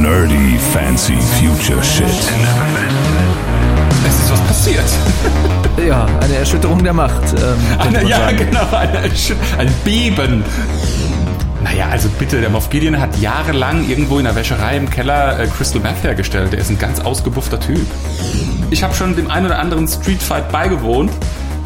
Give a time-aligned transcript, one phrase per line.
[0.00, 2.06] Nerdy Fancy Future Shit.
[4.06, 4.84] Es ist was passiert.
[5.86, 7.32] Ja, eine Erschütterung der Macht.
[7.32, 8.36] Ähm, Eine, ja, sagen.
[8.36, 8.98] genau, eine,
[9.58, 10.44] ein Beben.
[11.64, 15.46] Naja, also bitte, der Moff Gideon hat jahrelang irgendwo in der Wäscherei im Keller äh,
[15.46, 16.52] Crystal Meth hergestellt.
[16.52, 17.86] Der ist ein ganz ausgebuffter Typ.
[18.70, 21.12] Ich habe schon dem einen oder anderen Street Fight beigewohnt.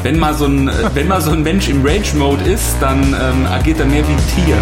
[0.01, 3.45] Wenn mal so ein, äh, wenn mal so ein Mensch im Rage-Mode ist, dann ähm,
[3.51, 4.57] agiert er mehr wie ein Tier.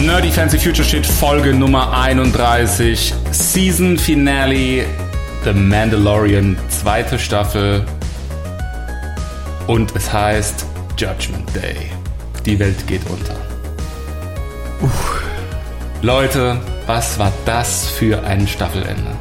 [0.00, 4.86] Nerdy Fancy Future Shit Folge Nummer 31 Season Finale
[5.44, 7.84] The Mandalorian zweite Staffel
[9.66, 10.64] und es heißt
[10.96, 11.90] Judgment Day.
[12.46, 13.36] Die Welt geht unter.
[16.00, 19.12] Leute, was war das für ein Staffelende?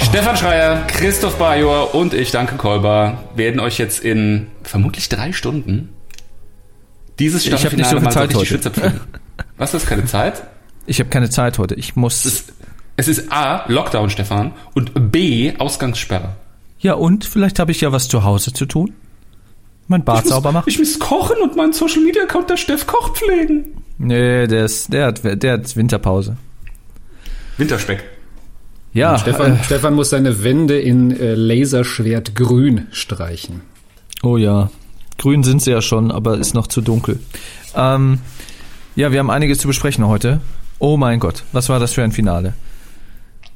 [0.00, 5.92] Stefan Schreier, Christoph Bajor und ich, Danke Kolber, werden euch jetzt in vermutlich drei Stunden
[7.18, 9.00] dieses Ich hab nicht so viel Zeit heute.
[9.56, 10.42] Was ist keine Zeit?
[10.86, 11.74] Ich habe keine Zeit heute.
[11.74, 12.24] Ich muss.
[12.24, 12.52] Es ist,
[12.96, 16.36] es ist A, Lockdown, Stefan, und B, Ausgangssperre.
[16.80, 18.94] ja, und vielleicht habe ich ja was zu Hause zu tun.
[19.86, 20.68] Mein Bad Ich sauber muss, machen.
[20.68, 23.82] ich muss kochen und meinen Social Media Account der Steff Koch pflegen.
[23.98, 26.36] Nee, der ist, der hat, der hat Winterpause.
[27.56, 28.04] Winterspeck.
[28.92, 33.60] Ja, Stefan, äh, Stefan muss seine Wände in äh, Laserschwert grün streichen.
[34.22, 34.70] oh ja.
[35.18, 37.20] Grün sind sie ja schon, aber ist noch zu dunkel.
[37.74, 38.20] Ähm,
[38.96, 40.40] ja, wir haben einiges zu besprechen heute.
[40.78, 42.54] Oh mein Gott, was war das für ein Finale?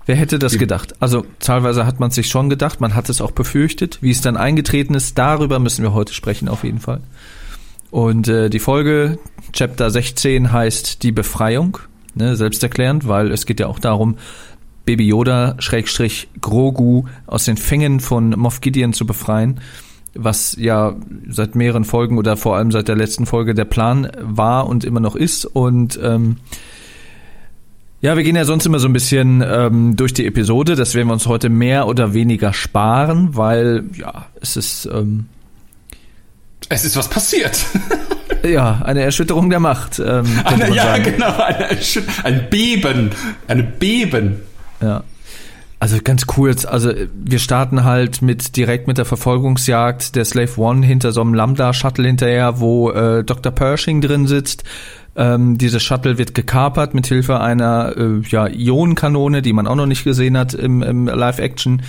[0.07, 0.95] Wer hätte das gedacht?
[1.01, 3.99] Also teilweise hat man es sich schon gedacht, man hat es auch befürchtet.
[4.01, 7.01] Wie es dann eingetreten ist, darüber müssen wir heute sprechen auf jeden Fall.
[7.93, 9.19] Und äh, die Folge,
[9.53, 11.79] Chapter 16, heißt Die Befreiung.
[12.15, 14.17] Ne, selbsterklärend, weil es geht ja auch darum,
[14.85, 19.61] Baby Yoda, Schrägstrich Grogu, aus den Fängen von Moff Gideon zu befreien.
[20.15, 20.95] Was ja
[21.29, 25.01] seit mehreren Folgen oder vor allem seit der letzten Folge der Plan war und immer
[25.01, 25.47] noch ist.
[25.47, 26.37] Und ähm,
[28.03, 30.75] ja, wir gehen ja sonst immer so ein bisschen ähm, durch die Episode.
[30.75, 35.27] Das werden wir uns heute mehr oder weniger sparen, weil ja, es ist ähm,
[36.69, 37.65] Es ist was passiert.
[38.43, 39.99] ja eine Erschütterung der Macht.
[39.99, 41.05] Ähm, Eine, ja, sagen.
[41.05, 41.37] genau.
[41.37, 41.69] Eine,
[42.25, 43.11] ein Beben.
[43.47, 44.41] Eine Beben.
[44.81, 45.05] Ja.
[45.83, 50.87] Also ganz kurz, also wir starten halt mit direkt mit der Verfolgungsjagd der Slave One
[50.87, 53.51] hinter so einem Lambda-Shuttle hinterher, wo äh, Dr.
[53.51, 54.63] Pershing drin sitzt.
[55.17, 59.87] Ähm, dieses Shuttle wird gekapert mit Hilfe einer äh, ja, Ionenkanone, die man auch noch
[59.87, 61.83] nicht gesehen hat im, im Live-Action.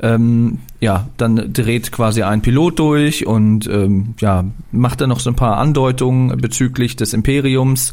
[0.00, 5.28] Ähm, ja, dann dreht quasi ein Pilot durch und ähm, ja, macht dann noch so
[5.28, 7.92] ein paar Andeutungen bezüglich des Imperiums.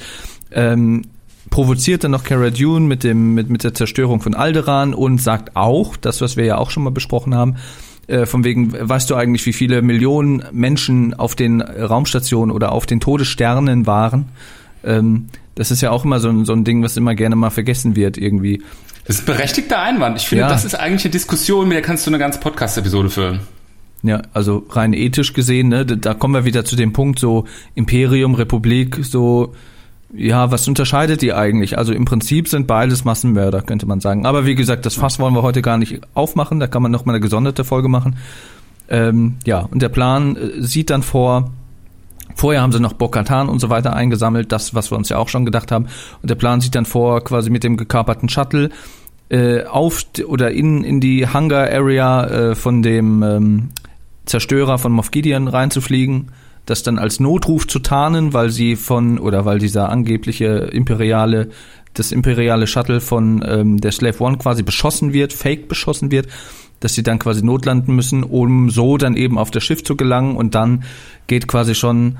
[0.54, 1.02] Ähm,
[1.50, 5.56] provoziert dann noch Cara Dune mit dem mit, mit der Zerstörung von Alderaan und sagt
[5.56, 7.56] auch, das was wir ja auch schon mal besprochen haben,
[8.08, 12.86] äh, von wegen, weißt du eigentlich, wie viele Millionen Menschen auf den Raumstationen oder auf
[12.86, 14.26] den Todessternen waren?
[14.84, 17.50] Ähm, das ist ja auch immer so ein, so ein Ding, was immer gerne mal
[17.50, 18.62] vergessen wird irgendwie.
[19.06, 20.18] Das ist berechtigter Einwand.
[20.18, 20.50] Ich finde, Ja.
[20.50, 23.40] das ist eigentlich eine Diskussion, mit der kannst du eine ganze Podcast-Episode füllen.
[24.04, 28.34] Ja, also rein ethisch gesehen, ne, da kommen wir wieder zu dem Punkt, so Imperium,
[28.34, 29.54] Republik, so,
[30.14, 31.78] ja, was unterscheidet die eigentlich?
[31.78, 34.26] Also im Prinzip sind beides Massenmörder, könnte man sagen.
[34.26, 37.06] Aber wie gesagt, das Fass wollen wir heute gar nicht aufmachen, da kann man noch
[37.06, 38.18] mal eine gesonderte Folge machen.
[38.90, 41.52] Ähm, ja, und der Plan äh, sieht dann vor,
[42.36, 45.30] Vorher haben sie noch Bo-Katan und so weiter eingesammelt, das, was wir uns ja auch
[45.30, 45.88] schon gedacht haben.
[46.22, 48.70] Und der Plan sieht dann vor, quasi mit dem gekaperten Shuttle
[49.30, 53.70] äh, auf oder in, in die Hangar-Area äh, von dem ähm,
[54.26, 56.30] Zerstörer von Moff Gideon reinzufliegen,
[56.66, 61.50] das dann als Notruf zu tarnen, weil sie von, oder weil dieser angebliche imperiale,
[61.94, 66.28] das imperiale Shuttle von ähm, der Slave One quasi beschossen wird, fake beschossen wird,
[66.80, 70.36] dass sie dann quasi notlanden müssen, um so dann eben auf das Schiff zu gelangen
[70.36, 70.84] und dann
[71.28, 72.18] geht quasi schon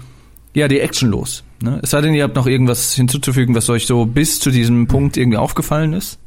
[0.54, 1.44] ja die Action los.
[1.62, 1.80] Ne?
[1.82, 5.18] Es sei denn, ihr habt noch irgendwas hinzuzufügen, was euch so bis zu diesem Punkt
[5.18, 6.20] irgendwie aufgefallen ist.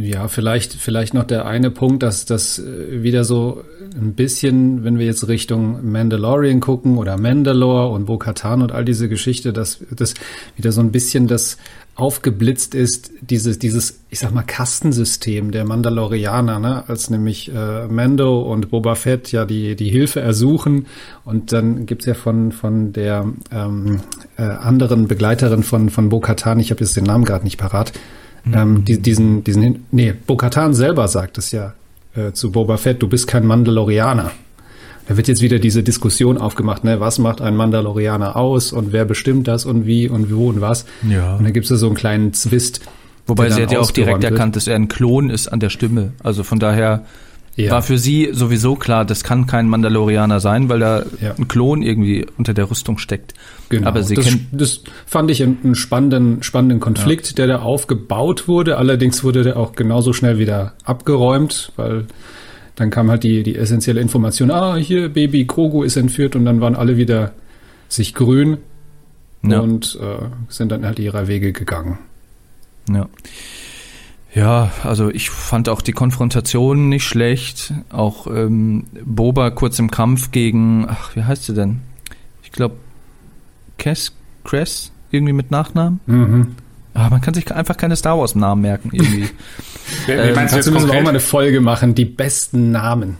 [0.00, 3.64] Ja, vielleicht, vielleicht noch der eine Punkt, dass das äh, wieder so
[4.00, 9.08] ein bisschen, wenn wir jetzt Richtung Mandalorian gucken oder Mandalore und Bo-Katan und all diese
[9.08, 10.14] Geschichte, dass das
[10.56, 11.56] wieder so ein bisschen das
[11.96, 16.84] aufgeblitzt ist, dieses, dieses, ich sag mal, Kastensystem der Mandalorianer, ne?
[16.88, 20.86] als nämlich äh, Mando und Boba Fett ja die, die Hilfe ersuchen
[21.24, 24.00] und dann gibt's ja von, von der ähm,
[24.36, 27.92] äh, anderen Begleiterin von, von Bo-Katan, ich habe jetzt den Namen gerade nicht parat,
[28.52, 31.74] ähm, die, diesen, diesen, nee, Bo-Katan selber sagt es ja
[32.14, 34.30] äh, zu Boba Fett, du bist kein Mandalorianer.
[35.06, 39.06] Da wird jetzt wieder diese Diskussion aufgemacht, ne, was macht ein Mandalorianer aus und wer
[39.06, 40.84] bestimmt das und wie und wo und was.
[41.08, 41.36] Ja.
[41.36, 42.82] Und dann gibt's da so einen kleinen Zwist.
[43.26, 44.32] Wobei sie hat ja auch direkt wird.
[44.32, 46.12] erkannt, dass er ein Klon ist an der Stimme.
[46.22, 47.04] Also von daher
[47.64, 47.72] Ja.
[47.72, 51.34] war für sie sowieso klar, das kann kein Mandalorianer sein, weil da Ja.
[51.36, 53.34] ein Klon irgendwie unter der Rüstung steckt.
[53.68, 53.88] Genau.
[53.88, 58.78] Aber sie das, das fand ich einen, spannenden, spannenden Konflikt, der da aufgebaut wurde.
[58.78, 62.06] Allerdings wurde der auch genauso schnell wieder abgeräumt, weil
[62.76, 66.60] dann kam halt die, die essentielle Information, ah, hier, Baby Grogu ist entführt und dann
[66.60, 67.32] waren alle wieder
[67.88, 68.58] sich grün
[69.42, 69.58] Ja.
[69.60, 71.98] und äh, sind dann halt ihrer Wege gegangen.
[72.88, 73.08] Ja.
[74.38, 77.74] Ja, also ich fand auch die Konfrontation nicht schlecht.
[77.90, 81.80] Auch ähm, Boba kurz im Kampf gegen, ach, wie heißt sie denn?
[82.44, 82.76] Ich glaube,
[83.78, 84.12] Cass,
[84.44, 85.98] Cress, irgendwie mit Nachnamen.
[86.06, 86.54] Mhm.
[86.94, 89.28] Aber man kann sich einfach keine Star Wars Namen merken irgendwie.
[90.06, 93.16] Wie Ähm, meinst du jetzt müssen wir auch mal eine Folge machen, die besten Namen.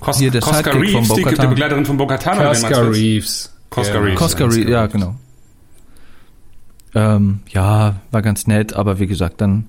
[0.00, 1.46] Kos Hier, der Koska Sidekick Reeves, von die, die.
[1.46, 2.38] Begleiterin von Bo-Katan.
[2.38, 2.64] jetzt?
[2.70, 3.54] Reeves.
[3.70, 4.18] Koska Genau, Reeves.
[4.18, 5.14] Cosca Reed, ja, genau.
[6.94, 9.66] Ähm, ja, war ganz nett, aber wie gesagt, dann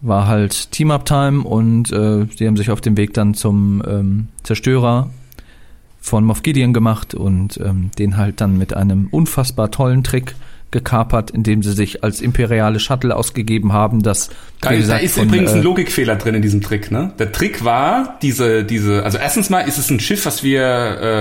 [0.00, 5.10] war halt Team-Up-Time und äh, die haben sich auf dem Weg dann zum ähm, Zerstörer
[6.00, 10.34] von Moff Gideon gemacht und ähm, den halt dann mit einem unfassbar tollen Trick
[10.70, 14.28] gekapert, indem sie sich als imperiale Shuttle ausgegeben haben, das
[14.60, 17.12] Da, da ist von, übrigens ein äh, Logikfehler drin in diesem Trick, ne?
[17.18, 20.62] Der Trick war, diese, diese, also erstens mal ist es ein Schiff, was wir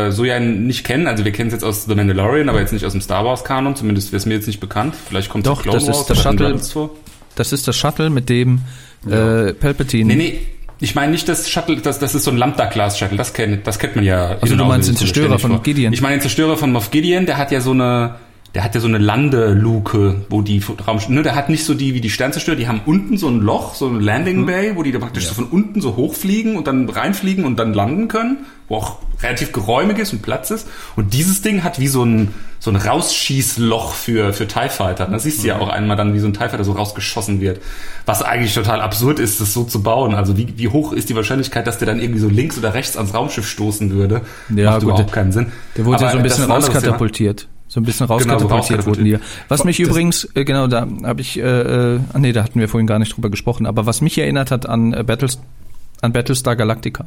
[0.08, 1.08] äh, so ja nicht kennen.
[1.08, 3.46] Also wir kennen es jetzt aus The Mandalorian, aber jetzt nicht aus dem Star Wars
[3.46, 3.76] Kanon.
[3.78, 4.96] Zumindest wäre es mir jetzt nicht bekannt.
[5.08, 6.60] Vielleicht kommt es Doch, in Clone das ist Wars das Shuttle.
[7.38, 8.60] Das ist das Shuttle, mit dem
[9.10, 10.08] äh, Palpatine.
[10.08, 10.40] Nee, nee.
[10.80, 13.96] Ich meine nicht das Shuttle, das, das ist so ein Lambda-Class-Shuttle, das kennt, das kennt
[13.96, 14.38] man ja.
[14.42, 15.64] Also du in- meinst den Zerstörer von vor.
[15.64, 15.92] Gideon?
[15.92, 18.16] Ich meine den Zerstörer von Moff Gideon, der hat ja so eine,
[18.54, 21.94] der hat ja so eine Landeluke, wo die Raum, ne, der hat nicht so die
[21.96, 24.92] wie die Sternzerstörer, die haben unten so ein Loch, so eine Landing Bay, wo die
[24.92, 28.38] da praktisch so von unten so hochfliegen und dann reinfliegen und dann landen können,
[28.68, 30.68] wo auch relativ geräumig ist und Platz ist.
[30.96, 35.06] Und dieses Ding hat wie so ein, so ein Rausschießloch für, für TIE Fighter.
[35.06, 37.62] Da siehst du ja auch einmal dann, wie so ein TIE Fighter so rausgeschossen wird.
[38.06, 40.14] Was eigentlich total absurd ist, das so zu bauen.
[40.16, 42.96] Also wie, wie hoch ist die Wahrscheinlichkeit, dass der dann irgendwie so links oder rechts
[42.98, 44.22] ans Raumschiff stoßen würde?
[44.56, 44.90] Ja, Macht gut.
[44.90, 45.48] überhaupt keinen Sinn.
[45.76, 47.48] Der wurde Aber so ein das bisschen rauskatapultiert.
[47.70, 49.18] So ein bisschen Genau, so rauskatapultiert wurden die.
[49.50, 51.42] Was mich Das- übrigens, äh, genau, da habe ich, äh,
[51.96, 54.52] äh, ah nee, da hatten wir vorhin gar nicht drüber gesprochen, aber was mich erinnert
[54.52, 55.40] hat an äh, Battles,
[56.02, 57.06] an Battlestar Galactica.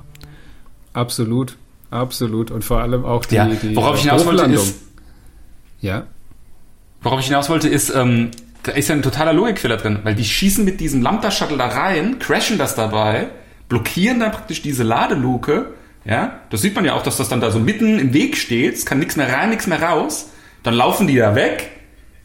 [0.93, 1.57] Absolut,
[1.91, 2.51] absolut.
[2.51, 4.81] Und vor allem auch die, Ja, die worauf ich hinaus wollte ist,
[5.81, 6.07] Ja,
[7.03, 8.31] Worauf ich hinaus wollte, ist, ähm,
[8.63, 12.19] da ist ja ein totaler Logikfehler drin, weil die schießen mit diesem Lambda-Shuttle da rein,
[12.19, 13.29] crashen das dabei,
[13.69, 15.73] blockieren dann praktisch diese Ladeluke,
[16.05, 18.75] ja, das sieht man ja auch, dass das dann da so mitten im Weg steht,
[18.75, 20.31] es kann nichts mehr rein, nichts mehr raus,
[20.63, 21.71] dann laufen die da weg,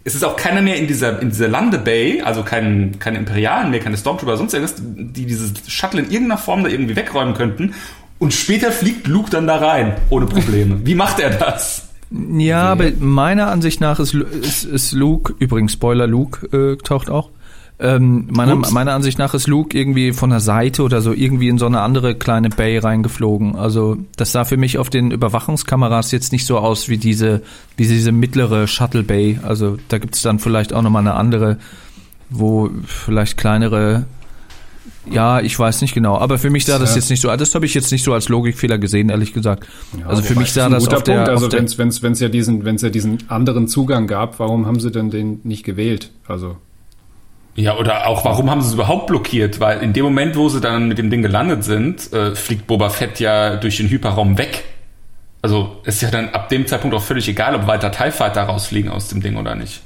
[0.03, 3.79] es ist auch keiner mehr in dieser, in dieser Landebay, also kein, keine Imperialen mehr,
[3.79, 7.73] keine Stormtrooper, sonst irgendwas, die dieses Shuttle in irgendeiner Form da irgendwie wegräumen könnten,
[8.19, 10.79] und später fliegt Luke dann da rein, ohne Probleme.
[10.85, 11.89] Wie macht er das?
[12.11, 17.29] Ja, aber meiner Ansicht nach ist, ist, ist Luke, übrigens Spoiler, Luke äh, taucht auch.
[17.77, 21.57] Ähm, meiner, meiner Ansicht nach ist Luke irgendwie von der Seite oder so irgendwie in
[21.57, 23.57] so eine andere kleine Bay reingeflogen.
[23.57, 27.41] Also das sah für mich auf den Überwachungskameras jetzt nicht so aus wie diese,
[27.75, 29.39] wie diese mittlere Shuttle Bay.
[29.43, 31.57] Also da gibt's dann vielleicht auch nochmal eine andere,
[32.29, 34.05] wo vielleicht kleinere.
[35.11, 36.17] Ja, ich weiß nicht genau.
[36.17, 36.95] Aber für mich sah das Ja.
[36.97, 37.35] jetzt nicht so.
[37.35, 39.67] Das habe ich jetzt nicht so als Logikfehler gesehen, ehrlich gesagt.
[40.07, 41.29] also für mich ist sah das guter auf der, Punkt.
[41.29, 44.79] Also der wenn's wenn's wenn's ja diesen wenn's ja diesen anderen Zugang gab, warum haben
[44.79, 46.11] sie denn den nicht gewählt?
[46.27, 46.57] Also
[47.55, 49.59] Ja, oder auch, warum haben sie es überhaupt blockiert?
[49.59, 52.89] Weil in dem Moment, wo sie dann mit dem Ding gelandet sind, äh, fliegt Boba
[52.89, 54.63] Fett ja durch den Hyperraum weg.
[55.41, 58.89] Also ist ja dann ab dem Zeitpunkt auch völlig egal, ob weiter TIE Fighter rausfliegen
[58.91, 59.81] aus dem Ding oder nicht.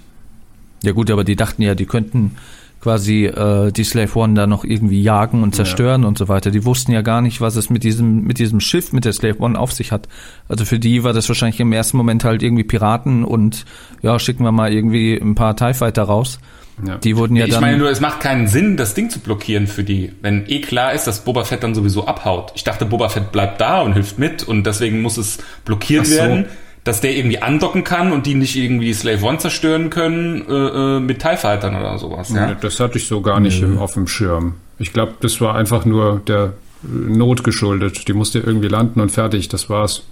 [0.82, 2.38] Ja gut, aber die dachten ja, die könnten
[2.82, 6.52] quasi äh, die Slave One da noch irgendwie jagen und zerstören und so weiter.
[6.52, 9.40] Die wussten ja gar nicht, was es mit diesem mit diesem Schiff mit der Slave
[9.40, 10.08] One auf sich hat.
[10.48, 13.66] Also für die war das wahrscheinlich im ersten Moment halt irgendwie Piraten und
[14.02, 16.40] ja, schicken wir mal irgendwie ein paar TIE Fighter raus.
[16.86, 16.98] Ja.
[16.98, 19.68] Die wurden ja ich dann meine nur, es macht keinen Sinn, das Ding zu blockieren
[19.68, 22.54] für die, wenn eh klar ist, dass Boba Fett dann sowieso abhaut.
[22.56, 26.16] Ich dachte, Boba Fett bleibt da und hilft mit und deswegen muss es blockiert so.
[26.16, 26.46] werden,
[26.84, 31.00] dass der irgendwie andocken kann und die nicht irgendwie Slave One zerstören können äh, äh,
[31.00, 32.30] mit TIE Fightern oder sowas.
[32.34, 32.48] Ja?
[32.48, 34.56] Nee, Das hatte ich so gar nicht im, auf dem Schirm.
[34.78, 38.08] Ich glaube, das war einfach nur der äh, Not geschuldet.
[38.08, 40.04] Die musste irgendwie landen und fertig, das war's.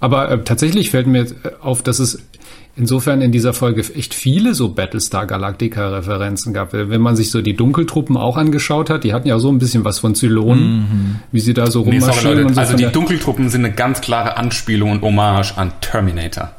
[0.00, 2.22] Aber äh, tatsächlich fällt mir jetzt, äh, auf, dass es
[2.76, 6.74] insofern in dieser Folge echt viele so Battlestar Galactica-Referenzen gab.
[6.74, 9.58] Äh, Wenn man sich so die Dunkeltruppen auch angeschaut hat, die hatten ja so ein
[9.58, 12.60] bisschen was von Zylonen, wie sie da so Nee, rummarschieren und so.
[12.60, 16.50] also die Dunkeltruppen sind eine ganz klare Anspielung und Hommage an Terminator.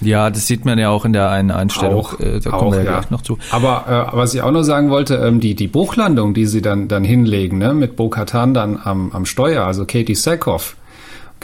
[0.00, 1.94] ja, das sieht man ja auch in der einen Einstellung.
[2.00, 2.98] Auch, äh, da auch, kommen wir ja ja.
[2.98, 3.38] gleich noch zu.
[3.50, 6.88] Aber äh, was ich auch noch sagen wollte, ähm, die, die Bruchlandung, die sie dann,
[6.88, 10.76] dann hinlegen, ne, mit Bo-Katan dann am, am Steuer, also Katie Sackhoff.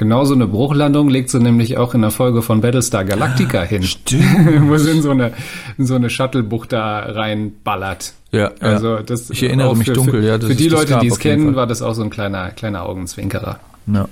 [0.00, 3.83] Genau so eine Bruchlandung legt sie nämlich auch in der Folge von Battlestar Galactica hin.
[3.83, 4.25] Stimmt.
[4.71, 5.35] Wo sie in so eine,
[5.76, 8.14] in so eine Shuttle-Bucht da reinballert.
[8.33, 9.02] Ja, Also ja.
[9.02, 11.19] das Ich erinnere mich für, dunkel, für, ja, das Für die das Leute, die es
[11.19, 11.57] kennen, Fall.
[11.57, 13.61] war das auch so ein kleiner, kleiner Augenzwinkerer.
[13.88, 14.09] ja.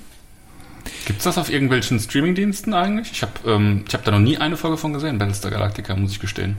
[1.07, 3.11] Gibt's das auf irgendwelchen Streamingdiensten eigentlich?
[3.13, 6.11] Ich habe ähm, ich hab da noch nie eine Folge von gesehen, Battlestar Galactica, muss
[6.13, 6.57] ich gestehen.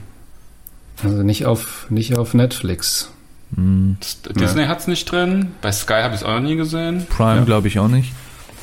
[1.04, 3.12] Also nicht auf, nicht auf Netflix.
[3.52, 7.06] Das, Disney hat's nicht drin, bei Sky habe ich es auch noch nie gesehen.
[7.08, 7.44] Prime Ja.
[7.44, 8.12] glaube ich auch nicht.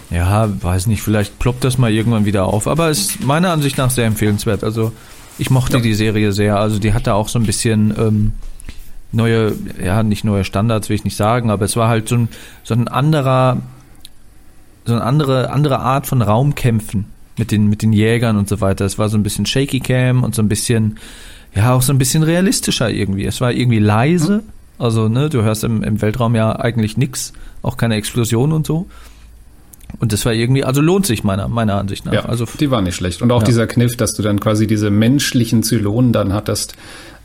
[0.10, 3.90] Ja, weiß nicht, vielleicht ploppt das mal irgendwann wieder auf, aber ist meiner Ansicht nach
[3.90, 4.64] sehr empfehlenswert.
[4.64, 4.94] Also
[5.38, 5.84] ich mochte Ja.
[5.84, 8.32] die Serie sehr, also die hatte auch so ein bisschen ähm,
[9.12, 12.30] neue, ja nicht neue Standards will ich nicht sagen, aber es war halt so ein,
[12.64, 13.58] so ein anderer,
[14.86, 17.06] so eine andere, andere Art von Raumkämpfen
[17.38, 18.86] mit den, mit den Jägern und so weiter.
[18.86, 20.98] Es war so ein bisschen Shaky Cam und so ein bisschen,
[21.54, 23.26] ja auch so ein bisschen realistischer irgendwie.
[23.26, 24.44] Es war irgendwie leise,
[24.80, 28.88] also ne, du hörst im, im Weltraum ja eigentlich nix, auch keine Explosion und so.
[30.00, 32.13] Und das war irgendwie, also lohnt sich meiner, meiner Ansicht nach.
[32.13, 33.22] Ja, also die war nicht schlecht.
[33.22, 33.46] Und auch Ja.
[33.46, 36.75] dieser Kniff, dass du dann quasi diese menschlichen Zylonen dann hattest,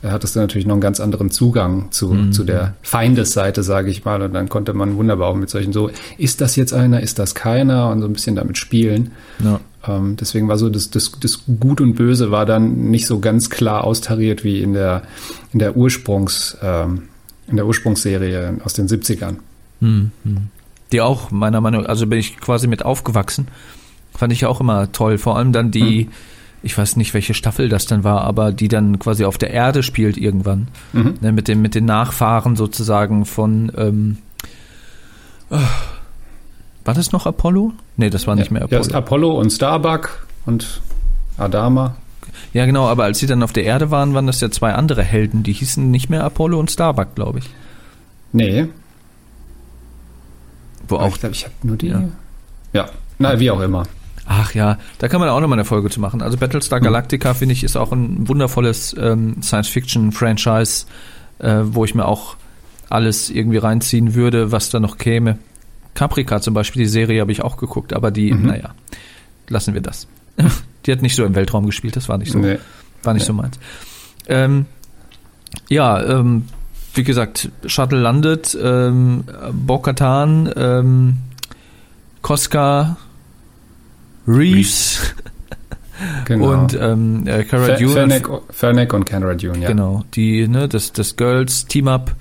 [0.01, 2.31] äh, hattest du natürlich noch einen ganz anderen Zugang zu, Mhm.
[2.31, 4.21] zu der Feindesseite, sage ich mal.
[4.21, 7.35] Und dann konnte man wunderbar auch mit solchen so, ist das jetzt einer, ist das
[7.35, 7.89] keiner?
[7.89, 9.11] Und so ein bisschen damit spielen.
[9.43, 9.59] ja.
[9.85, 13.49] Ähm, deswegen war so das, das, das Gut und Böse war dann nicht so ganz
[13.49, 15.01] klar austariert wie in der,
[15.51, 17.03] in der Ursprungs, ähm,
[17.49, 19.39] in der Ursprungsserie aus den 70ern.
[20.93, 23.47] Die auch meiner Meinung, also bin ich quasi mit aufgewachsen.
[24.15, 25.17] Fand ich auch immer toll.
[25.17, 26.09] Vor allem dann die,
[26.61, 29.83] ich weiß nicht, welche Staffel das dann war, aber die dann quasi auf der Erde
[29.83, 30.67] spielt irgendwann.
[30.93, 31.15] Mhm.
[31.19, 34.17] Ne, mit, dem, mit den Nachfahren sozusagen von, ähm,
[35.49, 35.59] ah,
[36.85, 37.73] war das noch Apollo?
[37.97, 38.81] Nee, das war nicht mehr Ja, Apollo.
[38.81, 40.81] ist Apollo und Starbuck und
[41.37, 41.95] Adama.
[42.53, 45.01] Ja, genau, aber als sie dann auf der Erde waren, waren das ja zwei andere
[45.03, 45.43] Helden.
[45.43, 47.49] Die hießen nicht mehr Apollo und Starbuck, glaube ich.
[48.31, 48.67] Nee,
[50.87, 51.87] Wo Aber auch ich glaube, ich habe nur die.
[51.87, 52.03] Ja.
[52.73, 52.89] Ja.
[53.19, 53.83] na, wie auch immer.
[54.25, 56.21] Ach ja, da kann man auch nochmal eine Folge zu machen.
[56.21, 60.85] Also Battlestar Galactica, finde ich, ist auch ein wundervolles ähm, Science-Fiction-Franchise,
[61.39, 62.37] äh, wo ich mir auch
[62.89, 65.39] alles irgendwie reinziehen würde, was da noch käme.
[65.93, 68.45] Caprica zum Beispiel, die Serie habe ich auch geguckt, aber die, Mhm.
[68.47, 68.69] naja,
[69.49, 70.07] lassen wir das.
[70.85, 72.57] die hat nicht so im Weltraum gespielt, das war nicht so, Nee.
[73.03, 73.59] war nicht so meins.
[74.27, 74.65] Ähm,
[75.69, 76.45] ja, ähm,
[76.93, 81.17] wie gesagt, Shuttle landet, ähm, Bo-Katan, ähm,
[82.21, 82.97] Koska,
[84.27, 85.01] Reeves
[86.25, 86.51] Genau.
[86.51, 87.93] und ähm, äh, Cara Dune.
[87.93, 89.67] Fennec, Fennec und Kenra Dune, ja.
[89.69, 92.15] Genau, die, ne, das, das Girls Team-Up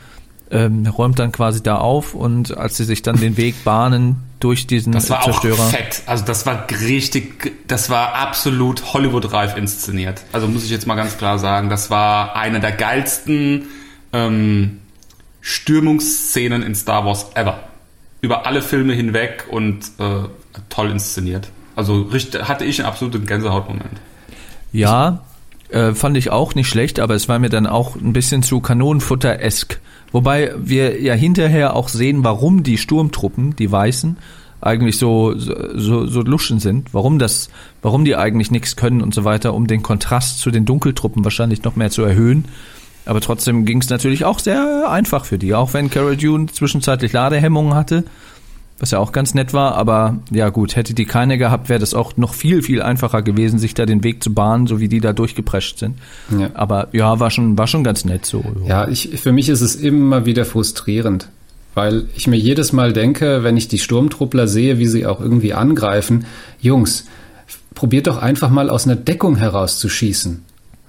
[0.51, 4.67] ähm, räumt dann quasi da auf und als sie sich dann den Weg bahnen durch
[4.67, 5.67] diesen Das war auch Zerstörer.
[5.69, 6.03] fett.
[6.07, 10.23] Also das war richtig, das war absolut Hollywood-reif inszeniert.
[10.33, 13.67] Also muss ich jetzt mal ganz klar sagen, das war eine der geilsten
[14.13, 14.79] ähm,
[15.41, 17.61] Stürmungsszenen in Star Wars ever.
[18.21, 20.29] Über alle Filme hinweg und äh,
[20.69, 21.49] toll inszeniert.
[21.75, 22.09] Also
[22.43, 24.01] hatte ich einen absoluten Gänsehautmoment.
[24.73, 25.23] Ja,
[25.71, 28.61] äh, fand ich auch nicht schlecht, aber es war mir dann auch ein bisschen zu
[28.61, 29.81] Kanonenfutter-esk.
[30.13, 34.19] Wobei wir ja hinterher auch sehen, warum die Sturmtruppen, die Weißen,
[34.61, 37.49] eigentlich so, so, so luschen sind, warum das,
[37.81, 41.65] warum die eigentlich nichts können und so weiter, um den Kontrast zu den Dunkeltruppen wahrscheinlich
[41.65, 42.45] noch mehr zu erhöhen.
[43.05, 47.13] Aber trotzdem ging es natürlich auch sehr einfach für die, auch wenn Cara Dune zwischenzeitlich
[47.13, 48.05] Ladehemmungen hatte,
[48.79, 51.95] was ja auch ganz nett war, aber ja gut, hätte die keine gehabt, wäre das
[51.95, 55.01] auch noch viel, viel einfacher gewesen, sich da den Weg zu bahnen, so wie die
[55.01, 55.99] da durchgeprescht sind.
[56.37, 56.51] Ja.
[56.55, 58.45] Aber ja, war schon, war schon ganz nett so.
[58.67, 61.29] Ja, ich, für mich ist es immer wieder frustrierend,
[61.75, 65.55] weil ich mir jedes Mal denke, wenn ich die Sturmtruppler sehe, wie sie auch irgendwie
[65.55, 66.27] angreifen,
[66.61, 67.07] Jungs,
[67.75, 70.43] probiert doch einfach mal aus einer Deckung herauszuschießen.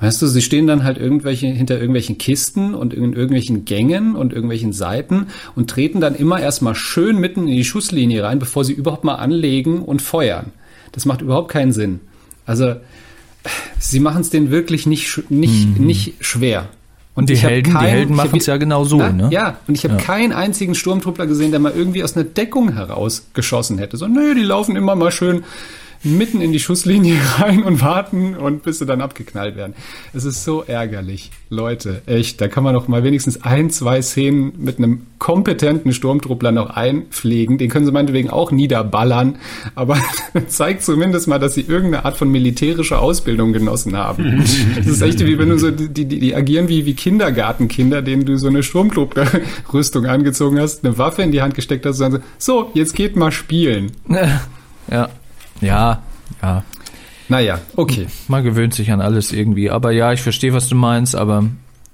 [0.04, 4.34] Weißt du, sie stehen dann halt irgendwelche, hinter irgendwelchen Kisten und in irgendwelchen Gängen und
[4.34, 8.74] irgendwelchen Seiten und treten dann immer erstmal schön mitten in die Schusslinie rein, bevor sie
[8.74, 10.48] überhaupt mal anlegen und feuern.
[10.92, 12.02] Das macht überhaupt keinen Sinn.
[12.46, 12.76] Also,
[13.80, 16.68] sie machen es denen wirklich nicht, nicht, nicht schwer.
[17.16, 19.30] Und die Helden, die kein- Helden ich hab machen es ja genau so, Na, ne?
[19.32, 20.02] Ja, und ich habe Ja.
[20.02, 23.96] keinen einzigen Sturmtruppler gesehen, der mal irgendwie aus einer Deckung heraus geschossen hätte.
[23.98, 25.44] So, nö, die laufen immer mal schön
[26.04, 29.74] mitten in die Schusslinie rein und warten und bis sie dann abgeknallt werden.
[30.14, 31.32] Es ist so ärgerlich.
[31.50, 36.52] Leute, echt, da kann man doch mal wenigstens ein, zwei Szenen mit einem kompetenten Sturmtruppler
[36.52, 37.58] noch einpflegen.
[37.58, 39.36] Den können sie meinetwegen auch niederballern,
[39.76, 39.98] aber
[40.48, 44.44] zeigt zumindest mal, dass sie irgendeine Art von militärischer Ausbildung genossen haben.
[44.76, 48.26] Das ist echt wie wenn du so, die, die, die agieren wie, wie Kindergartenkinder, denen
[48.26, 52.24] du so eine Sturmtruppler-Rüstung angezogen hast, eine Waffe in die Hand gesteckt hast und dann
[52.38, 53.92] so, so, jetzt geht mal spielen.
[54.92, 55.10] Ja,
[55.64, 56.02] ja,
[56.42, 56.64] ja.
[57.30, 58.08] Naja, okay.
[58.28, 59.70] Man gewöhnt sich an alles irgendwie.
[59.72, 61.46] Aber ja, ich verstehe, was du meinst, aber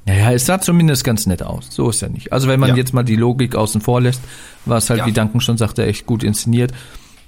[0.06, 1.68] naja, es sah zumindest ganz nett aus.
[1.70, 2.34] So ist ja nicht.
[2.34, 2.76] Also wenn man Ja.
[2.76, 4.22] jetzt mal die Logik außen vor lässt,
[4.66, 5.06] war es halt, Ja.
[5.06, 6.72] wie Duncan schon sagte, echt gut inszeniert.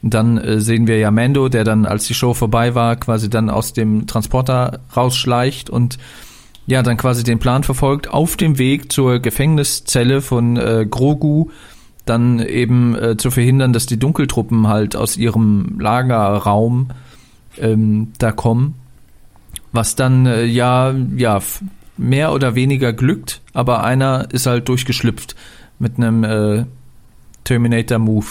[0.04, 3.52] dann äh, sehen wir ja Mando, der dann, als die Show vorbei war, quasi dann
[3.52, 6.00] aus dem Transporter rausschleicht und
[6.66, 11.50] ja, dann quasi den Plan verfolgt, auf dem Weg zur Gefängniszelle von äh, Grogu
[12.06, 16.90] dann eben äh, zu verhindern, dass die Dunkeltruppen halt aus ihrem Lagerraum
[17.58, 18.76] ähm, da kommen.
[19.72, 21.40] Was dann äh, ja, ja,
[21.98, 25.36] mehr oder weniger glückt, aber einer ist halt durchgeschlüpft
[25.80, 26.66] mit einem äh,
[27.44, 28.26] Terminator-Move.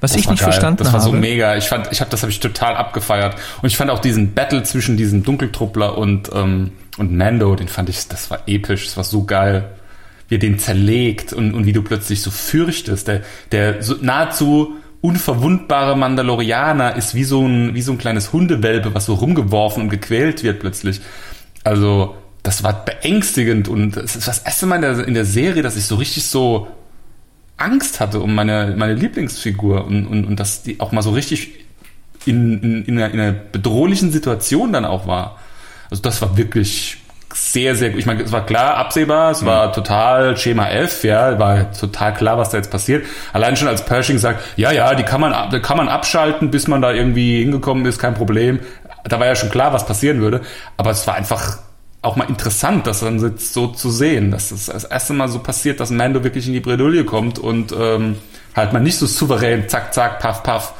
[0.00, 0.50] Was Das ich nicht geil.
[0.50, 1.10] verstanden Das war habe.
[1.10, 1.56] so mega.
[1.56, 3.36] Ich fand, ich habe das habe ich total abgefeiert.
[3.62, 7.88] Und ich fand auch diesen Battle zwischen diesem Dunkeltruppler und ähm, und Mando, den fand
[7.88, 8.86] ich, das war episch.
[8.86, 9.70] Das war so geil,
[10.30, 13.06] wie er den zerlegt und und wie du plötzlich so fürchtest.
[13.06, 13.20] Der
[13.52, 19.04] der so nahezu unverwundbare Mandalorianer ist wie so ein wie so ein kleines Hundewelpe, was
[19.04, 21.02] so rumgeworfen und gequält wird plötzlich.
[21.64, 25.62] Also das war beängstigend und es ist das erste Mal in der, in der Serie,
[25.62, 26.68] dass ich so richtig so
[27.58, 31.50] Angst hatte um meine, meine Lieblingsfigur und, und, und dass die auch mal so richtig
[32.24, 35.38] in, in, in, einer, in einer bedrohlichen Situation dann auch war.
[35.90, 36.98] Also das war wirklich
[37.32, 37.98] sehr, sehr gut.
[37.98, 42.38] Ich meine, es war klar absehbar, es war total Schema F, ja, war total klar,
[42.38, 43.06] was da jetzt passiert.
[43.32, 45.32] Allein schon als Pershing sagt, ja, ja, die kann man,
[45.62, 48.60] kann man abschalten, bis man da irgendwie hingekommen ist, kein Problem.
[49.04, 50.40] Da war ja schon klar, was passieren würde.
[50.76, 51.58] Aber es war einfach
[52.02, 55.38] auch mal interessant, das dann jetzt so zu sehen, dass es das erste Mal so
[55.38, 58.16] passiert, dass Mando wirklich in die Bredouille kommt und ähm,
[58.56, 60.74] halt mal nicht so souverän, zack, zack, paff, paff,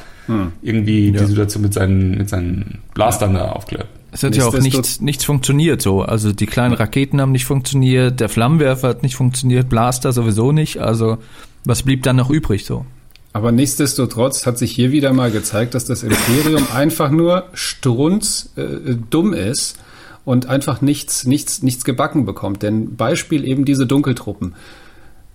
[0.61, 3.87] irgendwie die Situation mit seinen, mit seinen Blastern da aufklärt.
[4.11, 6.01] Es hat ja auch nichts, nichts funktioniert so.
[6.01, 10.77] Also die kleinen Raketen haben nicht funktioniert, der Flammenwerfer hat nicht funktioniert, Blaster sowieso nicht.
[10.77, 11.17] Also
[11.63, 12.85] was blieb dann noch übrig so?
[13.33, 18.95] Aber nichtsdestotrotz hat sich hier wieder mal gezeigt, dass das Imperium einfach nur strunz äh,
[19.09, 19.77] dumm ist
[20.25, 22.61] und einfach nichts, nichts, nichts gebacken bekommt.
[22.61, 24.55] Denn Beispiel eben diese Dunkeltruppen.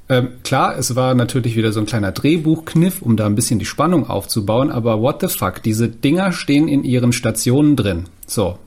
[0.09, 3.65] Ähm, klar, es war natürlich wieder so ein kleiner Drehbuchkniff, um da ein bisschen die
[3.65, 8.05] Spannung aufzubauen, aber what the fuck, diese Dinger stehen in ihren Stationen drin.
[8.27, 8.59] So.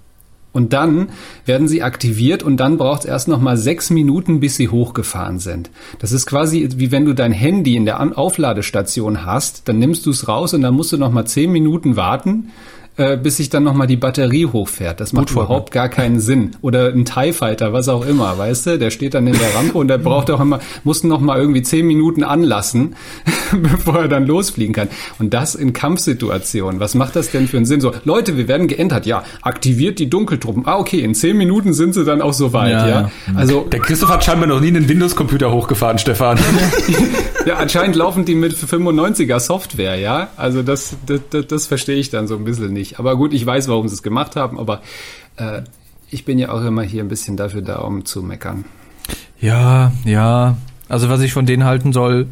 [0.51, 1.09] Und dann
[1.45, 5.37] werden sie aktiviert und dann braucht es erst noch mal sechs Minuten, bis sie hochgefahren
[5.37, 5.69] sind.
[5.99, 10.09] Das ist quasi wie wenn du dein Handy in der Aufladestation hast, dann nimmst du
[10.09, 12.49] es raus und dann musst du noch mal zehn Minuten warten,
[12.99, 14.99] äh, bis sich dann noch mal die Batterie hochfährt.
[14.99, 15.47] Das macht Bootvorgang.
[15.47, 16.51] überhaupt gar keinen Sinn.
[16.61, 18.77] Oder ein TIE Fighter, was auch immer, weißt du?
[18.77, 21.61] Der steht dann in der Rampe und der braucht auch immer, muss noch mal irgendwie
[21.61, 22.95] zehn Minuten anlassen,
[23.51, 24.89] bevor er dann losfliegen kann.
[25.17, 26.81] Und das in Kampfsituationen.
[26.81, 27.79] Was macht das denn für einen Sinn?
[27.79, 29.05] So, Leute, wir werden geentert.
[29.05, 30.63] Ja, aktiviert die Dunkeltruppen.
[30.65, 33.11] Ah, okay, in zehn Minuten sind sie dann auch soweit, Ja, ja.
[33.33, 36.37] Also, Der Christoph hat scheinbar noch nie einen Windows-Computer hochgefahren, Stefan.
[37.45, 40.29] ja, anscheinend laufen die mit 95er Software, ja.
[40.35, 42.88] Also das, das, das, das verstehe ich dann so ein bisschen nicht.
[42.97, 44.81] Aber gut, ich weiß, warum sie es gemacht haben, aber
[45.37, 45.61] äh,
[46.09, 48.65] ich bin ja auch immer hier ein bisschen dafür da, um zu meckern.
[49.39, 50.57] Ja, ja.
[50.87, 52.27] Also was ich von denen halten soll,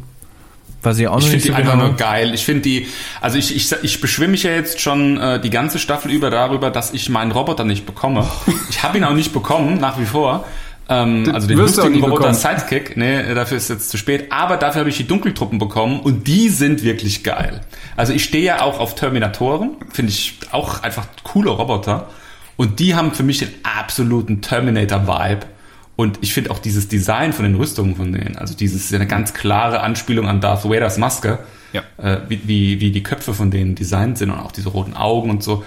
[0.82, 1.86] weiß ich auch noch Ich nicht finde die einfach genau.
[1.88, 2.34] nur geil.
[2.34, 2.86] Ich finde die,
[3.20, 6.70] also ich, ich, ich beschwimme mich ja jetzt schon äh, die ganze Staffel über darüber,
[6.70, 8.26] dass ich meinen Roboter nicht bekomme.
[8.70, 10.44] Ich habe ihn auch nicht bekommen, nach wie vor.
[10.88, 12.32] Ähm, also den lustigen Roboter.
[12.34, 14.32] Sidekick, nee, dafür ist jetzt zu spät.
[14.32, 17.60] Aber dafür habe ich die Dunkeltruppen bekommen und die sind wirklich geil.
[17.96, 22.08] Also ich stehe ja auch auf Terminatoren, finde ich auch einfach coole Roboter.
[22.56, 25.46] Und die haben für mich den absoluten Terminator-Vibe.
[25.94, 28.98] Und ich finde auch dieses Design von den Rüstungen von denen, also dieses ist ja
[28.98, 31.40] eine ganz klare Anspielung an Darth Vaders Maske,
[31.72, 31.82] Ja.
[31.98, 35.28] äh, wie, wie, wie die Köpfe von denen designt sind und auch diese roten Augen
[35.28, 35.64] und so.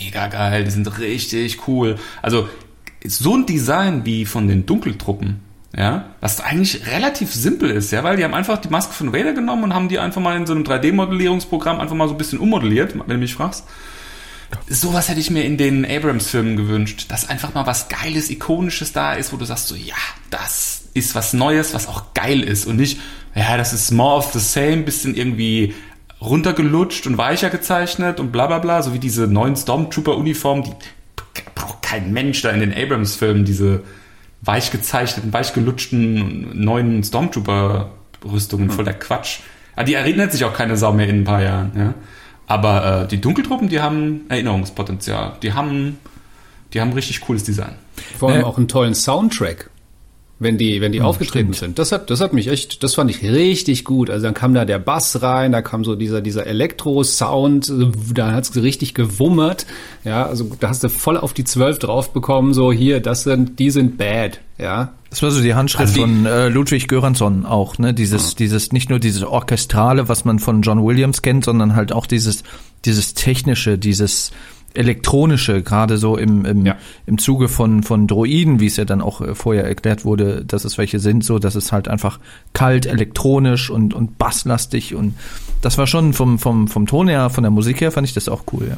[0.00, 1.96] Mega geil, die sind richtig cool.
[2.22, 2.48] Also
[3.06, 5.40] so ein Design wie von den Dunkeltruppen,
[5.76, 9.32] ja, was eigentlich relativ simpel ist, ja, weil die haben einfach die Maske von Vader
[9.32, 12.38] genommen und haben die einfach mal in so einem 3D-Modellierungsprogramm einfach mal so ein bisschen
[12.38, 13.64] ummodelliert, wenn du mich fragst.
[14.68, 19.14] Sowas hätte ich mir in den Abrams-Filmen gewünscht, dass einfach mal was Geiles, Ikonisches da
[19.14, 19.94] ist, wo du sagst so, ja,
[20.28, 23.00] das ist was Neues, was auch geil ist und nicht,
[23.34, 25.74] ja, das ist more of the same, bisschen irgendwie
[26.20, 30.72] runtergelutscht und weicher gezeichnet und bla bla bla, so wie diese neuen Stormtrooper-Uniformen, die
[31.54, 33.82] braucht kein Mensch da in den Abrams-Filmen, diese
[34.42, 39.40] weich gezeichneten, weich gelutschten neuen Stormtrooper-Rüstungen, voll der Quatsch.
[39.76, 41.94] Ah, die erinnert sich auch keine Sau mehr in ein paar Jahren, ja.
[42.46, 45.36] Aber äh, die Dunkeltruppen, die haben Erinnerungspotenzial.
[45.42, 45.98] Die haben,
[46.74, 47.76] die haben richtig cooles Design.
[48.18, 49.70] Vor allem Äh, auch einen tollen Soundtrack,
[50.42, 51.78] wenn die, wenn die aufgetreten sind.
[51.78, 54.10] Das hat, das hat mich echt, das fand ich richtig gut.
[54.10, 57.72] Also dann kam da der Bass rein, da kam so dieser, dieser Elektro-Sound,
[58.14, 59.66] da hat's richtig gewummert.
[60.04, 63.58] Ja, also da hast du voll auf die Zwölf drauf bekommen, so hier, das sind,
[63.58, 64.92] die sind bad, ja.
[65.10, 67.92] Das war so die Handschrift Also die- von äh, Ludwig Göransson auch, ne?
[67.92, 72.06] Dieses, dieses, nicht nur dieses Orchestrale, was man von John Williams kennt, sondern halt auch
[72.06, 72.42] dieses,
[72.86, 74.30] dieses technische, dieses,
[74.74, 76.76] elektronische, gerade so im, im, Ja.
[77.06, 80.64] im Zuge von, von Droiden, wie es ja dann auch äh, vorher erklärt wurde, dass
[80.64, 82.18] es welche sind, so, dass es halt einfach
[82.52, 85.14] kalt, elektronisch und, und basslastig und
[85.60, 88.28] das war schon vom, vom, vom Ton her, von der Musik her, fand ich das
[88.28, 88.76] auch cool, ja.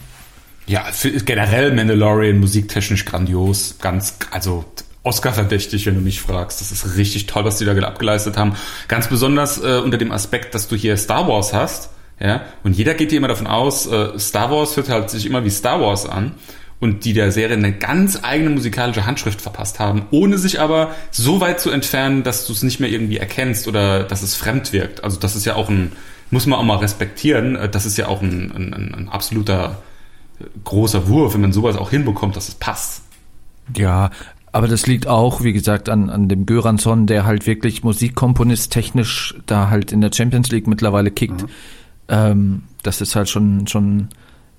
[0.67, 0.85] Ja,
[1.27, 4.65] generell Mandalorian musiktechnisch grandios, ganz, also
[5.03, 6.63] Oscar-verdächtig, wenn du mich fragst.
[6.63, 8.55] Das ist richtig toll, was die da abgeleistet haben.
[8.89, 12.95] Ganz besonders äh, unter dem Aspekt, dass du hier Star Wars hast, ja, und jeder
[12.95, 16.07] geht hier immer davon aus, äh, Star Wars hört halt sich immer wie Star Wars
[16.07, 16.33] an
[16.81, 21.41] und die der Serie eine ganz eigene musikalische Handschrift verpasst haben, ohne sich aber so
[21.41, 25.03] weit zu entfernen, dass du es nicht mehr irgendwie erkennst oder dass es fremd wirkt.
[25.03, 25.93] Also das ist ja auch ein,
[26.31, 29.79] muss man auch mal respektieren, äh, das ist ja auch ein, ein, ein, absoluter
[30.41, 33.03] äh, großer Wurf, wenn man sowas auch hinbekommt, dass es passt.
[33.77, 34.11] Ja,
[34.53, 39.35] aber das liegt auch, wie gesagt, an, an dem Göransson, der halt wirklich Musikkomponist technisch
[39.47, 41.45] da halt in der Champions League mittlerweile kickt.
[42.09, 44.09] Ähm, das ist halt schon, schon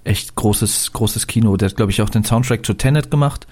[0.04, 1.58] echt großes, großes Kino.
[1.58, 3.48] Der hat, glaube ich, auch den Soundtrack zu Tenet gemacht,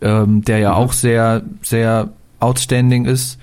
[0.00, 3.38] ähm, der ja auch sehr, sehr outstanding ist.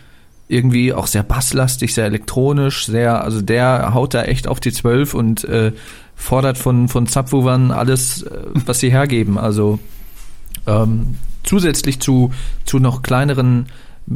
[0.47, 5.15] Irgendwie auch sehr basslastig, sehr elektronisch, sehr, also der haut da echt auf die Zwölf
[5.15, 5.71] und äh,
[6.15, 9.37] fordert von, von Subwoofern alles, äh, was sie hergeben.
[9.39, 9.79] Also
[10.67, 12.31] ähm, zusätzlich zu,
[12.65, 13.67] zu noch kleineren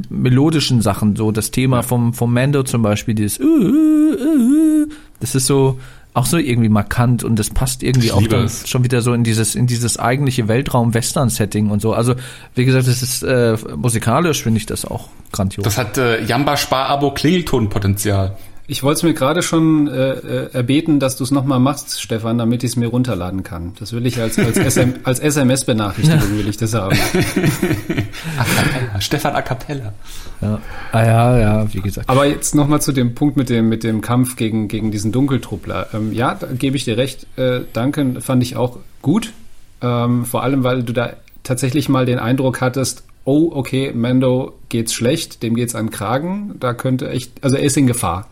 [0.10, 4.88] melodischen Sachen, so das Thema vom, vom Mando zum Beispiel, dieses äh, äh, äh,
[5.20, 5.80] das ist so
[6.14, 9.56] auch so irgendwie markant und das passt irgendwie Ich auch schon wieder so in dieses
[9.56, 11.94] in dieses eigentliche Weltraum-Western-Setting und so.
[11.94, 12.16] Also
[12.56, 15.64] wie gesagt, das ist äh, musikalisch finde ich das auch grandios.
[15.64, 18.36] Das hat äh, Jamba Spar-Abo Klingeltonpotenzial.
[18.70, 22.38] Ich wollte es mir gerade schon äh, äh, erbeten, dass du es nochmal machst, Stefan,
[22.38, 23.74] damit ich es mir runterladen kann.
[23.80, 26.96] Das will ich als, als, SM, als SMS-Benachrichtigung will ich das haben.
[28.38, 29.02] A cappella.
[29.02, 29.94] Stefan A cappella.
[30.42, 30.62] ja.
[30.92, 32.08] Ah ja, ja, wie gesagt.
[32.08, 35.88] Aber jetzt nochmal zu dem Punkt mit dem, mit dem Kampf gegen, gegen diesen Dunkeltruppler.
[35.96, 37.26] Ähm, ja, da gebe ich dir recht.
[37.38, 39.34] Äh, danke, fand ich auch gut.
[39.82, 44.94] Ähm, vor allem, weil du da tatsächlich mal den Eindruck hattest, oh, okay, Mando geht's
[44.94, 48.28] schlecht, dem geht's an Kragen, da könnte echt, also er ist in Gefahr.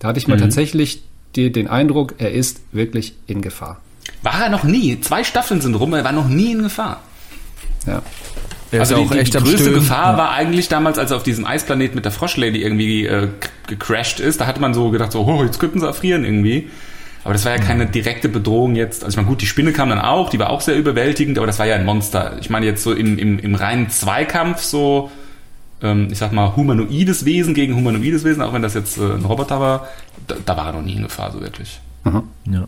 [0.00, 1.02] Da hatte ich mal tatsächlich
[1.36, 3.80] die, den Eindruck, er ist wirklich in Gefahr.
[4.22, 5.00] War er noch nie.
[5.00, 7.00] Zwei Staffeln sind rum, er war noch nie in Gefahr.
[7.86, 8.02] Ja.
[8.72, 9.74] Er Also die, auch die, echt die größte Stöhnen.
[9.74, 10.18] Gefahr Ja.
[10.18, 13.28] war eigentlich damals, als er auf diesem Eisplanet mit der Froschlady irgendwie äh,
[13.66, 14.40] gecrashed ist.
[14.40, 16.68] Da hatte man so gedacht, so, oh, jetzt könnten sie erfrieren irgendwie.
[17.22, 19.04] Aber das war ja keine direkte Bedrohung jetzt.
[19.04, 21.46] Also ich meine, gut, die Spinne kam dann auch, die war auch sehr überwältigend, aber
[21.46, 22.38] das war ja ein Monster.
[22.40, 25.10] Ich meine jetzt so im, im, im reinen Zweikampf so,
[25.82, 29.24] ähm, ich sag mal, humanoides Wesen gegen humanoides Wesen, auch wenn das jetzt äh, ein
[29.24, 29.88] Roboter war,
[30.26, 31.80] da, da war er noch nie in Gefahr, so wirklich.
[32.50, 32.66] Ja.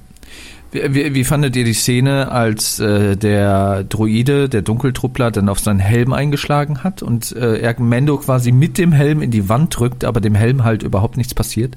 [0.73, 5.59] Wie, wie, wie fandet ihr die Szene, als äh, der Droide, der Dunkeltruppler, dann auf
[5.59, 9.79] seinen Helm eingeschlagen hat und äh, er Mando quasi mit dem Helm in die Wand
[9.79, 11.77] drückt, aber dem Helm halt überhaupt nichts passiert?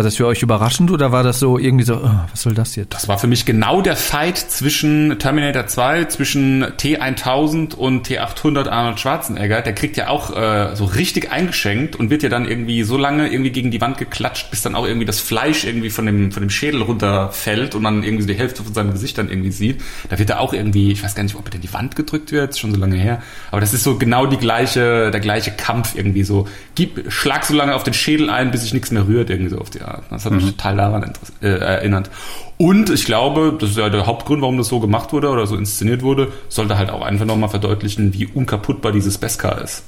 [0.00, 2.74] War das für euch überraschend oder war das so irgendwie so, oh, was soll das
[2.74, 2.94] jetzt?
[2.94, 8.98] Das war für mich genau der Fight zwischen Terminator 2, zwischen T1000 und T800 Arnold
[8.98, 9.60] Schwarzenegger.
[9.60, 13.30] Der kriegt ja auch äh, so richtig eingeschenkt und wird ja dann irgendwie so lange
[13.30, 16.42] irgendwie gegen die Wand geklatscht, bis dann auch irgendwie das Fleisch irgendwie von dem, von
[16.42, 19.82] dem Schädel runterfällt und man irgendwie so die Hälfte von seinem Gesicht dann irgendwie sieht.
[20.08, 22.32] Da wird er auch irgendwie, ich weiß gar nicht, ob er in die Wand gedrückt
[22.32, 23.22] wird, schon so lange her.
[23.50, 26.48] Aber das ist so genau die gleiche, der gleiche Kampf irgendwie so.
[26.74, 29.58] Gib, schlag so lange auf den Schädel ein, bis sich nichts mehr rührt, irgendwie so
[29.58, 29.89] auf die Art.
[30.10, 32.10] Das hat mich total daran äh, erinnert.
[32.56, 35.56] Und ich glaube, das ist ja der Hauptgrund, warum das so gemacht wurde oder so
[35.56, 39.82] inszeniert wurde, sollte halt auch einfach nochmal verdeutlichen, wie unkaputtbar dieses Beskar ist.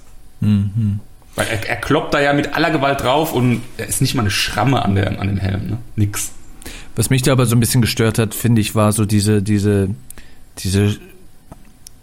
[1.36, 4.22] Weil er, er kloppt da ja mit aller Gewalt drauf und er ist nicht mal
[4.22, 5.78] eine Schramme an, der, an dem Helm, ne?
[5.96, 6.32] Nix.
[6.94, 9.90] Was mich da aber so ein bisschen gestört hat, finde ich, war so diese, diese,
[10.58, 10.96] diese,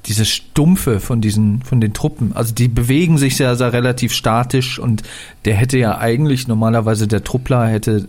[0.09, 2.33] diese Stumpfe von diesen, von den Truppen.
[2.33, 5.03] Also die bewegen sich ja, sehr relativ statisch und
[5.45, 8.07] der hätte ja eigentlich normalerweise der Truppler hätte,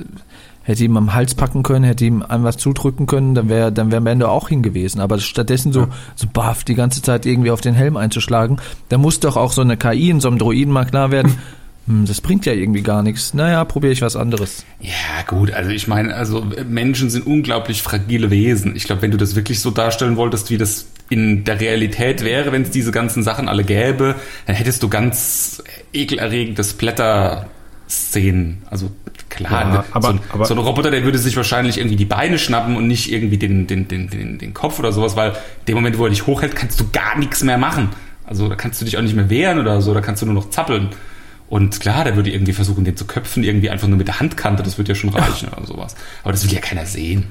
[0.62, 3.92] hätte ihm am Hals packen können, hätte ihm einem was zudrücken können, dann wäre, dann
[3.92, 5.00] wäre Mando auch hingewiesen.
[5.00, 9.20] Aber stattdessen so, so baff, die ganze Zeit irgendwie auf den Helm einzuschlagen, da muss
[9.20, 11.38] doch auch so eine KI in so einem Droiden mal klar werden,
[11.90, 13.34] hm, das bringt ja irgendwie gar nichts.
[13.34, 14.64] Naja, probiere ich was anderes.
[14.80, 14.92] Ja,
[15.26, 18.76] gut, also ich meine, also Menschen sind unglaublich fragile Wesen.
[18.76, 22.52] Ich glaube, wenn du das wirklich so darstellen wolltest, wie das in der Realität wäre,
[22.52, 24.14] wenn es diese ganzen Sachen alle gäbe,
[24.46, 28.62] dann hättest du ganz ekelerregende Splatter-Szenen.
[28.70, 28.90] Also
[29.28, 32.04] klar, Ja, aber- so, ein, aber- so ein Roboter, der würde sich wahrscheinlich irgendwie die
[32.04, 35.36] Beine schnappen und nicht irgendwie den, den, den, den, den Kopf oder sowas, weil in
[35.68, 37.88] dem Moment, wo er dich hochhält, kannst du gar nichts mehr machen.
[38.24, 40.34] Also da kannst du dich auch nicht mehr wehren oder so, da kannst du nur
[40.36, 40.90] noch zappeln.
[41.50, 44.62] Und klar, der würde irgendwie versuchen, den zu köpfen, irgendwie einfach nur mit der Handkante,
[44.62, 45.96] das würde ja schon reichen oder sowas.
[46.22, 47.26] Aber das will ja keiner sehen.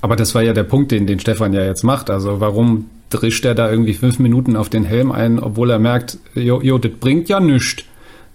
[0.00, 2.10] Aber das war ja der Punkt, den, den Stefan ja jetzt macht.
[2.10, 6.18] Also warum drischt er da irgendwie fünf Minuten auf den Helm ein, obwohl er merkt,
[6.34, 7.84] jo, jo das bringt ja nichts.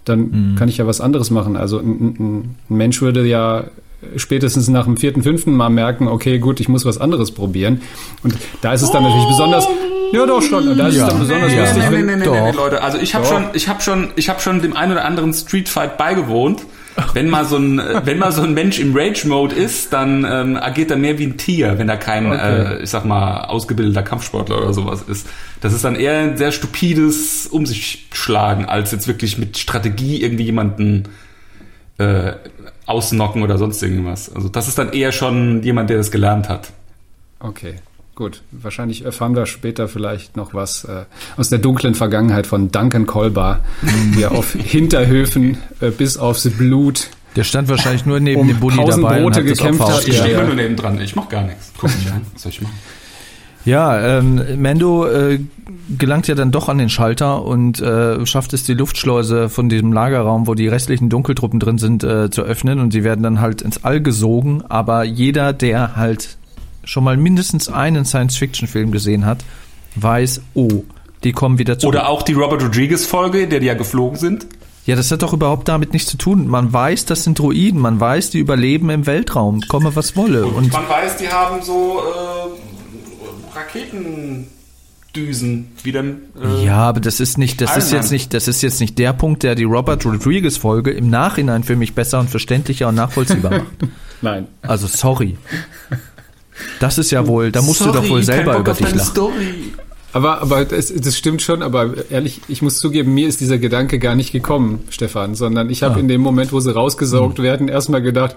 [0.04, 1.56] Dann kann ich ja was anderes machen.
[1.56, 3.64] Also ein, ein, ein Mensch würde ja
[4.16, 7.80] spätestens nach dem vierten, fünften Mal merken, okay, gut, ich muss was anderes probieren.
[8.22, 9.66] Und da ist es dann natürlich besonders,
[10.12, 11.04] ja doch schon, da ist Ja.
[11.04, 12.82] es dann besonders Nee, lustig, nee, nee, nee, nee, Leute.
[12.82, 15.68] Also ich habe schon, ich habe schon, ich habe schon dem einen oder anderen Street
[15.68, 16.64] Fight beigewohnt.
[17.12, 20.56] Wenn mal so ein, wenn mal so ein Mensch im Rage Mode ist, dann ähm,
[20.56, 22.76] agiert er mehr wie ein Tier, wenn er kein, Okay.
[22.78, 25.26] äh, ich sag mal, ausgebildeter Kampfsportler oder sowas ist.
[25.60, 30.22] Das ist dann eher ein sehr stupides um sich schlagen, als jetzt wirklich mit Strategie
[30.22, 31.02] irgendwie jemanden
[31.98, 32.32] äh,
[32.86, 34.34] ausnocken oder sonst irgendwas.
[34.34, 36.72] Also das ist dann eher schon jemand, der das gelernt hat.
[37.40, 37.74] Okay,
[38.14, 38.42] gut.
[38.52, 41.04] Wahrscheinlich erfahren wir später vielleicht noch was äh,
[41.36, 43.60] aus der dunklen Vergangenheit von Duncan Kolbar,
[44.18, 48.84] der auf Hinterhöfen äh, bis aufs Blut Der stand wahrscheinlich nur neben Um dem Bulli
[48.84, 50.46] dabei und hat gekämpft hat, Ich stehe immer ja.
[50.46, 51.00] nur neben dran.
[51.00, 51.72] Ich mach gar nichts.
[51.76, 52.22] Guck mich an.
[52.32, 52.74] Was soll ich machen?
[53.66, 55.40] Ja, ähm, Mando äh,
[55.98, 59.92] gelangt ja dann doch an den Schalter und äh, schafft es, die Luftschleuse von diesem
[59.92, 63.62] Lagerraum, wo die restlichen Dunkeltruppen drin sind, äh, zu öffnen und sie werden dann halt
[63.62, 64.62] ins All gesogen.
[64.68, 66.38] Aber jeder, der halt
[66.84, 69.44] schon mal mindestens einen Science-Fiction-Film gesehen hat,
[69.96, 70.84] weiß, oh,
[71.24, 71.96] die kommen wieder zurück.
[71.96, 74.46] Oder auch die Robert Rodriguez-Folge, in der die ja geflogen sind.
[74.84, 76.46] ja, das hat doch überhaupt damit nichts zu tun.
[76.46, 80.46] Man weiß, das sind Droiden, man weiß, die überleben im Weltraum, komme was wolle.
[80.46, 82.00] Und man weiß, die haben so
[83.56, 86.16] Raketendüsen, wie denn.
[86.42, 89.12] Äh, Ja, aber das ist nicht, das ist jetzt nicht, das ist jetzt nicht der
[89.12, 93.50] Punkt, der die Robert Rodriguez Folge im Nachhinein für mich besser und verständlicher und nachvollziehbar
[93.52, 93.66] macht.
[94.22, 94.46] Nein.
[94.62, 95.36] Also sorry.
[96.80, 99.00] Das ist ja wohl, da musst du doch wohl selber über dich lachen.
[99.00, 99.54] Story.
[100.12, 103.98] Aber, aber das, das stimmt schon, aber ehrlich, ich muss zugeben, mir ist dieser Gedanke
[103.98, 105.98] gar nicht gekommen, Stefan, sondern ich habe Ah.
[105.98, 108.34] in dem Moment, wo sie rausgesaugt werden, erstmal gedacht,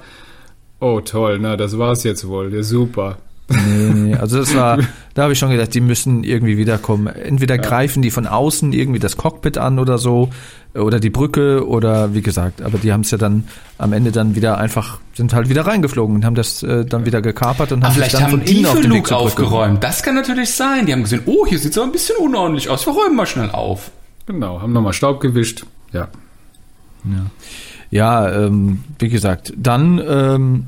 [0.82, 3.20] oh toll, na, das war's jetzt wohl, ja, super.
[3.50, 4.78] Nee, nee, also das war,
[5.14, 7.08] da habe ich schon gedacht, die müssen irgendwie wiederkommen.
[7.08, 10.30] Entweder greifen die von außen irgendwie das Cockpit an oder so,
[10.76, 13.46] oder die Brücke oder wie gesagt, aber die haben es ja dann
[13.80, 17.22] am Ende dann wieder einfach, sind halt wieder reingeflogen und haben das äh, dann wieder
[17.22, 19.18] gekapert und haben sich vielleicht dann haben von innen auf für den Weg Luke zur
[19.18, 19.84] Brücke aufgeräumt.
[19.84, 20.86] Das kann natürlich sein.
[20.86, 22.86] Die haben gesehen, oh, hier sieht's aber ein bisschen unordentlich aus.
[22.86, 23.90] Wir räumen mal schnell auf.
[24.28, 25.66] Genau, haben nochmal Staub gewischt.
[25.92, 26.08] Ja.
[27.90, 30.66] Ja, ähm, wie gesagt, dann, ähm,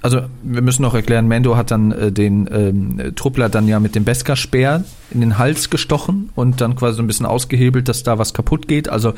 [0.00, 3.94] also wir müssen noch erklären, Mando hat dann äh, den ähm, Truppler dann ja mit
[3.94, 8.18] dem Beskar-Speer in den Hals gestochen und dann quasi so ein bisschen ausgehebelt, dass da
[8.18, 8.88] was kaputt geht.
[8.88, 9.14] Also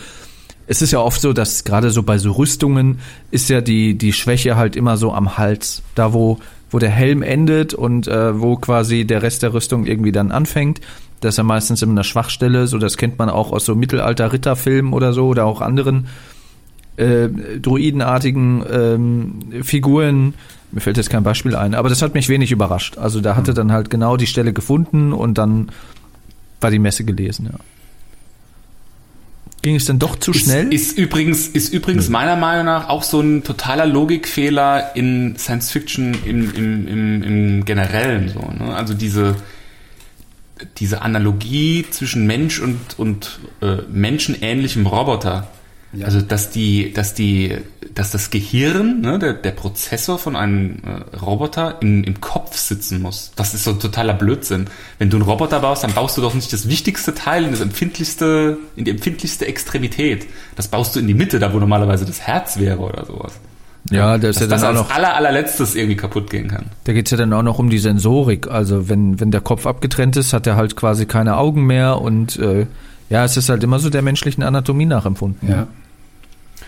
[0.67, 4.13] es ist ja oft so, dass gerade so bei so Rüstungen ist ja die, die
[4.13, 6.39] Schwäche halt immer so am Hals, da wo,
[6.71, 10.81] wo der Helm endet und äh, wo quasi der Rest der Rüstung irgendwie dann anfängt.
[11.21, 14.95] Das ist ja meistens immer eine Schwachstelle, so das kennt man auch aus so Mittelalter-Ritterfilmen
[14.95, 16.40] oder so oder auch anderen äh,
[16.97, 20.35] droidenartigen ähm, Figuren.
[20.73, 22.99] Mir fällt jetzt kein Beispiel ein, aber das hat mich wenig überrascht.
[22.99, 25.71] Also da hatte dann halt genau die Stelle gefunden und dann
[26.61, 27.59] war die Messe gelesen, ja.
[29.63, 30.73] Ging es dann doch zu schnell?
[30.73, 35.71] Ist, ist übrigens, ist übrigens meiner Meinung nach auch so ein totaler Logikfehler in Science
[35.71, 38.41] Fiction im, im, im, im Generellen so.
[38.41, 38.75] Ne?
[38.75, 39.37] Also diese,
[40.79, 45.49] diese Analogie zwischen Mensch und, und äh, menschenähnlichem Roboter.
[45.93, 46.07] Ja.
[46.07, 47.57] Also dass die, dass die,
[47.95, 53.03] dass das Gehirn, ne, der, der Prozessor von einem äh, Roboter in, im Kopf sitzen
[53.03, 53.33] muss.
[53.35, 54.67] Das ist so ein totaler Blödsinn.
[54.99, 57.61] Wenn du einen Roboter baust, dann baust du doch nicht das wichtigste Teil in das
[57.61, 60.27] empfindlichste, in die empfindlichste Extremität.
[60.55, 63.33] Das baust du in die Mitte, da wo normalerweise das Herz wäre oder sowas.
[63.91, 66.47] ja, da ist Dass ja das dann auch als noch, aller, allerletztes irgendwie kaputt gehen
[66.47, 66.67] kann.
[66.85, 68.47] da geht's ja dann auch noch um die Sensorik.
[68.49, 72.39] Also wenn, wenn der Kopf abgetrennt ist, hat er halt quasi keine Augen mehr und
[72.39, 72.67] äh,
[73.11, 75.49] ja, es ist halt immer so der menschlichen Anatomie nachempfunden.
[75.49, 75.67] Ja.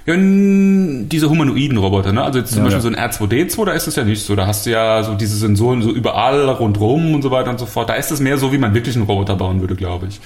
[0.05, 2.25] Ja, diese humanoiden Roboter, ne?
[2.25, 3.11] Also jetzt zum Ja, Beispiel ja.
[3.13, 4.35] so ein R2D2, da ist es ja nicht so.
[4.35, 7.67] Da hast du ja so diese Sensoren so überall rundrum und so weiter und so
[7.67, 7.89] fort.
[7.89, 10.21] Da ist es mehr so, wie man wirklich einen Roboter bauen würde, glaube ich.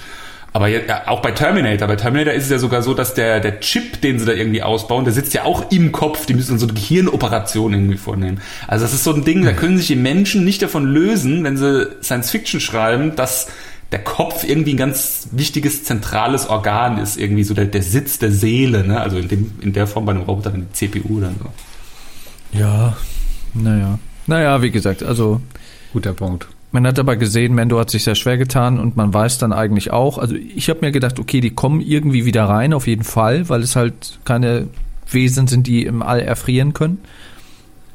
[0.55, 3.41] Aber jetzt, ja, auch bei Terminator, bei Terminator ist es ja sogar so, dass der,
[3.41, 6.25] der Chip, den sie da irgendwie ausbauen, der sitzt ja auch im Kopf.
[6.25, 8.41] Die müssen so eine Gehirnoperation irgendwie vornehmen.
[8.67, 11.59] Also das ist so ein Ding, da können sich die Menschen nicht davon lösen, wenn
[11.59, 13.49] sie Science Fiction schreiben, dass
[13.93, 18.33] der Kopf irgendwie ein ganz wichtiges zentrales Organ ist, irgendwie so der, der Sitz der
[18.33, 19.01] Seele, ne?
[19.01, 22.59] Also in, dem, in der Form bei einem Roboter dann die CPU dann so.
[22.59, 22.97] Ja,
[23.55, 23.99] naja.
[24.27, 25.41] Naja, wie gesagt, also
[25.93, 26.49] Guter Punkt.
[26.73, 29.93] Man hat aber gesehen, Mendo hat sich sehr schwer getan und man weiß dann eigentlich
[29.93, 33.49] auch, also ich habe mir gedacht, okay, die kommen irgendwie wieder rein, auf jeden Fall,
[33.49, 34.67] weil es halt keine
[35.11, 36.99] Wesen sind, die im All erfrieren können.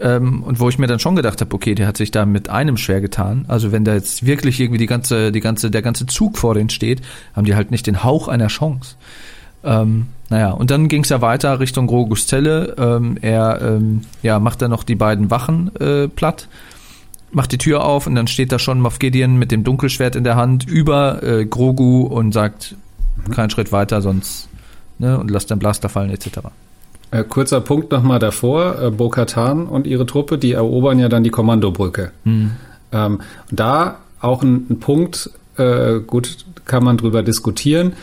[0.02, 2.50] Ähm, und wo ich mir dann schon gedacht habe, okay, der hat sich da mit
[2.50, 3.46] einem schwer getan.
[3.48, 6.70] Also wenn da jetzt wirklich irgendwie die ganze, die ganze, der ganze Zug vor denen
[6.70, 7.02] steht,
[7.36, 8.96] haben die halt nicht den Hauch einer Chance.
[9.64, 12.76] Ähm, naja, und dann ging es ja weiter Richtung Grogus Zelle.
[12.78, 16.48] Ähm, er ähm, ja, macht dann noch die beiden Wachen äh, platt
[17.32, 20.24] macht die Tür auf und dann steht da schon Moff Gideon mit dem Dunkelschwert in
[20.24, 22.76] der Hand über äh, Grogu und sagt,
[23.34, 24.50] keinen Schritt weiter, sonst,
[25.00, 26.40] ne, und lasst den Blaster fallen, etc.
[27.12, 28.82] Äh, kurzer Punkt nochmal davor.
[28.82, 32.12] Äh, Bo-Katan und ihre Truppe, die erobern ja dann die Kommandobrücke.
[32.24, 32.52] Hm.
[32.94, 33.20] Ähm,
[33.52, 37.94] da auch ein, ein Punkt, äh, gut, kann man drüber diskutieren.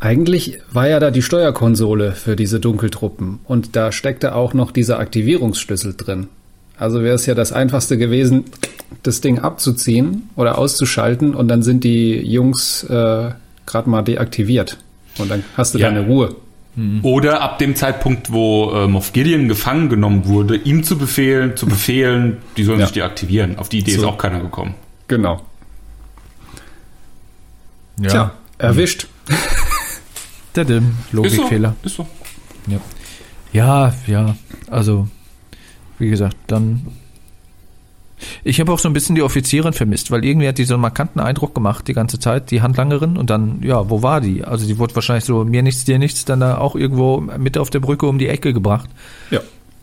[0.00, 4.98] Eigentlich war ja da die Steuerkonsole für diese Dunkeltruppen und da steckte auch noch dieser
[4.98, 6.26] Aktivierungsschlüssel drin.
[6.76, 8.44] Also wäre es ja das einfachste gewesen,
[9.02, 13.30] das Ding abzuziehen oder auszuschalten und dann sind die Jungs äh,
[13.66, 14.76] gerade mal deaktiviert
[15.18, 15.88] und dann hast du Ja.
[15.88, 16.34] deine Ruhe.
[17.02, 21.66] Oder ab dem Zeitpunkt, wo äh, Moff Gideon gefangen genommen wurde, ihm zu befehlen, zu
[21.66, 22.86] befehlen, die sollen Ja.
[22.86, 23.58] sich deaktivieren.
[23.58, 24.08] Auf die Idee ist So.
[24.08, 24.74] auch keiner gekommen.
[25.06, 25.40] Genau.
[28.00, 28.08] Ja.
[28.08, 29.06] Tja, erwischt.
[30.54, 31.76] Dadim, Logikfehler.
[31.84, 32.02] Ist so.
[32.02, 32.08] Ist
[32.66, 32.72] so.
[32.72, 32.80] Ja.
[33.52, 34.36] ja, ja,
[34.68, 35.08] also
[35.98, 36.86] wie gesagt, dann.
[38.42, 40.82] Ich habe auch so ein bisschen die Offizierin vermisst, weil irgendwie hat die so einen
[40.82, 44.44] markanten Eindruck gemacht die ganze Zeit, die Handlangerin, und dann, ja, wo war die?
[44.44, 47.70] Also die wurde wahrscheinlich so mir nichts, dir nichts, dann da auch irgendwo mit auf
[47.70, 48.90] der Brücke um die Ecke gebracht.
[49.30, 49.40] Ja.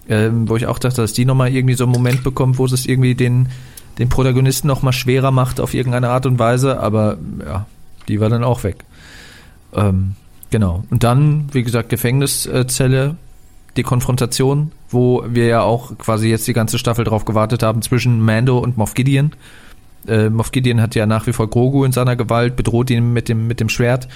[0.10, 2.86] Ähm, wo ich auch dachte, dass die nochmal irgendwie so einen Moment bekommt, wo es
[2.86, 3.49] irgendwie den,
[3.99, 7.65] den Protagonisten nochmal schwerer macht auf irgendeine Art und Weise, aber ja,
[8.08, 8.84] die war dann auch weg.
[9.73, 10.15] Ähm,
[10.49, 10.84] genau.
[10.89, 13.15] Und dann, wie gesagt, Gefängniszelle,
[13.77, 18.19] die Konfrontation, wo wir ja auch quasi jetzt die ganze Staffel drauf gewartet haben zwischen
[18.21, 19.31] Mando und Moff Gideon.
[20.07, 23.29] Äh, Moff Gideon hat ja nach wie vor Grogu in seiner Gewalt, bedroht ihn mit
[23.29, 24.07] dem, mit dem Schwert.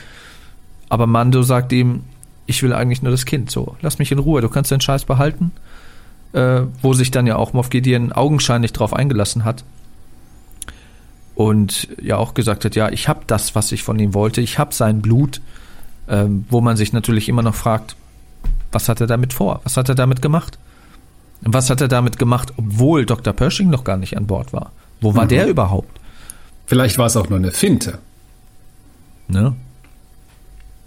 [0.89, 2.03] Aber Mando sagt ihm,
[2.47, 5.05] ich will eigentlich nur das Kind, so, lass mich in Ruhe, du kannst deinen Scheiß
[5.05, 5.51] behalten.
[6.35, 9.63] Äh, wo sich dann ja auch Moff Gideon augenscheinlich drauf eingelassen hat.
[11.33, 14.59] Und ja auch gesagt hat, ja, ich habe das, was ich von ihm wollte, ich
[14.59, 15.39] habe sein Blut,
[16.09, 17.95] ähm, wo man sich natürlich immer noch fragt,
[18.75, 19.61] was hat er damit vor?
[19.63, 20.59] Was hat er damit gemacht?
[21.41, 23.33] Was hat er damit gemacht, obwohl Dr.
[23.33, 24.71] Pershing noch gar nicht an Bord war?
[25.01, 25.29] Wo war Mhm.
[25.29, 25.99] der überhaupt?
[26.67, 27.99] Vielleicht war es auch nur eine Finte.
[29.27, 29.55] Ne?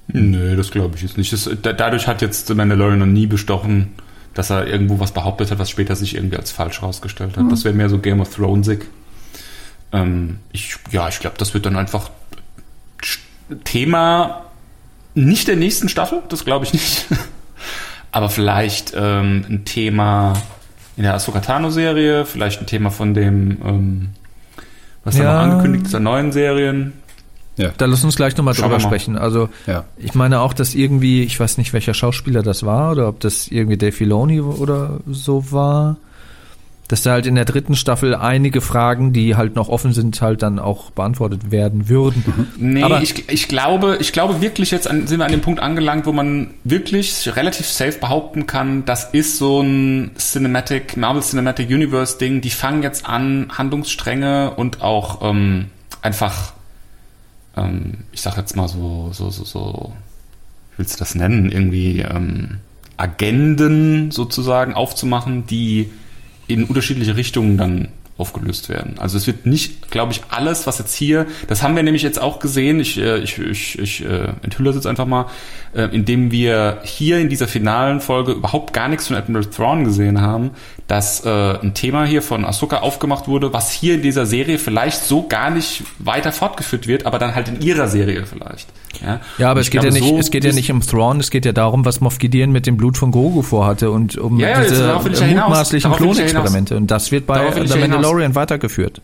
[0.08, 1.32] Nö, das glaube ich jetzt nicht.
[1.32, 3.92] Das, da, dadurch hat jetzt Mandalorian noch nie bestochen,
[4.34, 7.50] dass er irgendwo was behauptet hat, was später sich irgendwie als falsch herausgestellt hat.
[7.50, 8.86] Das wäre mehr so Game of Thronesig.
[9.92, 12.10] Ähm, ich, ja, ich glaube, das wird dann einfach
[13.64, 14.44] Thema
[15.14, 17.06] nicht der nächsten Staffel, das glaube ich nicht.
[18.10, 20.34] Aber vielleicht ähm, ein Thema
[20.96, 24.08] in der Ahsoka Tano-Serie, vielleicht ein Thema von dem, ähm,
[25.04, 25.32] was da Ja.
[25.46, 26.92] noch angekündigt ist, der neuen Serien.
[27.56, 27.70] Ja.
[27.76, 29.18] Da lass uns gleich nochmal drüber sprechen.
[29.18, 29.84] Also Ja.
[29.96, 33.48] ich meine auch, dass irgendwie, ich weiß nicht, welcher Schauspieler das war oder ob das
[33.48, 35.96] irgendwie Dave Filoni oder so war,
[36.88, 40.42] dass da halt in der dritten Staffel einige Fragen, die halt noch offen sind, halt
[40.42, 42.48] dann auch beantwortet werden würden.
[42.56, 45.60] Nee, Aber- ich, ich glaube, ich glaube wirklich, jetzt an, sind wir an dem Punkt
[45.60, 51.68] angelangt, wo man wirklich relativ safe behaupten kann, das ist so ein Cinematic, Marvel Cinematic
[51.68, 55.66] Universe Ding, die fangen jetzt an, Handlungsstränge und auch ähm,
[56.00, 56.54] einfach,
[57.54, 59.92] ähm, ich sag jetzt mal so, so, so, so,
[60.72, 62.58] wie willst du das nennen, irgendwie ähm,
[62.96, 65.90] Agenden sozusagen aufzumachen, die
[66.48, 68.96] in unterschiedliche Richtungen dann aufgelöst werden.
[68.98, 72.20] Also es wird nicht, glaube ich, alles, was jetzt hier, das haben wir nämlich jetzt
[72.20, 75.26] auch gesehen, ich, äh, ich, ich, ich äh, enthülle das jetzt einfach mal,
[75.72, 80.20] äh, indem wir hier in dieser finalen Folge überhaupt gar nichts von Admiral Thrawn gesehen
[80.20, 80.50] haben,
[80.88, 85.04] dass äh, ein Thema hier von Ahsoka aufgemacht wurde, was hier in dieser Serie vielleicht
[85.04, 88.66] so gar nicht weiter fortgeführt wird, aber dann halt in ihrer Serie vielleicht.
[89.04, 91.30] Ja, Ja, aber es geht ja nicht, so es geht ja nicht um Thrawn, es
[91.30, 94.48] geht ja darum, was Moff Gideon mit dem Blut von Grogu vorhatte und um Ja,
[94.50, 95.92] ja, diese mutmaßlichen.
[95.92, 96.76] Klonexperimente.
[96.76, 97.78] Und das wird bei The.
[97.78, 99.00] Mandalorian weitergeführt.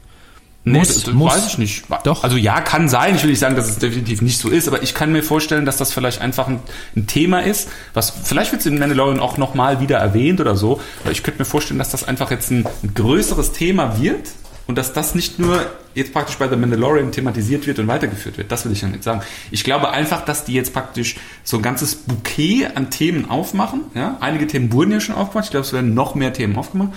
[0.66, 1.35] Nee, Muss, das, das muss.
[1.35, 1.85] weiß ich nicht.
[2.04, 2.24] Doch.
[2.24, 3.16] Also ja, kann sein.
[3.16, 5.66] Ich will nicht sagen, dass es definitiv nicht so ist, aber ich kann mir vorstellen,
[5.66, 6.61] dass das vielleicht einfach ein,
[6.96, 10.80] ein Thema ist, was vielleicht wird es in Mandalorian auch nochmal wieder erwähnt oder so,
[11.02, 14.30] aber ich könnte mir vorstellen, dass das einfach jetzt ein, ein größeres Thema wird
[14.66, 18.50] und dass das nicht nur jetzt praktisch bei The Mandalorian thematisiert wird und weitergeführt wird.
[18.50, 19.22] Das will ich damit sagen.
[19.50, 23.83] Ich glaube einfach, dass die jetzt praktisch so ein ganzes Bouquet an Themen aufmachen.
[23.94, 24.16] Ja?
[24.20, 25.46] Einige Themen wurden ja schon aufgemacht.
[25.46, 26.90] Ich glaube, es werden noch mehr Themen aufgemacht.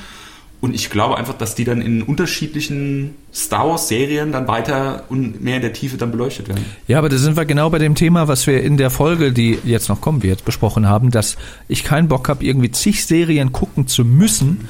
[0.60, 5.44] Und ich glaube einfach, dass die dann in unterschiedlichen Star Wars Serien dann weiter und
[5.44, 6.66] mehr in der Tiefe dann beleuchtet werden.
[6.88, 9.60] Ja, aber da sind wir genau bei dem Thema, was wir in der Folge, die
[9.66, 13.86] jetzt noch kommen wird, besprochen haben, dass ich keinen Bock habe, irgendwie zig Serien gucken
[13.86, 14.68] zu müssen,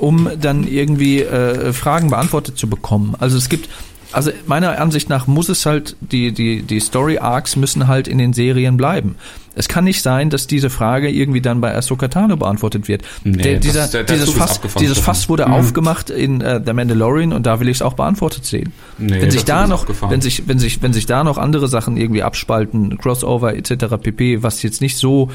[0.00, 3.14] um dann irgendwie äh, Fragen beantwortet zu bekommen.
[3.18, 3.68] Also es gibt,
[4.12, 8.18] also meiner Ansicht nach muss es halt, die, die, die Story Arcs müssen halt in
[8.18, 9.14] den Serien bleiben.
[9.54, 13.02] Es kann nicht sein, dass diese Frage irgendwie dann bei Ahsoka Tano beantwortet wird.
[13.24, 16.72] Nee, der, das- dieser, der- der dieses Fass, dieses Fass wurde aufgemacht in äh, The
[16.72, 18.72] Mandalorian und da will ich es auch beantwortet sehen.
[18.96, 21.96] Nee, wenn sich da noch, wenn sich, wenn sich, wenn sich da noch andere Sachen
[21.96, 23.96] irgendwie abspalten, Crossover etc.
[24.00, 25.30] pp, was jetzt nicht so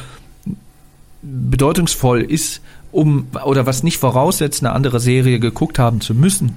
[1.22, 2.62] bedeutungsvoll ist,
[2.96, 6.56] um oder was nicht voraussetzt, eine andere Serie geguckt haben zu müssen,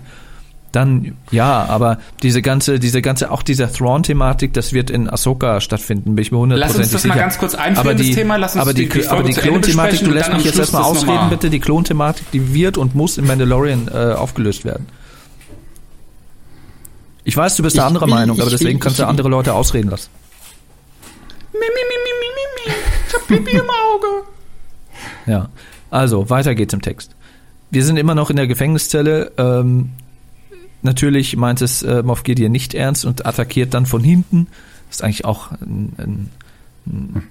[0.71, 6.15] dann ja, aber diese ganze, diese ganze, auch dieser Thrawn-Thematik, das wird in Ahsoka stattfinden,
[6.15, 7.09] bin ich mir hundertprozentig Lass uns sicher.
[7.09, 8.37] das mal ganz kurz einführen, aber die, das Thema.
[8.37, 11.31] Lass uns aber die, die- die aber die Klon-Thematik, du lässt mich jetzt erstmal ausreden,
[11.31, 11.49] bitte.
[11.51, 14.87] Die Klon-Thematik, die wird und muss in Mandalorian äh, aufgelöst werden.
[17.25, 19.09] Ich weiß, du bist Ich der anderer will- Meinung, ich aber deswegen kannst du ich-
[19.09, 20.11] andere Leute ausreden lassen.
[21.53, 22.79] Mi, mi, mi, mi, mi, mi, mi.
[23.09, 24.07] Ich hab Pipi im Auge.
[25.27, 25.49] Ja,
[25.91, 27.15] also weiter geht's im Text.
[27.71, 29.33] Wir sind immer noch in der Gefängniszelle.
[29.37, 29.91] Ähm,
[30.83, 34.47] natürlich meint es äh, Moff Gideon nicht ernst und attackiert dann von hinten.
[34.91, 36.31] Ist eigentlich auch ein, ein,
[36.87, 37.23] ein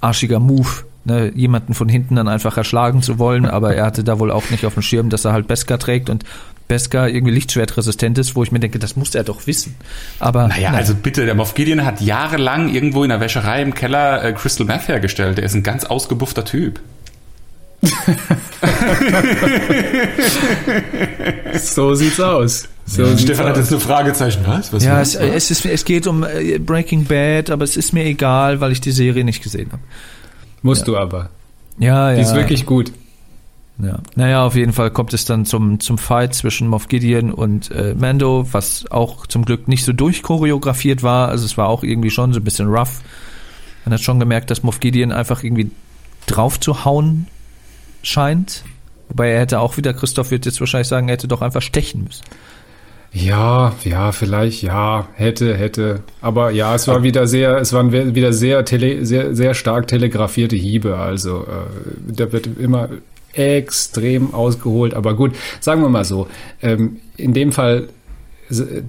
[0.00, 0.68] arschiger Move,
[1.04, 1.32] ne?
[1.34, 3.46] jemanden von hinten dann einfach erschlagen zu wollen.
[3.46, 6.10] Aber er hatte da wohl auch nicht auf dem Schirm, dass er halt Beskar trägt
[6.10, 6.24] und
[6.68, 9.74] Beskar irgendwie lichtschwertresistent ist, wo ich mir denke, das muss er doch wissen.
[10.20, 10.78] Aber Naja, nein.
[10.78, 14.66] also bitte, der Moff Gideon hat jahrelang irgendwo in der Wäscherei im Keller äh, Crystal
[14.66, 15.38] Meth hergestellt.
[15.38, 16.80] Der ist ein ganz ausgebuffter Typ.
[21.58, 22.68] So sieht's aus.
[22.86, 23.58] So sieht's Stefan hat aus.
[23.58, 24.42] jetzt eine Fragezeichen.
[24.46, 24.72] Was?
[24.72, 28.04] Was ja, es, es, ist, es geht um äh, Breaking Bad, aber es ist mir
[28.04, 29.82] egal, weil ich die Serie nicht gesehen habe.
[30.62, 31.30] Musst du aber.
[31.78, 32.16] Ja, ja.
[32.16, 32.92] Die ist wirklich gut.
[33.78, 33.98] Ja.
[34.14, 37.94] Naja, auf jeden Fall kommt es dann zum, zum Fight zwischen Moff Gideon und äh,
[37.98, 41.28] Mando, was auch zum Glück nicht so durchchoreografiert war.
[41.28, 43.00] Also es war auch irgendwie schon so ein bisschen rough.
[43.84, 45.70] Man hat schon gemerkt, dass Moff Gideon einfach irgendwie
[46.26, 47.26] drauf zu hauen
[48.02, 48.64] scheint.
[49.08, 52.04] Wobei er hätte auch wieder, Christoph wird jetzt wahrscheinlich sagen, er hätte doch einfach stechen
[52.04, 52.24] müssen.
[53.14, 56.02] Ja, ja, vielleicht, ja, hätte, hätte.
[56.22, 60.56] Aber ja, es war wieder sehr, es waren wieder sehr, tele, sehr, sehr stark telegrafierte
[60.56, 60.96] Hiebe.
[60.96, 62.88] Also äh, da wird immer
[63.34, 64.94] extrem ausgeholt.
[64.94, 66.26] Aber gut, sagen wir mal so.
[66.62, 67.88] Ähm, in dem Fall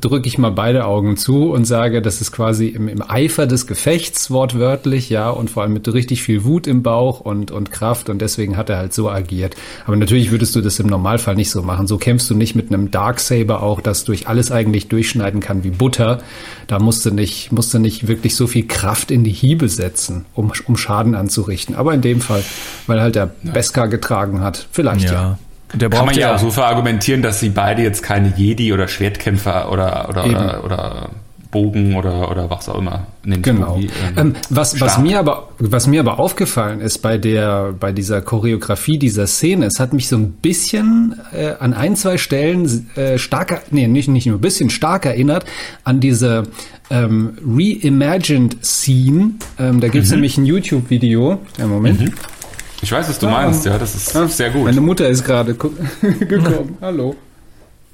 [0.01, 3.67] drücke ich mal beide Augen zu und sage, das ist quasi im, im Eifer des
[3.67, 8.09] Gefechts wortwörtlich, ja, und vor allem mit richtig viel Wut im Bauch und, und Kraft
[8.09, 9.55] und deswegen hat er halt so agiert.
[9.85, 11.87] Aber natürlich würdest du das im Normalfall nicht so machen.
[11.87, 15.71] So kämpfst du nicht mit einem Darksaber auch, das durch alles eigentlich durchschneiden kann wie
[15.71, 16.21] Butter.
[16.67, 20.25] Da musst du nicht, musst du nicht wirklich so viel Kraft in die Hiebe setzen,
[20.33, 21.75] um, um Schaden anzurichten.
[21.75, 22.43] Aber in dem Fall,
[22.87, 25.31] weil halt der Beskar getragen hat, vielleicht ja.
[25.31, 28.33] Und der Kann braucht man ja ja auch so verargumentieren, dass sie beide jetzt keine
[28.35, 30.35] Jedi oder Schwertkämpfer oder oder, Eben.
[30.35, 31.09] oder, oder
[31.51, 33.43] Bogen oder oder was auch immer nehmen.
[33.43, 33.77] Genau.
[33.79, 35.03] Wie, Ähm, was, was stark.
[35.05, 39.79] mir aber, was mir aber aufgefallen ist bei der, bei dieser Choreografie dieser Szene, es
[39.79, 44.25] hat mich so ein bisschen äh, an ein, zwei Stellen äh, stark, nee, nicht, nicht
[44.25, 45.45] nur ein bisschen stark erinnert
[45.83, 46.43] an diese
[46.89, 49.33] ähm, reimagined Scene.
[49.59, 49.91] Ähm, da Mhm.
[49.91, 51.39] gibt's nämlich ein YouTube-Video.
[51.59, 52.11] Ja, Moment.
[52.83, 54.65] Ich weiß, was du meinst, ja, das ist Ah, sehr gut.
[54.65, 55.53] Meine Mutter ist gerade
[56.19, 56.77] gekommen.
[56.81, 57.15] Hallo.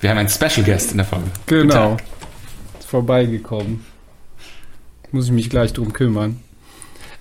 [0.00, 1.26] Wir haben einen Special Guest in der Folge.
[1.46, 1.96] Genau.
[2.78, 3.84] Ist vorbeigekommen.
[5.10, 6.38] Muss ich mich gleich drum kümmern.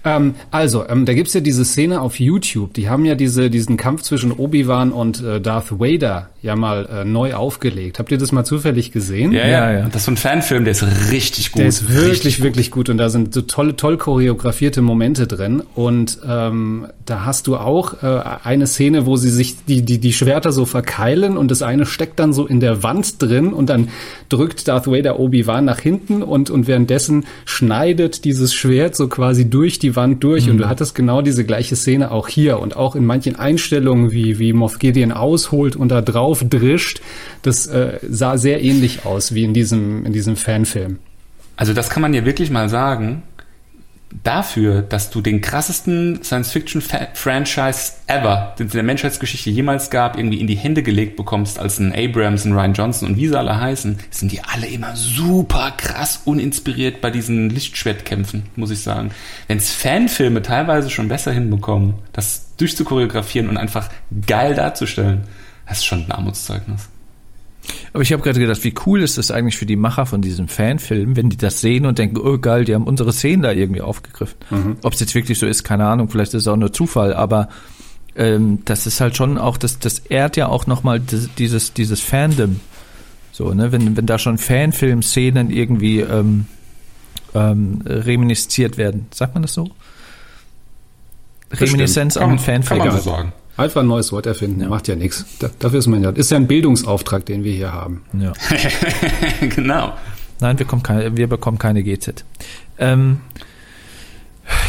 [0.07, 2.73] Ähm, also, ähm, da gibt's ja diese Szene auf YouTube.
[2.73, 7.03] Die haben ja diese, diesen Kampf zwischen Obi-Wan und äh, Darth Vader ja mal äh,
[7.03, 7.99] neu aufgelegt.
[7.99, 9.33] Habt ihr das mal zufällig gesehen?
[9.33, 9.85] Ja, ja, Ja.
[9.87, 11.59] Das ist so ein Fanfilm, der ist richtig gut.
[11.59, 15.61] Der ist wirklich, Richtig wirklich gut und da sind so tolle, toll choreografierte Momente drin.
[15.75, 20.13] Und ähm, da hast du auch äh, eine Szene, wo sie sich die, die, die
[20.13, 23.89] Schwerter so verkeilen und das eine steckt dann so in der Wand drin und dann
[24.29, 29.79] drückt Darth Vader Obi-Wan nach hinten und, und währenddessen schneidet dieses Schwert so quasi durch
[29.79, 30.49] die Wand durch.
[30.49, 34.39] Und du hattest genau diese gleiche Szene auch hier und auch in manchen Einstellungen, wie,
[34.39, 37.01] wie Moff Gideon ausholt und da drauf drischt.
[37.41, 40.99] Das äh, sah sehr ähnlich aus wie in diesem, in diesem Fanfilm.
[41.57, 43.23] Also das kann man ja wirklich mal sagen.
[44.23, 50.39] Dafür, dass du den krassesten Science-Fiction-Franchise ever, den es in der Menschheitsgeschichte jemals gab, irgendwie
[50.39, 53.59] in die Hände gelegt bekommst, als ein Abrams, ein Ryan Johnson und wie sie alle
[53.59, 59.11] heißen, sind die alle immer super krass uninspiriert bei diesen Lichtschwertkämpfen, muss ich sagen.
[59.47, 63.89] Wenn es Fanfilme teilweise schon besser hinbekommen, das durchzuchoreografieren und einfach
[64.25, 65.23] geil darzustellen,
[65.67, 66.87] das ist schon ein Armutszeugnis.
[67.93, 70.47] Aber ich habe gerade gedacht, wie cool ist das eigentlich für die Macher von diesem
[70.47, 73.81] Fanfilm, wenn die das sehen und denken, oh geil, die haben unsere Szenen da irgendwie
[73.81, 74.37] aufgegriffen.
[74.83, 77.49] Ob es jetzt wirklich so ist, keine Ahnung, vielleicht ist es auch nur Zufall, aber
[78.15, 82.59] ähm, das ist halt schon auch, das, das ehrt ja auch nochmal dieses, dieses Fandom.
[83.31, 86.47] So, ne, wenn, wenn da schon Fanfilm-Szenen irgendwie ähm,
[87.35, 89.07] ähm, reminisziert werden.
[89.13, 89.69] Sagt man das so?
[91.51, 92.79] Reminiszenz an Fanfilm.
[92.79, 93.33] Kann man so sagen.
[93.57, 95.25] Einfach ein neues Wort erfinden, macht ja nichts.
[95.39, 96.11] Da, dafür ist man ja.
[96.11, 98.03] Ist ja ein Bildungsauftrag, den wir hier haben.
[98.13, 98.33] Ja.
[99.55, 99.93] genau.
[100.39, 102.23] Nein, wir, kommen keine, wir bekommen keine GZ.
[102.77, 103.17] Ähm,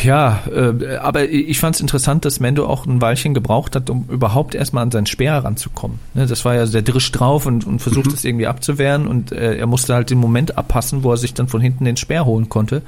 [0.03, 4.07] ja, äh, aber ich fand es interessant, dass Mendo auch ein Weilchen gebraucht hat, um
[4.09, 5.99] überhaupt erstmal an seinen Speer heranzukommen.
[6.15, 9.57] Ne, das war ja der Drisch drauf und, und versucht es irgendwie abzuwehren und äh,
[9.57, 12.49] er musste halt den Moment abpassen, wo er sich dann von hinten den Speer holen
[12.49, 12.83] konnte.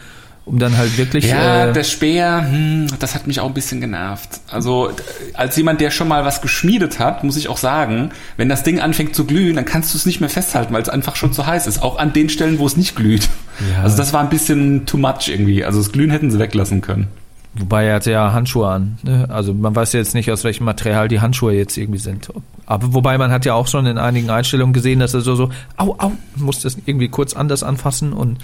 [0.44, 1.26] Um dann halt wirklich.
[1.26, 4.40] Ja, äh, der Speer, hm, das hat mich auch ein bisschen genervt.
[4.50, 4.90] Also
[5.34, 8.80] als jemand, der schon mal was geschmiedet hat, muss ich auch sagen, wenn das Ding
[8.80, 11.46] anfängt zu glühen, dann kannst du es nicht mehr festhalten, weil es einfach schon zu
[11.46, 11.82] heiß ist.
[11.82, 13.28] Auch an den Stellen, wo es nicht glüht.
[13.74, 13.82] Ja.
[13.82, 15.64] Also das war ein bisschen too much irgendwie.
[15.64, 17.08] Also das Glühen hätten sie weglassen können.
[17.54, 18.98] Wobei er hatte ja Handschuhe an.
[19.02, 19.26] Ne?
[19.28, 22.28] Also man weiß jetzt nicht, aus welchem Material die Handschuhe jetzt irgendwie sind.
[22.64, 25.50] Aber wobei man hat ja auch schon in einigen Einstellungen gesehen, dass er so so,
[25.76, 28.38] au, au, muss das irgendwie kurz anders anfassen und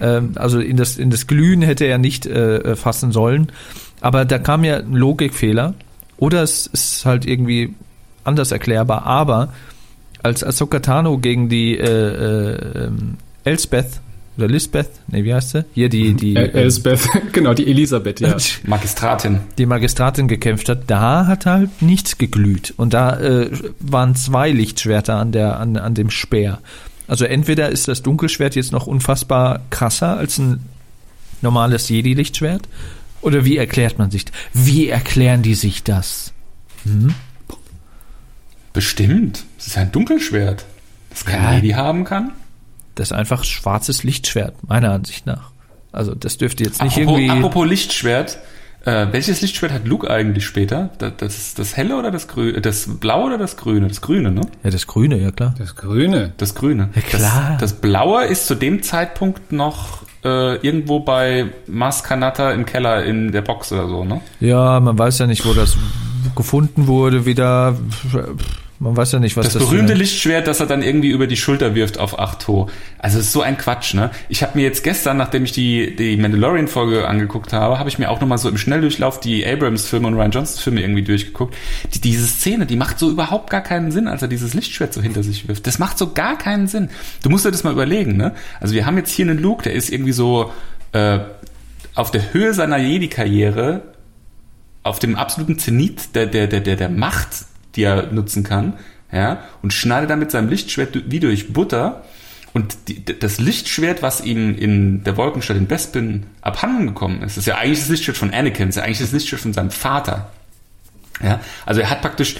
[0.00, 3.52] ähm, also in das in das Glühen hätte er nicht äh, fassen sollen.
[4.00, 5.74] Aber da kam ja ein Logikfehler
[6.16, 7.74] oder es ist halt irgendwie
[8.24, 9.06] anders erklärbar.
[9.06, 9.52] Aber
[10.22, 14.00] als Ahsoka Tano gegen die äh, äh, ähm, Elsbeth
[14.36, 15.64] oder Lisbeth, nee, wie heißt sie?
[15.74, 18.36] Hier die die El Elsbeth, genau, die Elisabeth, ja.
[18.64, 19.40] Magistratin.
[19.58, 22.72] die Magistratin gekämpft hat, da hat halt nichts geglüht.
[22.76, 26.60] Und da äh, waren zwei Lichtschwerter an, der, an, an dem Speer.
[27.08, 30.60] Also entweder ist das Dunkelschwert jetzt noch unfassbar krasser als ein
[31.42, 32.68] normales Jedi-Lichtschwert,
[33.20, 36.32] oder wie erklärt man sich, wie erklären die sich das?
[38.72, 39.44] Bestimmt.
[39.58, 40.64] Es ist ein Dunkelschwert.
[41.10, 41.50] Das kein Ja.
[41.52, 42.32] Lady haben kann.
[42.94, 45.50] Das ist einfach schwarzes Lichtschwert, meiner Ansicht nach.
[45.90, 47.30] Also das dürfte jetzt nicht Apropos, irgendwie...
[47.30, 48.38] apropos Lichtschwert.
[48.88, 50.88] Äh, welches Lichtschwert hat Luke eigentlich später?
[50.96, 52.62] Das, das, das helle oder das grüne?
[52.62, 53.86] Das blaue oder das grüne?
[53.86, 54.40] Das grüne, ne?
[54.64, 55.54] ja, das Grüne, ja klar.
[55.58, 56.32] Das Grüne.
[56.38, 56.88] Das grüne.
[56.94, 57.58] Ja, klar.
[57.60, 63.04] Das, das blaue ist zu dem Zeitpunkt noch äh, irgendwo bei Mas Kanata im Keller
[63.04, 64.22] in der Box oder so, ne?
[64.40, 65.76] Ja, man weiß ja nicht, wo das
[66.34, 67.76] gefunden wurde, wieder...
[68.80, 71.26] Man weiß ja nicht, was Das, das, berühmte für- Lichtschwert, das er dann irgendwie über
[71.26, 72.68] die Schulter wirft auf Achto.
[72.98, 74.10] Also es ist so ein Quatsch, ne?
[74.28, 78.08] Ich habe mir jetzt gestern, nachdem ich die, die Mandalorian-Folge angeguckt habe, habe ich mir
[78.08, 81.56] auch nochmal so im Schnelldurchlauf die Abrams-Filme und Ryan Johnson-Filme irgendwie durchgeguckt.
[81.92, 85.02] Die, diese Szene, die macht so überhaupt gar keinen Sinn, als er dieses Lichtschwert so
[85.02, 85.66] hinter sich wirft.
[85.66, 86.88] Das macht so gar keinen Sinn.
[87.24, 88.34] Du musst dir das mal überlegen, ne?
[88.60, 90.52] Also wir haben jetzt hier einen Luke, der ist irgendwie so
[90.92, 91.18] äh,
[91.96, 93.82] auf der Höhe seiner Jedi-Karriere
[94.84, 97.28] auf dem absoluten Zenit der, der, der, der, der Macht,
[97.78, 98.74] die er nutzen kann,
[99.12, 102.04] ja, und schneidet dann mit seinem Lichtschwert wie durch Butter.
[102.52, 107.46] Und die, das Lichtschwert, was ihm in der Wolkenstadt in Bespin abhanden gekommen ist, ist
[107.46, 110.30] ja eigentlich das Lichtschwert von Anakin, ist ja eigentlich das Lichtschwert von seinem Vater.
[111.22, 112.36] Ja, also er hat praktisch,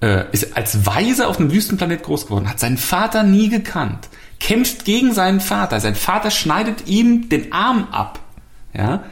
[0.00, 4.08] äh, ist als Weise auf einem Wüstenplanet groß geworden, hat seinen Vater nie gekannt,
[4.40, 5.80] kämpft gegen seinen Vater.
[5.80, 8.20] Sein Vater schneidet ihm den Arm ab.
[8.74, 9.04] Ja,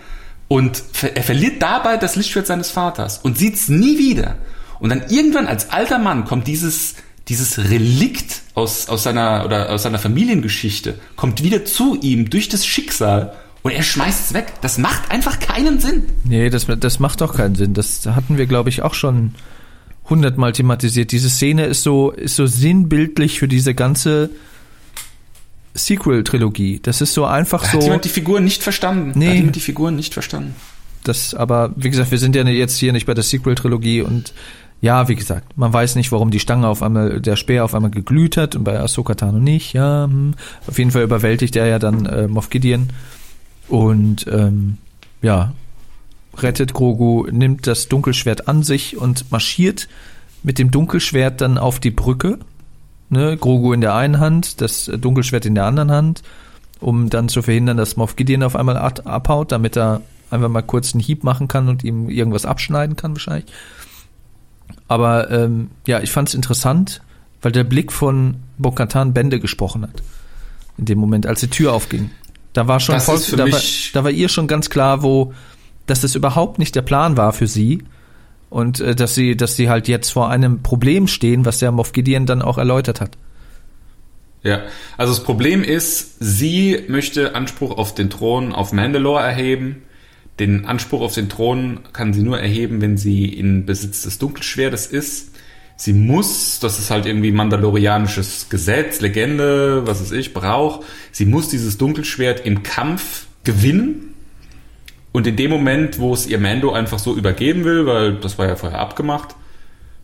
[0.48, 4.36] und er verliert dabei das Lichtschwert seines Vaters und sieht's nie wieder.
[4.80, 6.94] Und dann irgendwann als alter Mann kommt dieses,
[7.28, 12.66] dieses Relikt aus, aus seiner, oder aus seiner Familiengeschichte, kommt wieder zu ihm durch das
[12.66, 14.54] Schicksal und er schmeißt es weg.
[14.62, 16.04] Das macht einfach keinen Sinn.
[16.24, 17.74] Nee, das, das macht doch keinen Sinn.
[17.74, 19.34] Das hatten wir, glaube ich, auch schon
[20.08, 21.12] hundertmal thematisiert.
[21.12, 24.30] Diese Szene ist so, ist so sinnbildlich für diese ganze
[25.74, 26.80] Sequel-Trilogie.
[26.82, 27.76] Das ist so einfach Da so.
[27.78, 29.12] hat jemand die Figuren nicht verstanden.
[29.14, 29.28] Nee.
[29.28, 30.54] Hat jemand die Figuren nicht verstanden.
[31.04, 34.34] Das, aber wie gesagt, wir sind ja jetzt hier nicht bei der Sequel-Trilogie und
[34.80, 37.90] ja, wie gesagt, man weiß nicht, warum die Stange auf einmal, der Speer auf einmal
[37.90, 39.74] geglüht hat und bei Ahsoka Tano nicht.
[39.74, 40.34] Ja, hm.
[40.66, 42.88] auf jeden Fall überwältigt er ja dann äh, Moff Gideon
[43.68, 44.78] und ähm,
[45.22, 45.52] ja,
[46.36, 49.88] rettet Grogu, nimmt das Dunkelschwert an sich und marschiert
[50.42, 52.38] mit dem Dunkelschwert dann auf die Brücke.
[53.10, 56.22] Ne, Grogu in der einen Hand, das Dunkelschwert in der anderen Hand,
[56.78, 60.00] um dann zu verhindern, dass Moff Gideon auf einmal ab- abhaut, damit er
[60.30, 63.50] einfach mal kurz einen Hieb machen kann und ihm irgendwas abschneiden kann wahrscheinlich.
[64.88, 67.00] Aber ähm, ja, ich fand es interessant,
[67.42, 70.02] weil der Blick von Bo-Katan Bände gesprochen hat.
[70.76, 72.10] In dem Moment, als die Tür aufging.
[72.52, 73.60] Da war schon voll, da, war,
[73.92, 75.32] da war ihr schon ganz klar, wo,
[75.86, 77.84] dass das überhaupt nicht der Plan war für sie.
[78.48, 81.92] Und äh, dass sie, dass sie halt jetzt vor einem Problem stehen, was der Moff
[81.92, 83.16] Gideon dann auch erläutert hat.
[84.42, 84.62] Ja,
[84.96, 89.82] also das Problem ist, sie möchte Anspruch auf den Thron auf Mandalore erheben.
[90.38, 94.86] Den Anspruch auf den Thron kann sie nur erheben, wenn sie in Besitz des Dunkelschwertes
[94.86, 95.32] ist.
[95.76, 100.84] Sie muss, das ist halt irgendwie mandalorianisches Gesetz, Legende, was weiß ich, Brauch.
[101.10, 104.14] Sie muss dieses Dunkelschwert im Kampf gewinnen.
[105.12, 108.46] Und in dem Moment, wo es ihr Mando einfach so übergeben will, weil das war
[108.46, 109.34] ja vorher abgemacht,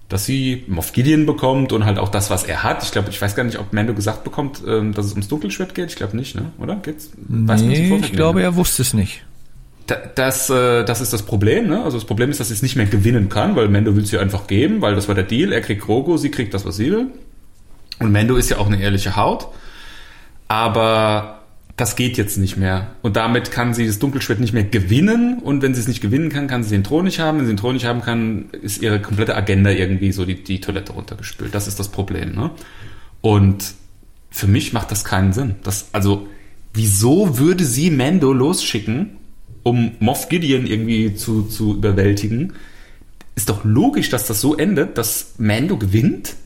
[0.09, 2.83] dass sie Moff Gideon bekommt und halt auch das, was er hat.
[2.83, 5.75] Ich glaube, ich weiß gar nicht, ob Mando gesagt bekommt, ähm, dass es ums Dunkelschwert
[5.75, 5.91] geht.
[5.91, 6.53] Ich glaube nicht, ne?
[6.59, 6.77] Oder?
[6.77, 7.11] Geht's?
[7.17, 8.45] Weiß Nee, ich glaube, ne?
[8.45, 9.25] er wusste es nicht.
[9.87, 11.83] Da- Das, äh, das ist das Problem, ne?
[11.85, 14.13] Also das Problem ist, dass sie es nicht mehr gewinnen kann, weil Mando will es
[14.13, 15.53] ihr einfach geben, weil das war der Deal.
[15.53, 17.07] Er kriegt Grogu, sie kriegt das, was sie will.
[18.01, 19.47] Und Mando ist ja auch eine ehrliche Haut.
[20.49, 21.43] Aber
[21.77, 22.89] das geht jetzt nicht mehr.
[23.03, 25.39] Und damit kann sie das Dunkelschwert nicht mehr gewinnen.
[25.43, 27.39] Und wenn sie es nicht gewinnen kann, kann sie den Thron nicht haben.
[27.39, 30.61] Wenn sie den Thron nicht haben kann, ist ihre komplette Agenda irgendwie so die, die
[30.61, 31.55] Toilette runtergespült.
[31.55, 32.51] Das ist das Problem, ne?
[33.21, 33.75] Und
[34.31, 35.57] für mich macht das keinen Sinn.
[35.65, 36.27] Das, also,
[36.73, 39.17] wieso würde sie Mando losschicken,
[39.67, 42.53] um Moff Gideon irgendwie zu, zu überwältigen,
[43.35, 46.37] ist doch logisch, dass das so endet, dass Mando gewinnt,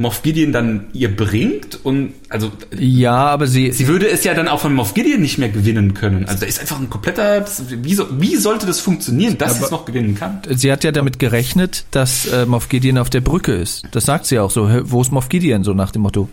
[0.00, 4.46] Moff Gideon dann ihr bringt und also Ja, aber sie, sie würde es ja dann
[4.46, 6.26] auch von Moff Gideon nicht mehr gewinnen können.
[6.26, 7.44] Also da ist einfach ein kompletter
[7.82, 10.42] wie, so, wie sollte das funktionieren, dass sie es noch gewinnen kann?
[10.48, 13.88] sie hat ja damit gerechnet, dass äh, Moff Gideon auf der Brücke ist.
[13.90, 14.70] Das sagt sie auch so.
[14.84, 15.64] Wo ist Moff Gideon?
[15.64, 16.28] So nach dem Motto.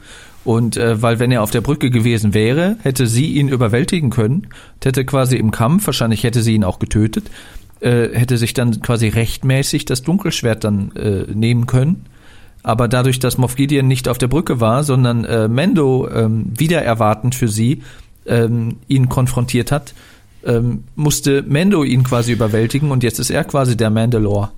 [0.45, 4.47] Und äh, weil wenn er auf der Brücke gewesen wäre, hätte sie ihn überwältigen können,
[4.83, 7.31] hätte quasi im Kampf, wahrscheinlich hätte sie ihn auch getötet,
[7.81, 12.05] äh, hätte sich dann quasi rechtmäßig das Dunkelschwert dann äh, nehmen können.
[12.61, 16.81] Aber dadurch, dass Moff Gideon nicht auf der Brücke war, sondern äh, Mendo ähm, wieder
[16.81, 17.81] erwartend für sie
[18.27, 19.95] ähm, ihn konfrontiert hat,
[20.45, 24.51] ähm, musste Mendo ihn quasi überwältigen und jetzt ist er quasi der Mandalore.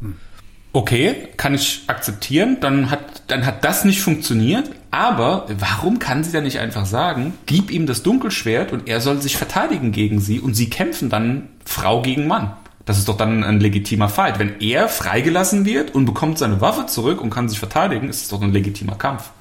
[0.78, 6.32] Okay, kann ich akzeptieren, dann hat, dann hat das nicht funktioniert, aber warum kann sie
[6.32, 10.40] dann nicht einfach sagen, gib ihm das Dunkelschwert und er soll sich verteidigen gegen sie
[10.40, 12.52] und sie kämpfen dann Frau gegen Mann?
[12.86, 14.38] Das ist doch dann ein legitimer Fight.
[14.38, 18.30] Wenn er freigelassen wird und bekommt seine Waffe zurück und kann sich verteidigen, ist es
[18.30, 19.32] doch ein legitimer Kampf.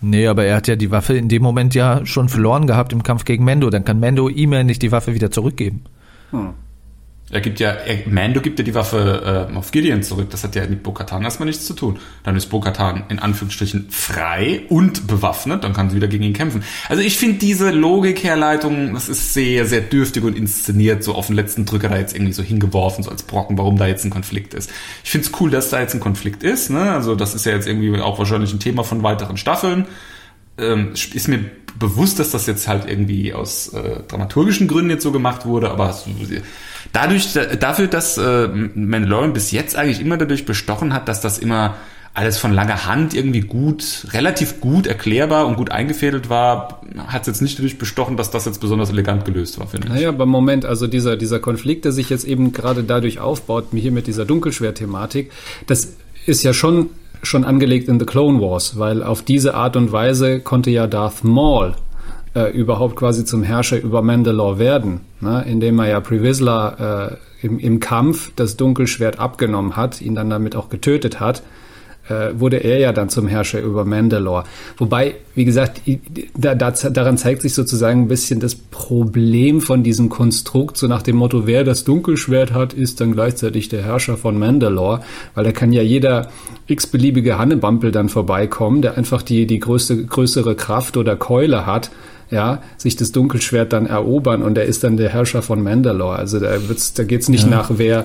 [0.00, 3.02] Nee, aber er hat ja die Waffe in dem Moment ja schon verloren gehabt im
[3.02, 3.68] Kampf gegen Mendo.
[3.68, 5.84] Dann kann Mendo ihm ja nicht die Waffe wieder zurückgeben.
[7.30, 10.30] Er gibt ja, er, Mando gibt ja die Waffe äh, auf Gideon zurück.
[10.30, 11.98] Das hat ja mit Bo-Katan erstmal nichts zu tun.
[12.22, 15.62] Dann ist Bo-Katan in Anführungsstrichen frei und bewaffnet.
[15.62, 16.64] Dann kann sie wieder gegen ihn kämpfen.
[16.88, 21.04] Also ich finde diese Logikherleitung, das ist sehr, sehr dürftig und inszeniert.
[21.04, 23.86] So auf den letzten Drücker da jetzt irgendwie so hingeworfen, so als Brocken, warum da
[23.86, 24.70] jetzt ein Konflikt ist.
[25.04, 26.70] Ich finde es cool, dass da jetzt ein Konflikt ist.
[26.70, 26.92] Ne?
[26.92, 29.86] Also das ist ja jetzt irgendwie auch wahrscheinlich ein Thema von weiteren Staffeln.
[30.56, 31.44] Ähm, ist mir
[31.78, 35.96] bewusst, dass das jetzt halt irgendwie aus äh, dramaturgischen Gründen jetzt so gemacht wurde, aber
[36.92, 41.76] dadurch, dafür, dass äh, Mandalorian bis jetzt eigentlich immer dadurch bestochen hat, dass das immer
[42.14, 47.26] alles von langer Hand irgendwie gut, relativ gut erklärbar und gut eingefädelt war, hat es
[47.28, 49.92] jetzt nicht dadurch bestochen, dass das jetzt besonders elegant gelöst war, finde ich.
[49.92, 53.92] Naja, beim Moment, also dieser, dieser Konflikt, der sich jetzt eben gerade dadurch aufbaut, hier
[53.92, 55.30] mit dieser Dunkelschwert-Thematik,
[55.68, 55.92] das
[56.26, 56.90] ist ja schon
[57.22, 61.24] schon angelegt in The Clone Wars, weil auf diese Art und Weise konnte ja Darth
[61.24, 61.74] Maul
[62.34, 65.44] äh, überhaupt quasi zum Herrscher über Mandalore werden, ne?
[65.48, 70.56] indem er ja Previsla äh, im, im Kampf das Dunkelschwert abgenommen hat, ihn dann damit
[70.56, 71.42] auch getötet hat,
[72.08, 74.44] äh, wurde er ja dann zum Herrscher über Mandalore.
[74.76, 75.80] Wobei, wie gesagt,
[76.36, 81.02] da, da, daran zeigt sich sozusagen ein bisschen das Problem von diesem Konstrukt, so nach
[81.02, 85.00] dem Motto, wer das Dunkelschwert hat, ist dann gleichzeitig der Herrscher von Mandalore,
[85.34, 86.28] weil da kann ja jeder
[86.66, 91.90] x-beliebige Hannebampel dann vorbeikommen, der einfach die, die größte, größere Kraft oder Keule hat,
[92.30, 96.16] ja, sich das Dunkelschwert dann erobern und er ist dann der Herrscher von Mandalore.
[96.16, 97.50] Also da wird's, da geht's nicht ja.
[97.50, 98.04] nach, wer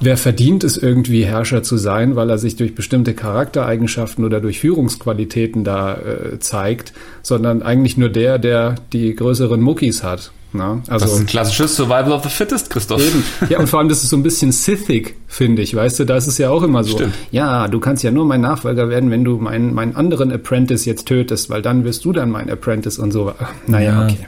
[0.00, 4.60] wer verdient es irgendwie Herrscher zu sein, weil er sich durch bestimmte Charaktereigenschaften oder durch
[4.60, 6.92] Führungsqualitäten da äh, zeigt,
[7.22, 10.32] sondern eigentlich nur der, der die größeren Muckis hat.
[10.52, 13.00] Na, also, das ist ein klassisches Survival of the Fittest, Christoph.
[13.00, 13.22] Eben.
[13.48, 15.76] Ja, und vor allem, das ist so ein bisschen Sithig, finde ich.
[15.76, 16.96] Weißt du, da ist es ja auch immer so.
[16.96, 17.14] Stimmt.
[17.30, 21.06] Ja, du kannst ja nur mein Nachfolger werden, wenn du meinen, meinen anderen Apprentice jetzt
[21.06, 23.32] tötest, weil dann wirst du dann mein Apprentice und so.
[23.68, 24.04] Naja, Ja.
[24.06, 24.26] okay.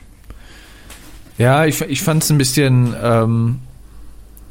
[1.39, 3.59] Ja, ich, ich fand es ein bisschen, ähm,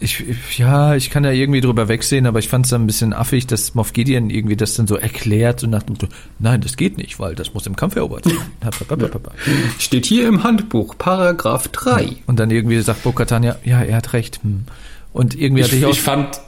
[0.02, 2.88] ich, ich, ja, ich kann ja irgendwie drüber wegsehen, aber ich fand es dann ein
[2.88, 6.08] bisschen affig, dass Moff Gideon irgendwie das dann so erklärt und nach dem Motto,
[6.40, 8.40] nein, das geht nicht, weil das muss im Kampf erobert werden.
[9.80, 12.18] Steht hier im Handbuch, Paragraph 3.
[12.28, 14.40] Und dann irgendwie sagt Bo-Katan, ja, ja, er hat recht.
[14.44, 14.66] Hm.
[15.14, 16.42] Und irgendwie hatte ich, Ich, auch, ich fand,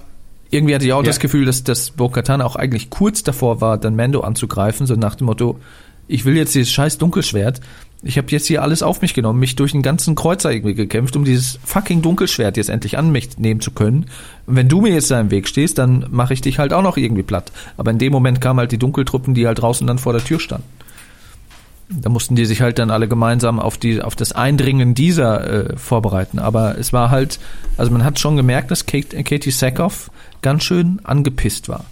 [0.49, 1.07] irgendwie hatte ich auch Ja.
[1.07, 5.15] das Gefühl, dass, dass Bo-Katan auch eigentlich kurz davor war, dann Mando anzugreifen, so nach
[5.15, 5.59] dem Motto,
[6.07, 7.61] ich will jetzt dieses scheiß Dunkelschwert.
[8.05, 11.15] Ich habe jetzt hier alles auf mich genommen, mich durch den ganzen Kreuzer irgendwie gekämpft,
[11.15, 14.07] um dieses fucking Dunkelschwert jetzt endlich an mich nehmen zu können.
[14.45, 16.81] Und wenn du mir jetzt da im Weg stehst, dann mache ich dich halt auch
[16.81, 17.53] noch irgendwie platt.
[17.77, 20.41] Aber in dem Moment kamen halt die Dunkeltruppen, die halt draußen dann vor der Tür
[20.41, 20.67] standen.
[21.89, 25.77] Da mussten die sich halt dann alle gemeinsam auf die auf das Eindringen dieser äh,
[25.77, 26.39] vorbereiten.
[26.39, 27.39] Aber es war halt,
[27.77, 30.09] also man hat schon gemerkt, dass Kate, Katie Sackhoff
[30.41, 31.85] ganz schön angepisst war.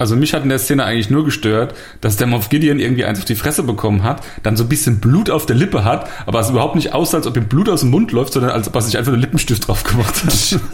[0.00, 3.18] Also mich hat in der Szene eigentlich nur gestört, dass der Moff Gideon irgendwie eins
[3.18, 6.40] auf die Fresse bekommen hat, dann so ein bisschen Blut auf der Lippe hat, aber
[6.40, 8.74] es überhaupt nicht aussah, als ob ihm Blut aus dem Mund läuft, sondern als ob
[8.74, 10.60] er sich einfach einen Lippenstift drauf gemacht hat.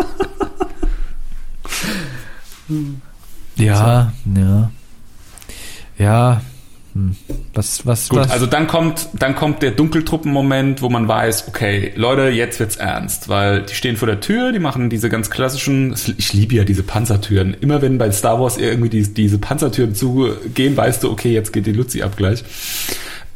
[3.56, 4.70] Ja, ja.
[5.98, 6.40] Ja.
[6.97, 7.14] Hm.
[7.53, 8.30] Was, was, Gut, was?
[8.30, 13.28] also dann kommt, dann kommt der Dunkeltruppenmoment, wo man weiß, okay, Leute, jetzt wird's ernst,
[13.28, 16.82] weil die stehen vor der Tür, die machen diese ganz klassischen, ich liebe ja diese
[16.82, 17.55] Panzertüren.
[17.61, 21.66] Immer wenn bei Star Wars irgendwie die, diese Panzertüren zugehen, weißt du, okay, jetzt geht
[21.66, 22.42] die Luzi ab gleich.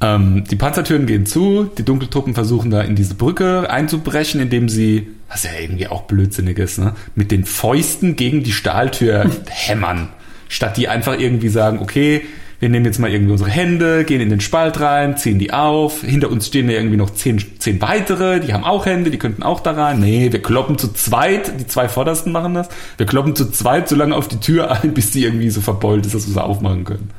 [0.01, 5.09] Ähm, die Panzertüren gehen zu, die Dunkeltruppen versuchen da in diese Brücke einzubrechen, indem sie,
[5.29, 10.09] was ja irgendwie auch blödsinnig ist, ne, mit den Fäusten gegen die Stahltür hämmern.
[10.49, 12.23] Statt die einfach irgendwie sagen, okay,
[12.61, 16.03] wir nehmen jetzt mal irgendwie unsere Hände, gehen in den Spalt rein, ziehen die auf.
[16.03, 19.43] Hinter uns stehen ja irgendwie noch zehn, zehn weitere, die haben auch Hände, die könnten
[19.43, 19.99] auch da rein.
[20.01, 22.69] Nee, wir kloppen zu zweit, die zwei Vordersten machen das.
[22.99, 26.05] Wir kloppen zu zweit so lange auf die Tür ein, bis die irgendwie so verbeult
[26.05, 27.11] ist, dass wir sie aufmachen können.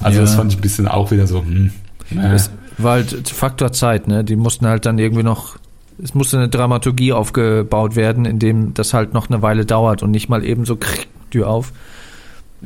[0.00, 0.24] Also Ja.
[0.24, 1.70] das fand ich ein bisschen auch wieder so, hm.
[2.10, 2.38] Äh.
[2.78, 4.24] War halt Faktor Zeit, ne?
[4.24, 5.58] Die mussten halt dann irgendwie noch,
[6.02, 10.10] es musste eine Dramaturgie aufgebaut werden, in dem das halt noch eine Weile dauert und
[10.10, 11.72] nicht mal eben so krick, Tür auf.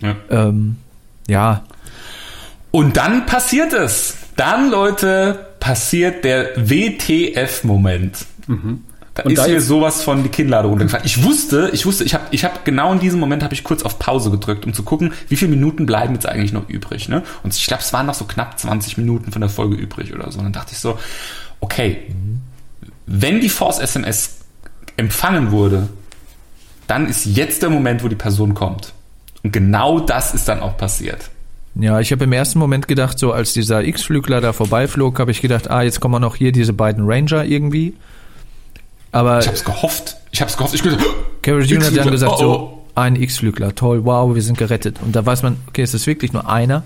[0.01, 0.17] Ja.
[0.31, 0.77] Ähm,
[1.29, 1.63] ja,
[2.71, 4.17] Und dann passiert es.
[4.37, 8.27] Dann, Leute, passiert der WTF-Moment.
[9.15, 11.07] Da Und ist da mir sowas von die Kinnlade runtergefallen.
[11.07, 13.83] Ich wusste, ich wusste, ich habe ich hab genau in diesem Moment habe ich kurz
[13.83, 17.09] auf Pause gedrückt, um zu gucken, wie viele Minuten bleiben jetzt eigentlich noch übrig.
[17.09, 17.23] Ne?
[17.43, 20.31] Und ich glaube, es waren noch so knapp 20 Minuten von der Folge übrig oder
[20.31, 20.39] so.
[20.39, 20.99] Und dann dachte ich so,
[21.61, 22.03] okay,
[23.07, 24.41] wenn die Force SMS
[24.99, 25.89] empfangen wurde,
[26.87, 28.93] dann ist jetzt der Moment, wo die Person kommt.
[29.43, 31.31] Und genau das ist dann auch passiert.
[31.79, 35.43] Ja, ich habe im ersten Moment gedacht, so als dieser X-Flügler da vorbeiflog, habe ich
[35.43, 37.95] gedacht, ah, jetzt kommen auch noch hier diese beiden Ranger irgendwie.
[39.13, 40.17] Aber Ich hab's gehofft.
[40.31, 40.75] Ich hab's gehofft.
[40.75, 41.05] Ich gedacht,
[41.43, 41.87] Carol Jr.
[41.87, 44.99] hat dann gesagt, oh, so, ein X-Flügler, toll, wow, wir sind gerettet.
[45.05, 46.83] Und da weiß man, okay, es ist wirklich nur einer.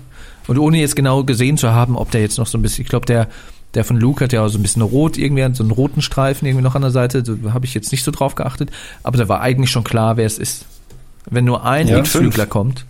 [0.47, 2.89] Und ohne jetzt genau gesehen zu haben, ob der jetzt noch so ein bisschen, ich
[2.89, 3.27] glaube, der,
[3.75, 6.45] der von Luke hat ja auch so ein bisschen rot, irgendwie so einen roten Streifen
[6.47, 8.69] irgendwie noch an der Seite, da habe ich jetzt nicht so drauf geachtet.
[9.03, 10.65] Aber da war eigentlich schon klar, wer es ist.
[11.29, 11.97] Wenn nur ein Ja.
[11.99, 12.85] X-Flügler kommt.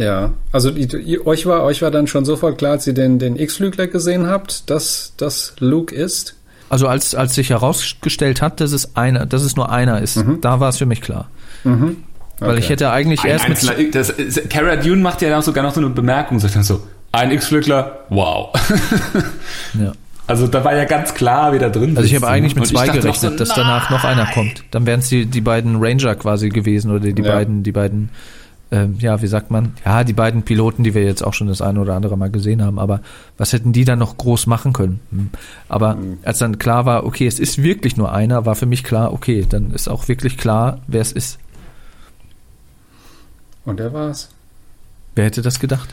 [0.00, 3.36] Ja, also ihr, euch war euch war dann schon sofort klar, als ihr den den
[3.36, 6.36] X-Flügler gesehen habt, dass das Luke ist.
[6.70, 10.58] Also als, als sich herausgestellt hat, dass es einer, dass es nur einer ist, da
[10.60, 11.28] war es für mich klar.
[11.64, 12.72] Weil ich Okay.
[12.72, 15.80] hätte eigentlich ein erst mit, das, ist- Cara Dune macht ja auch sogar noch so
[15.80, 16.80] eine Bemerkung, sagt dann so,
[17.12, 18.54] ein X-Flügler, wow.
[19.78, 19.92] ja.
[20.26, 22.60] Also da war ja ganz klar, wer da drin Also ich habe eigentlich ne?
[22.60, 24.62] mit zwei gerechnet, noch dass so, danach noch einer kommt.
[24.70, 27.32] Dann wären es die, die beiden Ranger quasi gewesen oder die Ja.
[27.32, 28.10] beiden, die beiden,
[28.72, 29.74] ähm, ja, wie sagt man?
[29.84, 32.62] Ja, die beiden Piloten, die wir jetzt auch schon das eine oder andere Mal gesehen
[32.62, 32.78] haben.
[32.78, 33.00] Aber
[33.36, 35.00] was hätten die dann noch groß machen können?
[35.10, 35.30] Hm.
[35.68, 39.12] Aber als dann klar war, okay, es ist wirklich nur einer, war für mich klar,
[39.12, 41.38] okay, dann ist auch wirklich klar, wer es ist.
[43.64, 44.30] Und der war's.
[45.16, 45.92] Wer hätte das gedacht?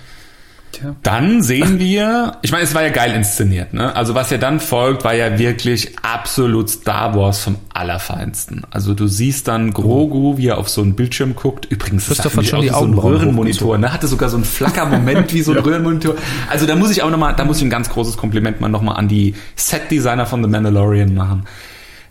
[0.72, 0.95] Tja.
[1.03, 3.95] Dann sehen wir, ich meine, es war ja geil inszeniert, ne?
[3.95, 8.63] Also was ja dann folgt, war ja wirklich absolut Star Wars vom Allerfeinsten.
[8.72, 11.65] Also du siehst dann Grogu, wie er auf so einen Bildschirm guckt.
[11.65, 13.93] Übrigens, das sah schon die so ein Röhrenmonitor, ne?
[13.93, 16.15] Hatte sogar so einen Flackermoment wie so ein Röhrenmonitor.
[16.49, 18.97] Also da muss ich auch nochmal, da muss ich ein ganz großes Kompliment mal nochmal
[18.97, 21.45] an die Set-Designer von The Mandalorian machen.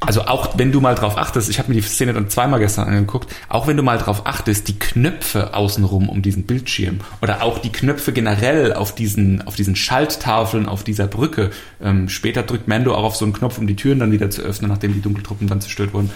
[0.01, 2.86] Also auch wenn du mal drauf achtest, ich habe mir die Szene dann zweimal gestern
[2.86, 7.59] angeguckt, auch wenn du mal drauf achtest, die Knöpfe außenrum um diesen Bildschirm oder auch
[7.59, 11.51] die Knöpfe generell auf diesen, auf diesen Schalttafeln auf dieser Brücke.
[11.82, 14.42] Ähm, später drückt Mando auch auf so einen Knopf, um die Türen dann wieder zu
[14.42, 16.11] öffnen, nachdem die Dunkeltruppen dann zerstört wurden.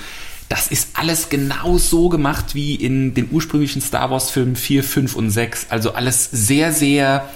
[0.50, 5.14] Das ist alles genau so gemacht wie in den ursprünglichen Star Wars Filmen 4, 5
[5.14, 5.66] und 6.
[5.70, 7.28] Also alles sehr, sehr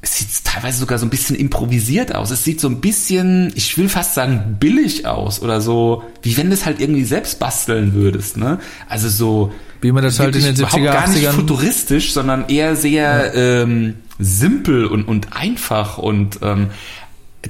[0.00, 2.30] es sieht teilweise sogar so ein bisschen improvisiert aus.
[2.30, 6.48] Es sieht so ein bisschen, ich will fast sagen, billig aus oder so, wie wenn
[6.48, 8.60] du es halt irgendwie selbst basteln würdest, ne?
[8.88, 12.12] Also so Wie man das halt in den wirklich 70er, überhaupt gar nicht 80ern futuristisch,
[12.12, 16.68] sondern eher sehr ähm, simpel und, und einfach und ähm,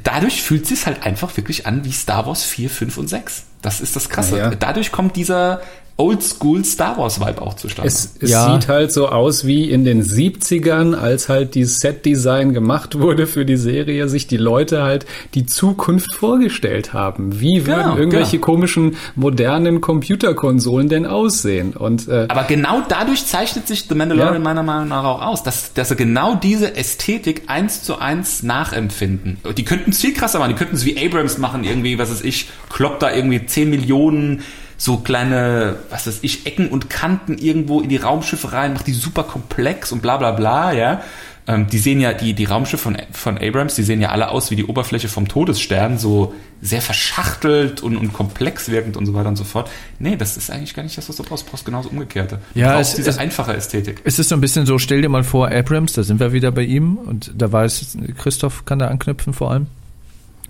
[0.02, 3.44] dadurch fühlt es sich halt einfach wirklich an wie Star Wars 4, 5 und 6.
[3.60, 4.38] Das ist das Krasse.
[4.38, 4.50] Ja.
[4.54, 5.60] Dadurch kommt dieser
[6.00, 7.88] Oldschool Star Wars Vibe auch zustande.
[7.88, 8.54] Es, es Ja.
[8.54, 13.44] sieht halt so aus wie in den 70ern, als halt die Set-Design gemacht wurde für
[13.44, 17.40] die Serie, sich die Leute halt die Zukunft vorgestellt haben.
[17.40, 18.44] Wie würden Genau, irgendwelche genau.
[18.46, 21.72] komischen modernen Computerkonsolen denn aussehen?
[21.74, 24.38] Und äh, Aber genau dadurch zeichnet sich The Mandalorian Ja.
[24.40, 29.38] meiner Meinung nach auch aus, dass, dass sie genau diese Ästhetik eins zu eins nachempfinden.
[29.56, 32.22] Die könnten es viel krasser machen, die könnten es wie Abrams machen, irgendwie, was weiß
[32.22, 34.42] ich, kloppt da irgendwie 10 Millionen
[34.80, 38.92] so kleine, was weiß ich, Ecken und Kanten irgendwo in die Raumschiffe rein, macht die
[38.94, 41.02] super komplex und bla bla bla, ja.
[41.48, 44.50] Ähm, die sehen ja, die, die Raumschiffe von, von Abrams, die sehen ja alle aus
[44.50, 49.30] wie die Oberfläche vom Todesstern, so sehr verschachtelt und, und komplex wirkend und so weiter
[49.30, 49.70] und so fort.
[49.98, 51.46] Nee, das ist eigentlich gar nicht das, was du brauchst.
[51.46, 52.38] Du brauchst genauso umgekehrte.
[52.54, 54.00] Du Ja, brauchst es- diese es- einfache Ästhetik.
[54.04, 56.52] Es ist so ein bisschen so, stell dir mal vor, Abrams, da sind wir wieder
[56.52, 59.66] bei ihm und da weiß, Christoph kann da anknüpfen vor allem.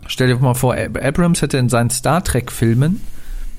[0.08, 3.00] Stell dir mal vor, Ab- Abrams hätte in seinen Star Trek-Filmen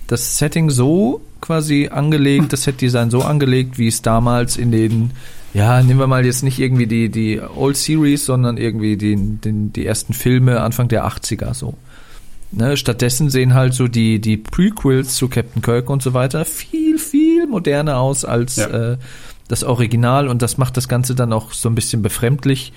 [0.10, 5.12] das Setting so quasi angelegt, das Set-Design so angelegt, wie es damals in den,
[5.54, 9.72] ja, nehmen wir mal jetzt nicht irgendwie die, die Old Series, sondern irgendwie die, den,
[9.72, 11.76] die ersten Filme Anfang der 80er so.
[12.52, 16.98] Ne, stattdessen sehen halt so die, die Prequels zu Captain Kirk und so weiter viel,
[16.98, 18.94] viel moderner aus als Ja.
[18.94, 18.98] äh,
[19.48, 22.74] das Original und das macht das Ganze dann auch so ein bisschen befremdlich.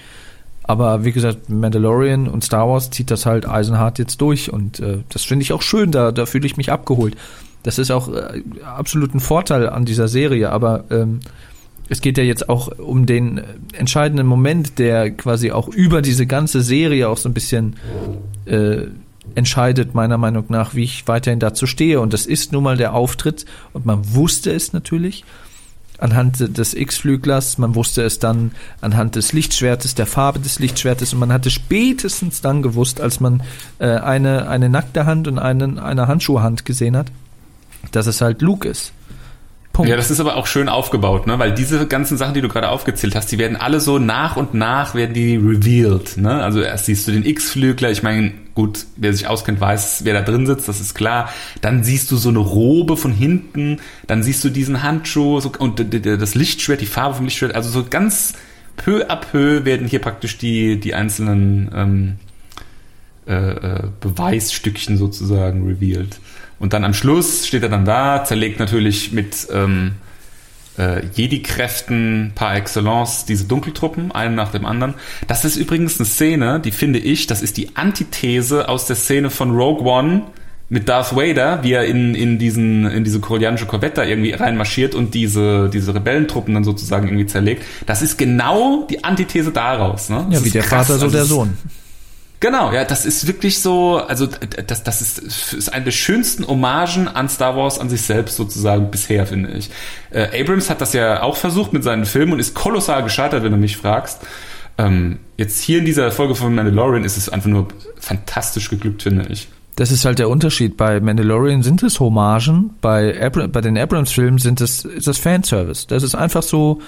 [0.65, 4.99] Aber wie gesagt, Mandalorian und Star Wars zieht das halt eisenhart jetzt durch und äh,
[5.09, 7.17] das finde ich auch schön, da, da fühle ich mich abgeholt.
[7.63, 11.21] Das ist auch äh, absolut ein Vorteil an dieser Serie, aber ähm,
[11.89, 13.43] es geht ja jetzt auch um den
[13.73, 17.77] entscheidenden Moment, der quasi auch über diese ganze Serie auch so ein bisschen
[18.47, 18.87] äh,
[19.35, 22.01] entscheidet, meiner Meinung nach, wie ich weiterhin dazu stehe.
[22.01, 23.45] Und das ist nun mal der Auftritt.
[23.73, 25.25] Und man wusste es natürlich
[26.03, 31.21] anhand des X-Flüglers, man wusste es dann anhand des Lichtschwertes, der Farbe des Lichtschwertes und
[31.21, 33.43] man hatte spätestens dann gewusst, als man
[33.79, 37.13] äh, eine, eine nackte Hand und einen, eine Handschuhhand gesehen hat,
[37.93, 38.93] dass es halt Luke ist.
[39.73, 39.89] Punkt.
[39.89, 41.39] Ja, das ist aber auch schön aufgebaut, ne?
[41.39, 44.53] Weil diese ganzen Sachen, die du gerade aufgezählt hast, die werden alle so nach und
[44.53, 46.43] nach werden die revealed, ne?
[46.43, 50.21] Also erst siehst du den X-Flügler, ich meine, gut, wer sich auskennt, weiß, wer da
[50.21, 51.31] drin sitzt, das ist klar.
[51.63, 55.83] Dann siehst du so eine Robe von hinten, dann siehst du diesen Handschuh so, und
[56.05, 58.35] das Lichtschwert, die Farbe vom Lichtschwert, also so ganz
[58.77, 62.17] peu à peu werden hier praktisch die, die einzelnen ähm,
[63.27, 66.19] äh, äh, Beweisstückchen sozusagen revealed.
[66.63, 69.95] Und dann am Schluss steht er dann da, zerlegt natürlich mit ähm,
[70.79, 74.95] äh, Jedi-Kräften par excellence diese Dunkeltruppen, einen nach dem anderen.
[75.27, 79.29] Das ist übrigens eine Szene, die finde ich, das ist die Antithese aus der Szene
[79.31, 80.23] von Rogue One
[80.69, 84.95] mit Darth Vader, wie er in, in, diesen, in diese koreanische Korvette da irgendwie reinmarschiert
[84.95, 87.65] und diese, diese Rebellentruppen dann sozusagen irgendwie zerlegt.
[87.87, 90.11] Das ist genau die Antithese daraus.
[90.11, 90.29] Ne?
[90.31, 90.87] ja, wie der krass.
[90.87, 91.59] Vater, so also der Sohn.
[92.43, 97.07] Genau, ja, das ist wirklich so, also das, das ist, ist eine der schönsten Hommagen
[97.07, 99.71] an Star Wars an sich selbst sozusagen bisher, finde ich.
[100.11, 103.53] Äh, Abrams hat das ja auch versucht mit seinen Filmen und ist kolossal gescheitert, wenn
[103.53, 104.23] du mich fragst.
[104.77, 107.69] Ähm, jetzt hier in dieser Folge von Mandalorian ist es einfach nur
[108.01, 109.47] fantastisch geglückt, finde ich.
[109.77, 110.77] Das ist halt der Unterschied.
[110.77, 115.87] Bei Mandalorian sind es Hommagen, bei, Abra bei den Abrams-Filmen sind es, ist das Fanservice.
[115.87, 116.81] Das ist einfach so,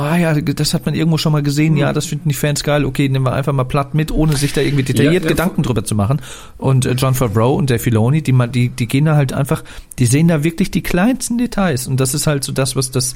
[0.00, 2.84] ah ja, das hat man irgendwo schon mal gesehen, ja, das finden die Fans geil,
[2.84, 5.84] okay, nehmen wir einfach mal platt mit, ohne sich da irgendwie detailliert ja, Gedanken drüber
[5.84, 6.20] zu machen.
[6.58, 9.64] Und äh, John Favreau und der Filoni, die, die, die gehen da halt einfach,
[9.98, 11.86] die sehen da wirklich die kleinsten Details.
[11.86, 13.14] Und das ist halt so das, was das,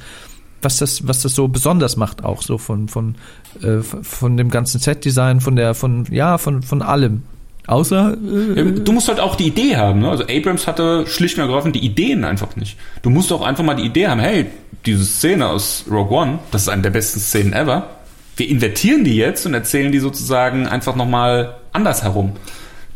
[0.63, 3.15] was das, was das so besonders macht, auch so von, von,
[3.63, 7.23] äh, von dem ganzen Set-Design, von der, von, ja, von, von allem.
[7.67, 8.17] Außer.
[8.57, 10.11] Äh, du musst halt auch die Idee haben, ne?
[10.11, 12.77] Also Abrams hatte schlicht und ergreifend die Ideen einfach nicht.
[13.03, 14.47] Du musst auch einfach mal die Idee haben, hey,
[14.85, 17.91] diese Szene aus Rogue One, das ist eine der besten Szenen ever.
[18.37, 22.33] Wir invertieren die jetzt und erzählen die sozusagen einfach nochmal anders herum.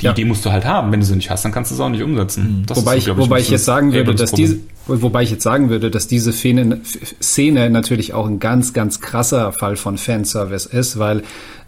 [0.01, 0.13] Die ja.
[0.13, 0.93] Idee musst du halt haben.
[0.93, 2.65] Wenn du sie nicht hast, dann kannst du es auch nicht umsetzen.
[2.67, 5.69] Das wobei ist, ich, wobei ich jetzt sagen würde, dass diese, wobei ich jetzt sagen
[5.69, 6.81] würde, dass diese Szene,
[7.23, 11.19] Szene natürlich auch ein ganz, ganz krasser Fall von Fanservice ist, weil,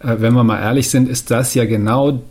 [0.00, 2.22] äh, wenn wir mal ehrlich sind, ist das ja genau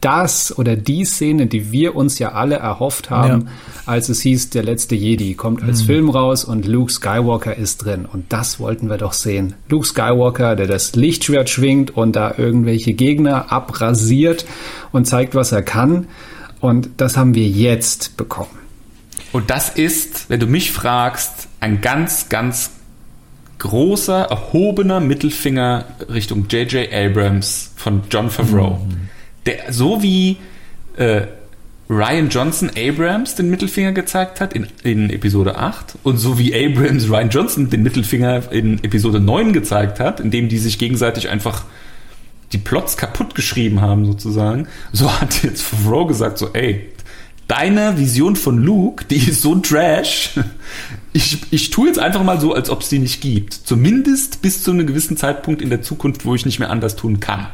[0.00, 3.52] das oder die Szene, die wir uns ja alle erhofft haben, ja.
[3.86, 5.86] als es hieß, der letzte Jedi kommt als mhm.
[5.86, 8.06] Film raus und Luke Skywalker ist drin.
[8.10, 9.54] Und das wollten wir doch sehen.
[9.68, 14.46] Luke Skywalker, der das Lichtschwert schwingt und da irgendwelche Gegner abrasiert
[14.92, 16.06] und zeigt, was er kann.
[16.60, 18.50] Und das haben wir jetzt bekommen.
[19.32, 22.70] Und das ist, wenn du mich fragst, ein ganz, ganz
[23.58, 26.92] großer, erhobener Mittelfinger Richtung J.J.
[26.92, 28.80] Abrams von John Favreau.
[28.88, 29.08] Mhm
[29.46, 30.36] der, so wie
[30.96, 31.22] äh,
[31.90, 37.08] Ryan Johnson Abrams den Mittelfinger gezeigt hat in, in Episode 8 und so wie Abrams
[37.08, 41.64] Ryan Johnson den Mittelfinger in Episode 9 gezeigt hat, indem die sich gegenseitig einfach
[42.52, 46.88] die Plots kaputt geschrieben haben sozusagen, so hat jetzt Favreau gesagt so, ey,
[47.46, 50.30] deine Vision von Luke, die ist so trash.
[51.14, 53.54] Ich, ich tue jetzt einfach mal so, als ob es die nicht gibt.
[53.54, 57.18] Zumindest bis zu einem gewissen Zeitpunkt in der Zukunft, wo ich nicht mehr anders tun
[57.18, 57.48] kann.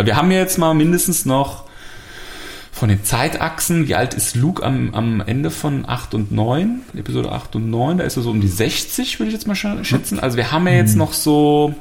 [0.00, 1.64] Weil wir haben ja jetzt mal mindestens noch
[2.72, 7.30] von den Zeitachsen, wie alt ist Luke am, am Ende von 8 und 9, Episode
[7.30, 10.18] 8 und 9, da ist er so um die 60, würde ich jetzt mal schätzen.
[10.18, 11.00] Also wir haben ja jetzt mhm.
[11.00, 11.74] noch so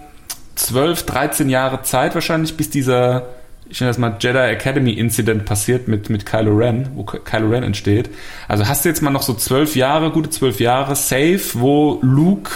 [0.56, 3.28] 12, 13 Jahre Zeit wahrscheinlich, bis dieser,
[3.70, 7.64] ich nenne das mal Jedi Academy Incident passiert mit, mit Kylo Ren, wo Kylo Ren
[7.64, 8.10] entsteht.
[8.50, 12.52] Also hast du jetzt mal noch so 12 Jahre, gute 12 Jahre safe, wo Luke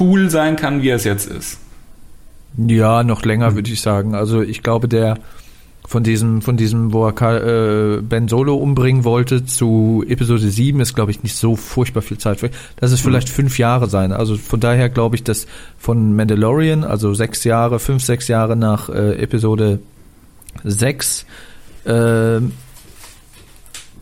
[0.00, 1.60] cool sein kann, wie er es jetzt ist.
[2.56, 4.14] Ja, noch länger würde ich sagen.
[4.14, 5.18] Also ich glaube, der
[5.88, 10.94] von diesem, von diesem, wo er äh, Ben Solo umbringen wollte, zu Episode 7 ist,
[10.94, 12.38] glaube ich, nicht so furchtbar viel Zeit.
[12.76, 13.32] Das ist vielleicht mhm.
[13.32, 14.12] fünf Jahre sein.
[14.12, 15.46] Also von daher glaube ich, dass
[15.78, 19.80] von Mandalorian, also sechs Jahre, fünf, sechs Jahre nach äh, Episode
[20.62, 21.24] 6,
[21.86, 22.40] äh,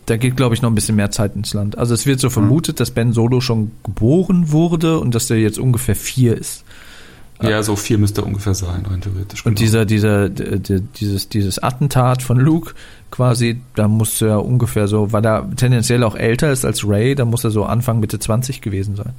[0.07, 1.77] da geht, glaube ich, noch ein bisschen mehr Zeit ins Land.
[1.77, 2.33] Also es wird so mhm.
[2.33, 6.65] vermutet, dass Ben Solo schon geboren wurde und dass er jetzt ungefähr vier ist.
[7.41, 9.45] Ja, so viel müsste ungefähr sein, rein theoretisch.
[9.45, 9.85] Und genau.
[9.85, 12.73] dieser, dieser, dieses, dieses Attentat von Luke
[13.11, 17.25] quasi, da musste er ungefähr so, weil er tendenziell auch älter ist als Ray, da
[17.25, 19.13] muss er so Anfang, Mitte 20 gewesen sein.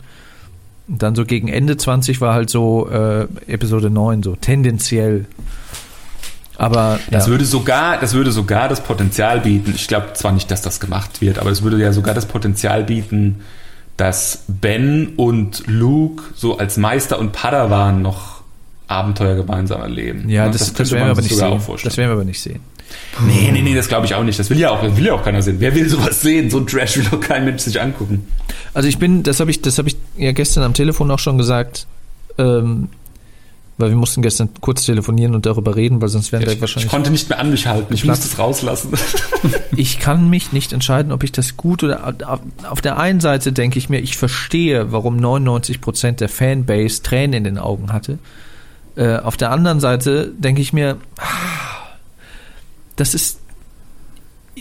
[0.89, 5.27] Und dann so gegen Ende 20 war halt so äh, Episode 9, so tendenziell.
[6.57, 7.31] Aber das ja.
[7.31, 9.75] würde sogar, das würde sogar das Potenzial bieten.
[9.77, 12.83] Ich glaube zwar nicht, dass das gemacht wird, aber es würde ja sogar das Potenzial
[12.83, 13.43] bieten,
[13.99, 18.39] dass Ben und Luke so als Meister und Padawan noch
[18.87, 20.31] Abenteuer gemeinsam erleben.
[20.31, 20.53] Ja, Ne?
[20.53, 21.59] das, das, könnte wir man aber sich nicht sogar sehen.
[21.61, 21.91] auch vorstellen.
[21.91, 22.61] Das werden wir aber nicht sehen.
[23.27, 24.39] Nee, nee, nee, das glaube ich auch nicht.
[24.39, 25.57] Das will ja auch, will ja auch keiner sehen.
[25.59, 26.49] Wer will sowas sehen?
[26.49, 28.27] So ein Trash will doch kein Mensch sich angucken.
[28.73, 31.37] Also ich bin, das habe ich, das habe ich ja gestern am Telefon auch schon
[31.37, 31.87] gesagt,
[32.39, 32.89] ähm,
[33.79, 36.61] weil wir mussten gestern kurz telefonieren und darüber reden, weil sonst wären Ich, wir ich
[36.61, 36.91] wahrscheinlich.
[36.91, 37.95] konnte nicht mehr an mich halten.
[37.95, 38.91] Ich musste es rauslassen.
[39.77, 42.13] Ich kann mich nicht entscheiden, ob ich das gut oder
[42.69, 47.45] auf- der einen Seite denke ich mir, ich verstehe, warum 99% der Fanbase Tränen in
[47.45, 48.19] den Augen hatte.
[48.97, 51.23] Äh, auf der anderen Seite denke ich mir, ah,
[52.97, 53.39] das ist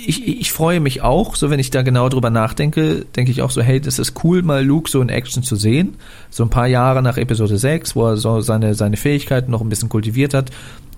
[0.05, 3.51] ich, ich freue mich auch, so wenn ich da genau drüber nachdenke, denke ich auch
[3.51, 5.95] so, hey, das ist cool, mal Luke so in Action zu sehen.
[6.29, 9.69] So ein paar Jahre nach Episode 6, wo er so seine, seine Fähigkeiten noch ein
[9.69, 10.51] bisschen kultiviert hat.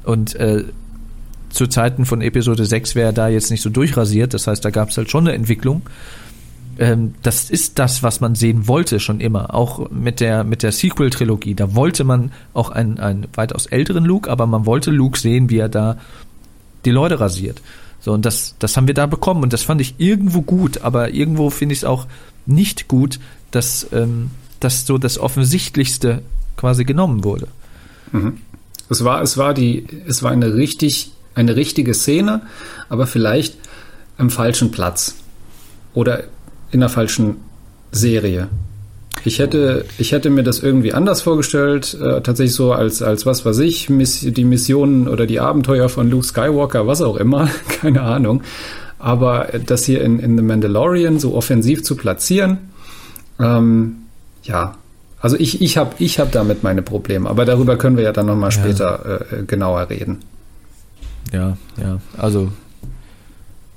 [0.04, 0.64] Und äh,
[1.50, 4.34] zu Zeiten von Episode 6 wäre er da jetzt nicht so durchrasiert.
[4.34, 5.84] Das heißt, da gab es halt schon eine Entwicklung.
[6.78, 9.54] Ähm, das ist das, was man sehen wollte schon immer.
[9.54, 11.56] Auch mit der, mit der Sequel-Trilogie.
[11.56, 15.58] Da wollte man auch einen, einen weitaus älteren Luke, aber man wollte Luke sehen, wie
[15.58, 15.98] er da
[16.86, 17.62] die Leute rasiert.
[18.00, 21.12] So, und das, das haben wir da bekommen und das fand ich irgendwo gut, aber
[21.14, 22.08] irgendwo finde ich es auch
[22.46, 23.20] nicht gut,
[23.52, 26.22] dass, ähm, dass so das Offensichtlichste
[26.56, 27.48] quasi genommen wurde.
[28.90, 32.42] Es war, es war die, es war eine richtig, eine richtige Szene,
[32.88, 33.58] aber vielleicht
[34.18, 35.16] am falschen Platz
[35.94, 36.24] oder
[36.72, 37.38] in der falschen
[37.92, 38.50] Serie.
[39.26, 43.46] Ich hätte, ich hätte mir das irgendwie anders vorgestellt, äh, tatsächlich so als, als was
[43.46, 47.50] weiß ich, Miss, die Missionen oder die Abenteuer von Luke Skywalker, was auch immer,
[47.82, 48.42] keine Ahnung.
[48.98, 52.58] Aber das hier in, in The Mandalorian so offensiv zu platzieren,
[53.40, 53.98] ähm,
[54.44, 54.76] ja,
[55.22, 58.26] also ich, ich habe ich hab damit meine Probleme, aber darüber können wir ja dann
[58.26, 58.60] nochmal Ja.
[58.60, 60.20] später äh, genauer reden.
[61.34, 62.00] Ja, ja.
[62.18, 62.50] Also,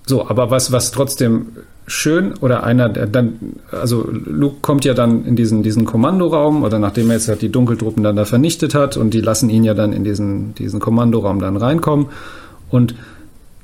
[0.07, 1.47] So, aber was, was trotzdem
[1.87, 6.79] schön oder einer, der dann, also Luke kommt ja dann in diesen, diesen Kommandoraum oder
[6.79, 9.75] nachdem er jetzt halt die Dunkeltruppen dann da vernichtet hat und die lassen ihn ja
[9.75, 12.07] dann in diesen, diesen Kommandoraum dann reinkommen
[12.71, 12.95] und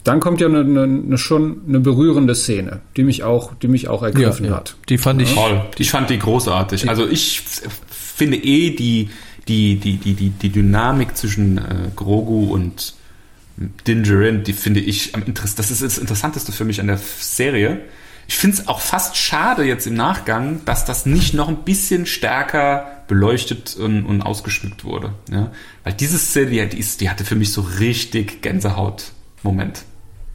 [0.04, 3.88] dann kommt ja eine, eine, eine schon eine berührende Szene, die mich auch, die mich
[3.88, 4.52] auch ja, ergriffen ja.
[4.56, 4.76] hat.
[4.88, 5.34] Die fand ich.
[5.34, 5.60] Toll.
[5.76, 6.88] Ich fand die großartig.
[6.88, 7.42] Also ich
[7.90, 9.10] finde eh die,
[9.48, 11.62] die, die, die, die, die Dynamik zwischen äh,
[11.94, 12.94] Grogu und
[13.86, 16.98] Din Djarin, die finde ich am Interess Das ist das Interessanteste für mich an der
[16.98, 17.80] Serie.
[18.28, 22.04] Ich finde es auch fast schade jetzt im Nachgang, dass das nicht noch ein bisschen
[22.04, 25.14] stärker beleuchtet und, und ausgeschmückt wurde.
[25.30, 25.50] Ja?
[25.82, 29.82] Weil diese Szene, die, ist, die hatte für mich so richtig Gänsehaut-Moment.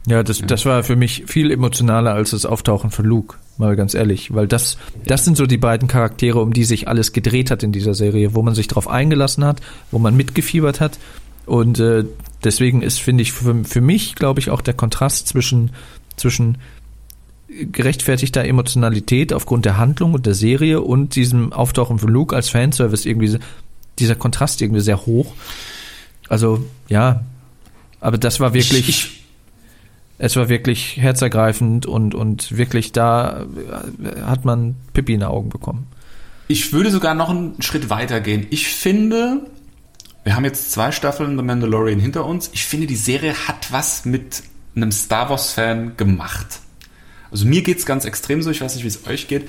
[0.06, 3.94] Ja, das, das war für mich viel emotionaler als das Auftauchen von Luke, mal ganz
[3.94, 4.76] ehrlich, weil das,
[5.06, 8.34] das sind so die beiden Charaktere, um die sich alles gedreht hat in dieser Serie,
[8.34, 10.98] wo man sich drauf eingelassen hat, wo man mitgefiebert hat
[11.46, 12.04] und äh,
[12.42, 15.70] deswegen ist, finde ich, für, für mich, glaube ich, auch der Kontrast zwischen,
[16.16, 16.58] zwischen
[17.72, 23.06] gerechtfertigter Emotionalität aufgrund der Handlung und der Serie und diesem Auftauchen von Luke als Fanservice
[23.06, 23.38] irgendwie,
[23.98, 25.34] dieser Kontrast irgendwie sehr hoch.
[26.28, 27.24] Also, ja,
[28.00, 29.24] aber das war wirklich, Ich,
[30.18, 35.48] es war wirklich herzergreifend und, und wirklich da äh, hat man Pippi in die Augen
[35.48, 35.86] bekommen.
[36.48, 38.46] Ich würde sogar noch einen Schritt weiter gehen.
[38.50, 39.46] Ich finde,
[40.24, 42.50] wir haben jetzt zwei Staffeln The Mandalorian hinter uns.
[42.52, 44.42] Ich finde, die Serie hat was mit
[44.76, 46.60] einem Star Wars-Fan gemacht.
[47.34, 49.48] Also mir geht's ganz extrem so, ich weiß nicht, wie es euch geht.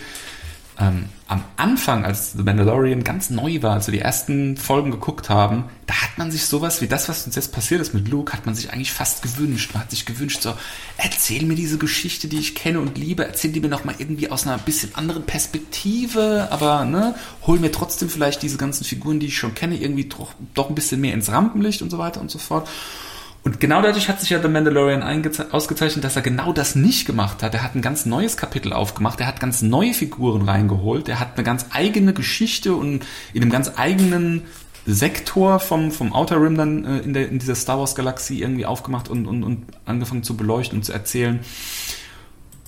[0.79, 5.29] Ähm, am Anfang, als The Mandalorian ganz neu war, als wir die ersten Folgen geguckt
[5.29, 8.33] haben, da hat man sich sowas wie das, was uns jetzt passiert ist mit Luke,
[8.33, 9.69] hat man sich eigentlich fast gewünscht.
[9.75, 10.55] Man hat sich gewünscht, so,
[10.97, 14.31] erzähl mir diese Geschichte, die ich kenne und liebe, erzähl die mir noch mal irgendwie
[14.31, 17.13] aus einer bisschen anderen Perspektive, aber ne,
[17.45, 20.75] hol mir trotzdem vielleicht diese ganzen Figuren, die ich schon kenne, irgendwie doch, doch ein
[20.75, 22.67] bisschen mehr ins Rampenlicht und so weiter und so fort.
[23.45, 25.03] Und genau dadurch hat sich ja The Mandalorian
[25.51, 27.53] ausgezeichnet, dass er genau das nicht gemacht hat.
[27.53, 31.35] Er hat ein ganz neues Kapitel aufgemacht, er hat ganz neue Figuren reingeholt, er hat
[31.35, 34.41] eine ganz eigene Geschichte und in einem ganz eigenen
[34.87, 38.65] Sektor vom, vom Outer Rim dann äh, in, der, in dieser Star Wars Galaxie irgendwie
[38.65, 41.39] aufgemacht und, und, und angefangen zu beleuchten und zu erzählen.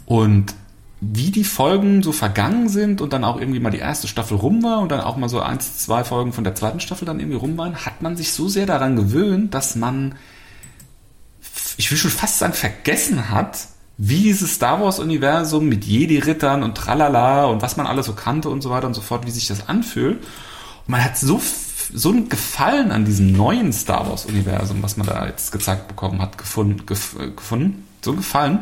[0.05, 0.53] Und
[1.01, 4.61] wie die Folgen so vergangen sind und dann auch irgendwie mal die erste Staffel rum
[4.61, 7.37] war und dann auch mal so eins, zwei Folgen von der zweiten Staffel dann irgendwie
[7.37, 10.13] rum waren, hat man sich so sehr daran gewöhnt, dass man,
[11.77, 13.67] ich will schon fast sagen, vergessen hat,
[13.97, 18.61] wie dieses Star Wars-Universum mit Jedi-Rittern und tralala und was man alles so kannte und
[18.61, 20.17] so weiter und so fort, wie sich das anfühlt.
[20.17, 21.41] Und man hat so,
[21.93, 26.37] so einen Gefallen an diesem neuen Star Wars-Universum, was man da jetzt gezeigt bekommen hat,
[26.37, 28.59] gefunden, gef, äh, gefunden, so einen Gefallen,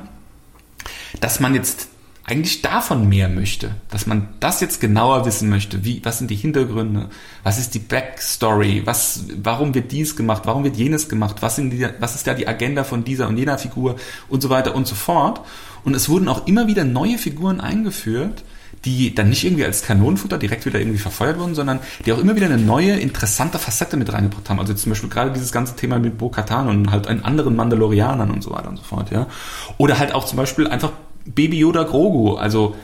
[1.20, 1.88] dass man jetzt
[2.28, 6.36] eigentlich davon mehr möchte, dass man das jetzt genauer wissen möchte, wie, was sind die
[6.36, 7.10] Hintergründe,
[7.44, 11.70] was ist die Backstory, was, warum wird dies gemacht, warum wird jenes gemacht, was, sind
[11.70, 13.98] die, was ist da die Agenda von dieser und jener Figur
[14.28, 15.42] und so weiter und so fort.
[15.84, 18.44] Und es wurden auch immer wieder neue Figuren eingeführt,
[18.86, 22.36] die dann nicht irgendwie als Kanonenfutter direkt wieder irgendwie verfeuert wurden, sondern die auch immer
[22.36, 24.60] wieder eine neue, interessante Facette mit reingebracht haben.
[24.60, 28.42] Also zum Beispiel gerade dieses ganze Thema mit Bo-Katan und halt einen anderen Mandalorianern und
[28.44, 29.28] so weiter und so fort, ja.
[29.78, 30.92] Oder halt auch zum Beispiel einfach
[31.26, 32.76] Baby Yoda Grogu, also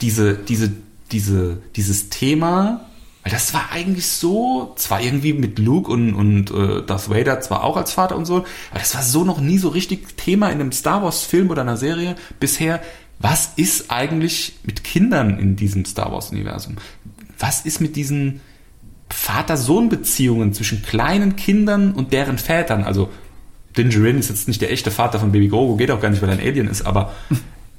[0.00, 0.72] diese, diese,
[1.10, 2.86] diese, dieses Thema,
[3.22, 7.64] weil das war eigentlich so, zwar irgendwie mit Luke und, und äh, Darth Vader zwar
[7.64, 10.60] auch als Vater und so, aber das war so noch nie so richtig Thema in
[10.60, 12.80] einem Star Wars Film oder einer Serie bisher,
[13.18, 16.76] was ist eigentlich mit Kindern in diesem Star Wars-Universum?
[17.38, 18.40] Was ist mit diesen
[19.08, 22.84] Vater-Sohn-Beziehungen zwischen kleinen Kindern und deren Vätern?
[22.84, 23.10] Also,
[23.76, 26.28] Din ist jetzt nicht der echte Vater von Baby Grogu, geht auch gar nicht, weil
[26.28, 27.12] er ein Alien ist, aber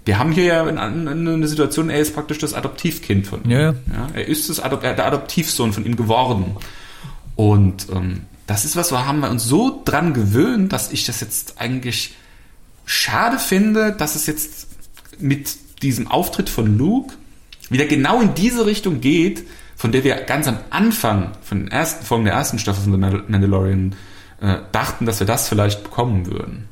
[0.07, 3.51] wir haben hier ja eine Situation, er ist praktisch das Adoptivkind von ihm.
[3.51, 3.59] Ja.
[3.59, 6.55] ja er ist das Adop der Adoptivsohn von ihm geworden.
[7.35, 11.19] Und ähm, das ist was, wo haben wir uns so dran gewöhnt, dass ich das
[11.19, 12.15] jetzt eigentlich
[12.85, 14.67] schade finde, dass es jetzt
[15.19, 17.13] mit diesem Auftritt von Luke
[17.69, 19.43] wieder genau in diese Richtung geht,
[19.75, 23.21] von der wir ganz am Anfang von den ersten Folgen der ersten Staffel von The
[23.27, 23.93] Mandalorian
[24.39, 26.69] äh, dachten, dass wir das vielleicht bekommen würden.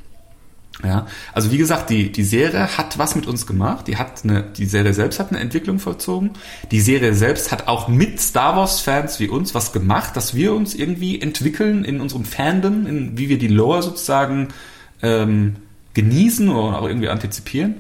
[0.86, 3.88] Ja, also wie gesagt, die, die Serie hat was mit uns gemacht.
[3.88, 6.32] Die hat eine, die Serie selbst hat eine Entwicklung vollzogen.
[6.70, 10.54] Die Serie selbst hat auch mit Star Wars Fans wie uns was gemacht, dass wir
[10.54, 14.50] uns irgendwie entwickeln in unserem Fandom, in, wie wir die Lore sozusagen
[15.02, 15.56] ähm,
[15.96, 17.76] genießen oder auch irgendwie antizipieren.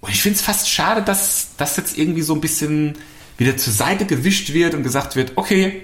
[0.00, 2.96] Und ich finde es fast schade, dass das jetzt irgendwie so ein bisschen
[3.38, 5.82] wieder zur Seite gewischt wird und gesagt wird, okay,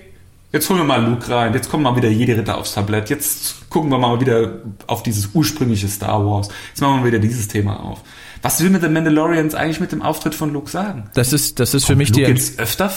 [0.53, 3.71] jetzt holen wir mal Luke rein, jetzt kommen mal wieder jede Ritter aufs Tablett, jetzt
[3.71, 7.81] gucken wir mal wieder auf dieses ursprüngliche Star Wars, jetzt machen wir wieder dieses Thema
[7.81, 8.01] auf.
[8.43, 11.11] Was will mir The Mandalorians eigentlich mit dem Auftritt von Luke sagen?
[11.15, 12.93] Das ist, das ist für mich Luke die jetzt öfter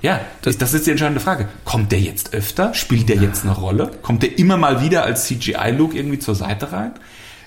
[0.00, 1.48] ja, das, das, ist die entscheidende Frage.
[1.64, 2.72] Kommt der jetzt öfter?
[2.72, 3.90] Spielt der jetzt eine Rolle?
[4.02, 6.92] Kommt der immer mal wieder als CGI-Look irgendwie zur Seite rein?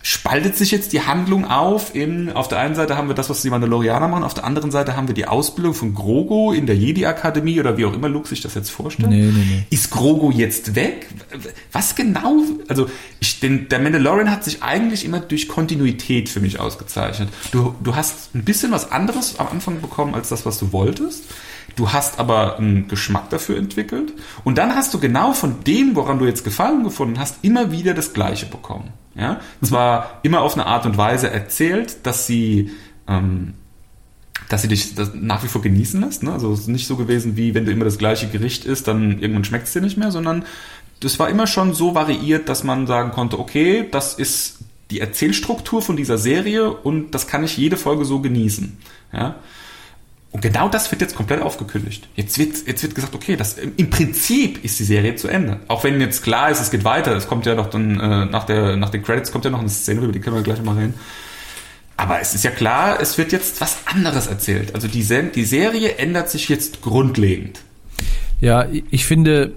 [0.04, 3.41] Spaltet sich jetzt die Handlung auf in, auf der einen Seite haben wir das, was
[3.41, 6.76] die Mandalorianer machen, auf der anderen Seite haben wir die Ausbildung von Grogu in der
[6.76, 9.10] Jedi-Akademie oder wie auch immer Luke sich das jetzt vorstellt.
[9.10, 9.66] Nee, nee, nee.
[9.70, 11.08] Ist Grogu jetzt weg?
[11.72, 12.43] Was genau?
[12.68, 12.89] Also,
[13.20, 17.30] ich, den, der Mandalorian hat sich eigentlich immer durch Kontinuität für mich ausgezeichnet.
[17.52, 21.26] Du, du hast ein bisschen was anderes am Anfang bekommen als das, was du wolltest.
[21.76, 26.20] Du hast aber einen Geschmack dafür entwickelt und dann hast du genau von dem, woran
[26.20, 28.91] du jetzt Gefallen gefunden hast, immer wieder das Gleiche bekommen.
[29.16, 29.39] Ja?
[29.62, 32.72] Zwar immer auf eine Art und Weise erzählt, dass sie,
[33.07, 33.53] ähm,
[34.49, 36.24] dass sie dich nach wie vor genießen lässt.
[36.24, 36.32] Ne?
[36.32, 39.20] Also es ist nicht so gewesen, wie wenn du immer das gleiche Gericht isst, dann
[39.20, 40.45] irgendwann schmeckt es dir nicht mehr, sondern
[40.99, 44.59] das war immer schon so variiert, dass man sagen konnte, okay, das ist
[44.91, 48.78] die Erzählstruktur von dieser Serie und das kann ich jede Folge so genießen.
[49.14, 49.36] Ja?
[50.32, 52.08] Und genau das wird jetzt komplett aufgekündigt.
[52.16, 55.60] Jetzt wird, jetzt wird gesagt, okay, das, im Prinzip ist die Serie zu Ende.
[55.68, 57.16] Auch wenn jetzt klar ist, es geht weiter.
[57.16, 59.70] Es kommt ja noch dann, äh, nach, der, nach den Credits kommt ja noch eine
[59.70, 60.94] Szene, über die können wir gleich mal reden.
[61.98, 64.74] Aber es ist ja klar, es wird jetzt was anderes erzählt.
[64.74, 65.06] Also die,
[65.36, 67.62] die Serie ändert sich jetzt grundlegend.
[68.40, 69.52] Ja, ich finde,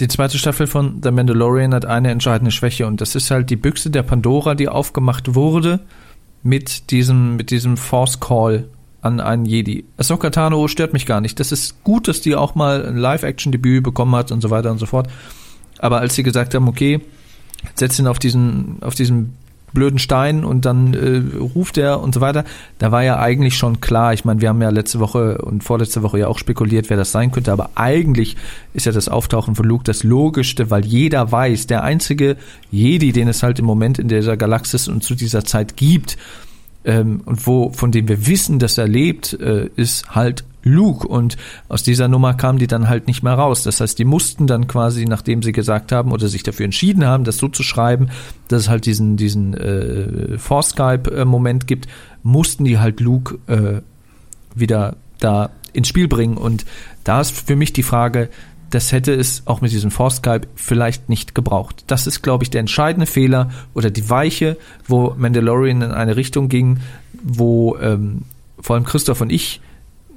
[0.00, 3.56] die zweite Staffel von The Mandalorian hat eine entscheidende Schwäche und das ist halt die
[3.56, 5.80] Büchse der Pandora, die aufgemacht wurde
[6.42, 8.68] mit diesem, mit diesem Force Call
[9.02, 9.84] an einen Jedi.
[9.98, 11.38] Ahsoka Tano stört mich gar nicht.
[11.40, 14.78] Das ist gut, dass die auch mal ein Live-Action-Debüt bekommen hat und so weiter und
[14.78, 15.08] so fort.
[15.78, 17.00] Aber als sie gesagt haben, okay,
[17.74, 19.36] setz ihn auf diesen, auf diesen
[19.72, 22.44] blöden Stein und dann äh, ruft er und so weiter,
[22.78, 26.02] da war ja eigentlich schon klar, ich meine, wir haben ja letzte Woche und vorletzte
[26.02, 28.36] Woche ja auch spekuliert, wer das sein könnte, aber eigentlich
[28.74, 32.36] ist ja das Auftauchen von Luke das Logischste, weil jeder weiß, der einzige
[32.70, 36.18] Jedi, den es halt im Moment in dieser Galaxis und zu dieser Zeit gibt,
[36.84, 41.36] ähm, und wo von dem wir wissen, dass er lebt, äh, ist halt Luke und
[41.68, 43.64] aus dieser Nummer kamen die dann halt nicht mehr raus.
[43.64, 47.24] Das heißt, die mussten dann quasi, nachdem sie gesagt haben oder sich dafür entschieden haben,
[47.24, 48.10] das so zu schreiben,
[48.48, 51.88] dass es halt diesen diesen äh, For-Skype-Moment gibt,
[52.22, 53.80] mussten die halt Luke äh,
[54.54, 56.36] wieder da ins Spiel bringen.
[56.36, 56.64] Und
[57.04, 58.28] da ist für mich die Frage,
[58.72, 61.84] das hätte es auch mit diesem Force-Skype vielleicht nicht gebraucht.
[61.88, 64.56] Das ist, glaube ich, der entscheidende Fehler oder die Weiche,
[64.86, 66.80] wo Mandalorian in eine Richtung ging,
[67.22, 68.22] wo ähm,
[68.58, 69.60] vor allem Christoph und ich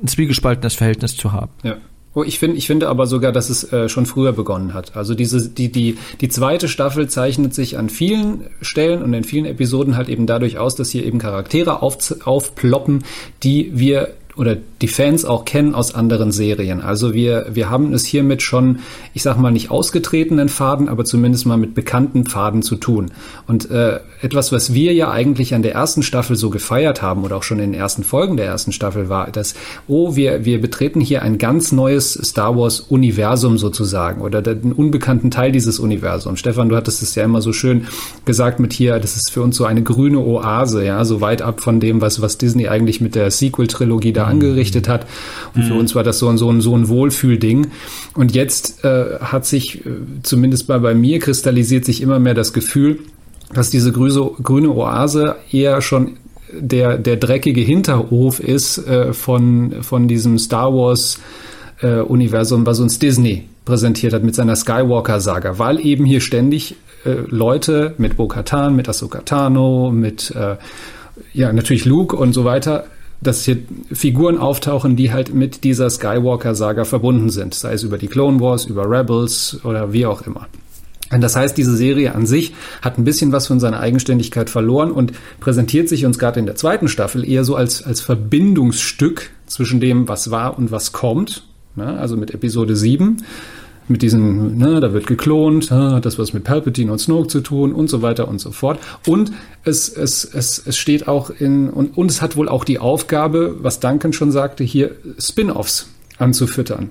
[0.01, 1.51] ein zwiegespaltenes Verhältnis zu haben.
[1.63, 1.75] Ja.
[2.13, 4.95] Oh, ich finde, ich finde aber sogar, dass es äh, schon früher begonnen hat.
[4.95, 9.43] Also diese, die, die, die zweite Staffel zeichnet sich an vielen Stellen und in vielen
[9.43, 13.03] Episoden halt eben dadurch aus, dass hier eben Charaktere auf, aufploppen,
[13.43, 16.81] die wir oder die Fans auch kennen aus anderen Serien.
[16.81, 18.79] Also wir, wir haben es hier schon,
[19.13, 23.11] ich sag mal, nicht ausgetretenen Faden, aber zumindest mal mit bekannten Faden zu tun.
[23.47, 27.37] Und äh, etwas, was wir ja eigentlich an der ersten Staffel so gefeiert haben oder
[27.37, 29.55] auch schon in den ersten Folgen der ersten Staffel war, dass,
[29.87, 35.51] oh, wir, wir betreten hier ein ganz neues Star Wars-Universum sozusagen oder den unbekannten Teil
[35.51, 36.39] dieses Universums.
[36.39, 37.87] Stefan, du hattest es ja immer so schön
[38.25, 41.61] gesagt mit hier, das ist für uns so eine grüne Oase, ja, so weit ab
[41.61, 45.05] von dem, was, was Disney eigentlich mit der Sequel-Trilogie da Skywalker angerichtet hat.
[45.55, 47.67] Und für uns war das so ein, so ein, so ein Wohlfühlding.
[48.13, 49.89] Und jetzt äh, hat sich, äh,
[50.23, 52.99] zumindest bei, bei mir, kristallisiert sich immer mehr das Gefühl,
[53.53, 56.17] dass diese grüse, grüne Oase eher schon
[56.51, 61.19] der, der dreckige Hinterhof ist äh, von, von diesem Star Wars
[61.81, 67.15] äh, Universum, was uns Disney präsentiert hat mit seiner Skywalker-Saga, weil eben hier ständig äh,
[67.27, 70.57] Leute mit Bo-Katan, mit Ahsoka Tano, mit äh,
[71.33, 72.85] ja natürlich Luke und so weiter,
[73.21, 73.57] dass hier
[73.91, 78.65] Figuren auftauchen, die halt mit dieser Skywalker-Saga verbunden sind, sei es über die Clone Wars,
[78.65, 80.47] über Rebels oder wie auch immer.
[81.11, 84.91] Und das heißt, diese Serie an sich hat ein bisschen was von seiner Eigenständigkeit verloren
[84.91, 89.79] und präsentiert sich uns gerade in der zweiten Staffel eher so als, als Verbindungsstück zwischen
[89.79, 91.43] dem, was war und was kommt.
[91.75, 91.99] Ne?
[91.99, 93.23] Also mit Episode 7
[93.87, 97.73] mit diesen, ne, da wird geklont, hat das was mit Palpatine und Snoke zu tun
[97.73, 98.79] und so weiter und so fort.
[99.05, 99.31] Und
[99.63, 103.57] es, es, es, es steht auch in, und, und es hat wohl auch die Aufgabe,
[103.59, 106.89] was Duncan schon sagte, hier Spin-offs anzufüttern.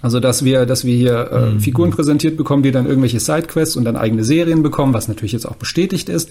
[0.00, 1.60] Also dass wir, dass wir hier äh, mhm.
[1.60, 5.46] Figuren präsentiert bekommen, die dann irgendwelche Sidequests und dann eigene Serien bekommen, was natürlich jetzt
[5.46, 6.30] auch bestätigt ist.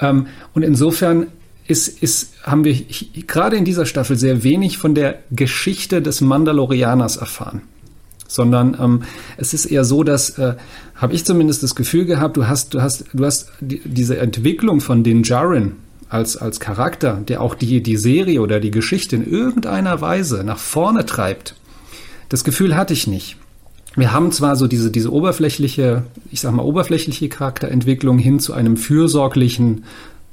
[0.00, 1.26] Ähm, und insofern
[1.66, 2.74] ist, ist, haben wir
[3.26, 7.62] gerade in dieser Staffel sehr wenig von der Geschichte des Mandalorianers erfahren
[8.30, 9.02] sondern ähm,
[9.36, 10.54] es ist eher so, dass äh,
[10.94, 14.80] habe ich zumindest das Gefühl gehabt, du hast, du hast, du hast die, diese Entwicklung
[14.80, 15.72] von Din Djarin
[16.08, 20.58] als als Charakter, der auch die die Serie oder die Geschichte in irgendeiner Weise nach
[20.58, 21.56] vorne treibt.
[22.28, 23.36] Das Gefühl hatte ich nicht.
[23.96, 28.76] Wir haben zwar so diese diese oberflächliche, ich sag mal oberflächliche Charakterentwicklung hin zu einem
[28.76, 29.84] fürsorglichen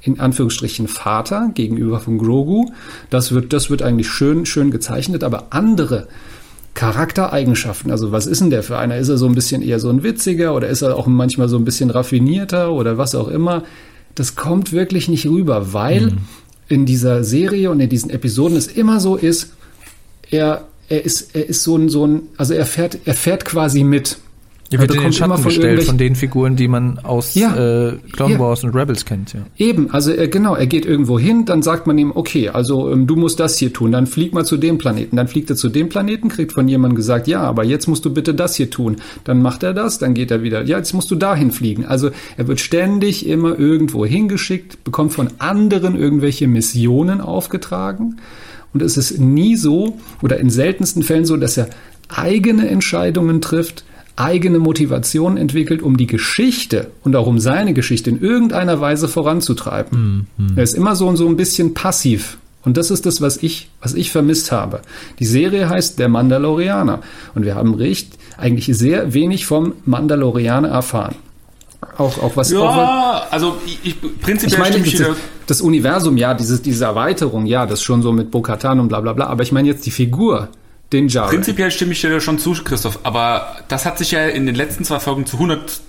[0.02, 2.70] in Anführungsstrichen Vater gegenüber von Grogu.
[3.10, 6.08] Das wird, das wird eigentlich schön, schön gezeichnet, aber andere
[6.78, 7.90] Charaktereigenschaften.
[7.90, 8.98] Also was ist denn der für einer?
[8.98, 11.58] Ist er so ein bisschen eher so ein witziger oder ist er auch manchmal so
[11.58, 13.64] ein bisschen raffinierter oder was auch immer?
[14.14, 16.18] Das kommt wirklich nicht rüber, weil mhm.
[16.68, 19.54] in dieser Serie und in diesen Episoden es immer so ist,
[20.30, 23.84] er, er ist, er ist so ein, so ein, also er fährt, er fährt quasi
[23.84, 24.20] mit.
[24.70, 28.34] Er wird in den Schatten gestellt von den Figuren, die man aus ja, äh, Clone
[28.34, 28.40] ja.
[28.40, 29.34] Wars und Rebels kennt.
[29.34, 29.40] Ja.
[29.58, 33.08] Eben, also er, genau, er geht irgendwo hin, dann sagt man ihm, okay, also ähm,
[33.08, 35.16] du musst das hier tun, dann flieg mal zu dem Planeten.
[35.16, 38.14] Dann fliegt er zu dem Planeten, kriegt von jemandem gesagt, ja, aber jetzt musst du
[38.14, 38.98] bitte das hier tun.
[39.24, 41.86] Dann macht er das, dann geht er wieder, ja, jetzt musst du dahin fliegen.
[41.86, 48.18] Also er wird ständig immer irgendwo hingeschickt, bekommt von anderen irgendwelche Missionen aufgetragen.
[48.74, 51.70] Und es ist nie so, oder in seltensten Fällen so, dass er
[52.10, 53.86] eigene Entscheidungen trifft,
[54.18, 60.28] eigene Motivation entwickelt, um die Geschichte und auch um seine Geschichte in irgendeiner Weise voranzutreiben.
[60.38, 60.58] Mhm.
[60.58, 62.38] Er ist immer so und so ein bisschen passiv.
[62.64, 64.82] Und das ist das, was ich, was ich vermisst habe.
[65.20, 67.00] Die Serie heißt Der Mandalorianer.
[67.34, 71.16] Und wir haben recht, eigentlich sehr wenig vom Mandalorianer erfahren.
[71.98, 72.52] Auch, auch was.
[72.52, 77.46] Ja, auch, also ich, ich prinzipiell ich meine, das, das Universum, ja, diese, diese Erweiterung,
[77.46, 79.28] ja, das schon so mit Bo-Katan und bla bla bla.
[79.28, 80.50] Aber ich meine jetzt die Figur,
[80.94, 81.30] den Jaren.
[81.30, 84.86] Prinzipiell stimme ich dir schon zu, Christoph, aber das hat sich ja in den letzten
[84.86, 85.82] zwei Folgen zu 100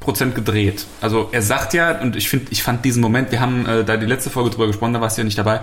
[0.00, 0.86] Prozent gedreht.
[1.00, 3.96] Also er sagt ja, und ich finde, ich fand diesen Moment, wir haben äh, da
[3.96, 5.60] die letzte Folge drüber gesprochen, da warst du ja nicht dabei,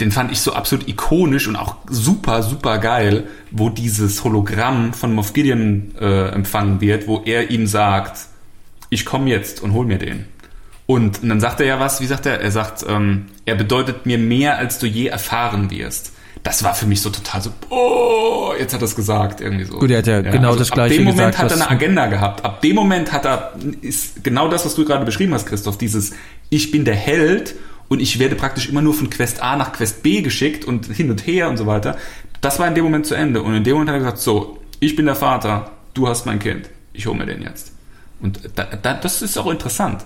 [0.00, 5.12] den fand ich so absolut ikonisch und auch super, super geil, wo dieses Hologramm von
[5.14, 8.26] Moff Gideon äh, empfangen wird, wo er ihm sagt,
[8.90, 10.26] ich komme jetzt und hol mir den.
[10.86, 12.40] Und, und, dann sagt er ja was, wie sagt er?
[12.40, 16.13] Er sagt, ähm, er bedeutet mir mehr, als du je erfahren wirst
[16.44, 19.78] das war für mich so total so, oh, jetzt hat er es gesagt, irgendwie so.
[19.78, 21.08] Gut, er hat ja, ja genau also das gleiche gesagt.
[21.08, 22.44] Ab dem Moment gesagt, hat er eine Agenda gehabt.
[22.44, 26.12] Ab dem Moment hat er, ist genau das, was du gerade beschrieben hast, Christoph, dieses,
[26.50, 27.54] ich bin der Held
[27.88, 31.10] und ich werde praktisch immer nur von Quest A nach Quest B geschickt und hin
[31.10, 31.96] und her und so weiter.
[32.42, 33.42] Das war in dem Moment zu Ende.
[33.42, 36.38] Und in dem Moment hat er gesagt, so, ich bin der Vater, du hast mein
[36.40, 37.73] Kind, ich hole mir den jetzt.
[38.20, 40.04] Und da, da, das ist auch interessant.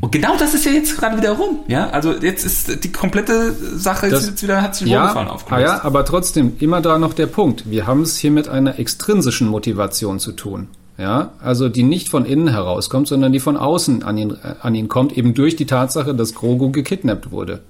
[0.00, 1.60] Und genau das ist ja jetzt gerade wieder rum.
[1.68, 5.46] Ja, also jetzt ist die komplette Sache das, jetzt wieder hat sich ja, aufgelöst.
[5.50, 7.70] Ah ja, aber trotzdem immer da noch der Punkt.
[7.70, 10.68] Wir haben es hier mit einer extrinsischen Motivation zu tun.
[10.98, 14.88] Ja, also die nicht von innen herauskommt, sondern die von außen an ihn, an ihn
[14.88, 17.60] kommt, eben durch die Tatsache, dass Grogu gekidnappt wurde.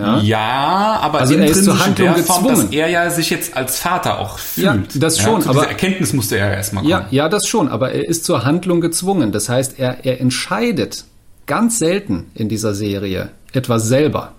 [0.00, 2.66] Ja, ja aber also er ist zur Handlung Form, gezwungen.
[2.66, 4.66] dass er ja sich jetzt als Vater auch fühlt.
[4.66, 5.42] Ja, das schon.
[5.42, 6.90] Ja, aber Erkenntnis musste er ja erstmal kommen.
[6.90, 7.68] Ja, ja, das schon.
[7.68, 9.32] Aber er ist zur Handlung gezwungen.
[9.32, 11.04] Das heißt, er, er entscheidet
[11.46, 14.32] ganz selten in dieser Serie etwas selber.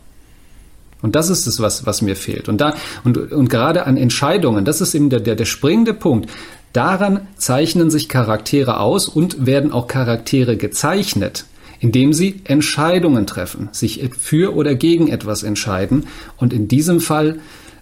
[1.02, 2.48] Und das ist es, was, was mir fehlt.
[2.48, 6.30] Und da, und, und gerade an Entscheidungen, das ist eben der, der, der springende Punkt.
[6.74, 11.46] Daran zeichnen sich Charaktere aus und werden auch Charaktere gezeichnet
[11.82, 16.08] indem sie Entscheidungen treffen, sich für oder gegen etwas entscheiden.
[16.38, 17.40] Und in diesem Fall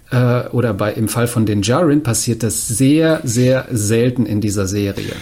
[0.10, 4.68] äh, oder bei, im Fall von den Jarin passiert das sehr, sehr selten in dieser
[4.68, 5.14] Serie.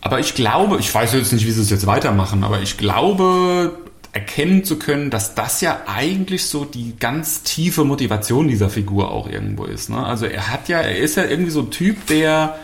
[0.00, 3.72] Aber ich glaube, ich weiß jetzt nicht, wie sie es jetzt weitermachen, aber ich glaube,
[4.12, 9.28] erkennen zu können, dass das ja eigentlich so die ganz tiefe Motivation dieser Figur auch
[9.28, 9.90] irgendwo ist.
[9.90, 10.04] Ne?
[10.04, 12.56] Also er hat ja, er ist ja irgendwie so ein Typ, der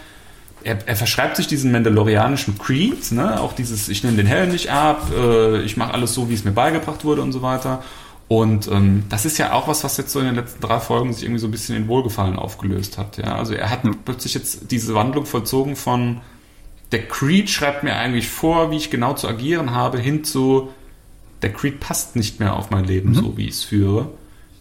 [0.65, 3.41] er, er verschreibt sich diesen mandalorianischen Creed, ne?
[3.41, 6.45] auch dieses, ich nehme den Helm nicht ab, äh, ich mache alles so, wie es
[6.45, 7.83] mir beigebracht wurde und so weiter.
[8.29, 11.13] Und ähm, das ist ja auch was, was jetzt so in den letzten drei Folgen
[11.13, 13.17] sich irgendwie so ein bisschen in Wohlgefallen aufgelöst hat.
[13.17, 13.37] Ja?
[13.37, 13.97] Also er hat mhm.
[14.05, 16.21] plötzlich jetzt diese Wandlung vollzogen von
[16.93, 20.71] der Creed schreibt mir eigentlich vor, wie ich genau zu agieren habe, hin zu
[21.43, 23.15] der Creed passt nicht mehr auf mein Leben, mhm.
[23.15, 24.11] so wie ich es führe.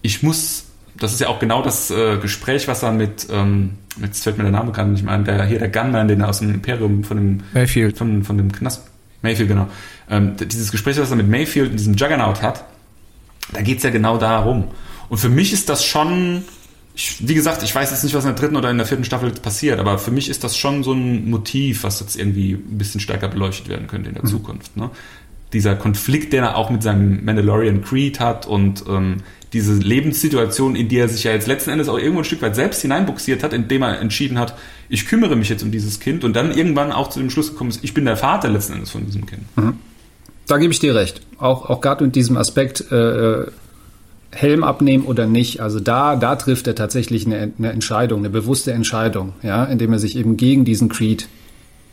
[0.02, 0.66] Ich muss,
[1.00, 4.44] das ist ja auch genau das äh, Gespräch, was er mit, ähm, jetzt fällt mir
[4.44, 7.04] der Name gerade nicht mehr ein, der hier der Gunman, den er aus dem Imperium
[7.04, 7.98] von dem Mayfield.
[7.98, 8.84] Von, von dem Knast.
[9.22, 9.68] Mayfield, genau.
[10.10, 12.64] Ähm, dieses Gespräch, was er mit Mayfield in diesem Juggernaut hat,
[13.54, 14.66] da geht's ja genau darum.
[15.10, 16.44] Und für mich ist das schon,
[16.96, 19.06] ich, wie gesagt, ich weiß jetzt nicht, was in der dritten oder in der vierten
[19.06, 22.78] Staffel passiert, aber für mich ist das schon so ein Motiv, was jetzt irgendwie ein
[22.78, 24.30] bisschen stärker beleuchtet werden könnte in der mhm.
[24.30, 24.76] Zukunft.
[24.76, 24.90] Ne?
[25.54, 29.18] Dieser Konflikt, den er auch mit seinem Mandalorian Creed hat und ähm,
[29.54, 32.56] diese Lebenssituation, in die er sich ja jetzt letzten Endes auch irgendwo ein Stück weit
[32.56, 34.56] selbst hineinbuxiert hat, indem er entschieden hat,
[34.90, 37.70] ich kümmere mich jetzt um dieses Kind und dann irgendwann auch zu dem Schluss gekommen
[37.70, 39.44] ist, ich bin der Vater letzten Endes von diesem Kind.
[39.56, 39.78] Mhm.
[40.48, 41.22] Da gebe ich dir recht.
[41.40, 43.48] Auch, auch gerade mit diesem Aspekt, äh, äh,
[44.32, 45.62] Helm abnehmen oder nicht.
[45.62, 50.00] Also da, da trifft er tatsächlich eine, eine Entscheidung, eine bewusste Entscheidung, ja, indem er
[50.00, 51.28] sich eben gegen diesen Creed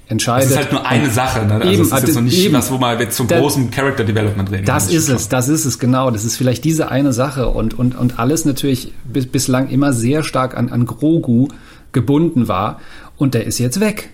[0.08, 0.44] entscheidet.
[0.44, 1.46] Das ist halt nur eine Sache.
[1.46, 1.54] Ne?
[1.54, 3.70] Also eben, das ist jetzt noch nicht eben, was, wo man jetzt zum da, großen
[3.70, 6.10] Character Development reden Das ist es, das ist es, genau.
[6.10, 10.22] Das ist vielleicht diese eine Sache und, und, und alles natürlich bis, bislang immer sehr
[10.22, 11.48] stark an, an Grogu
[11.92, 12.80] gebunden war
[13.16, 14.10] und der ist jetzt weg.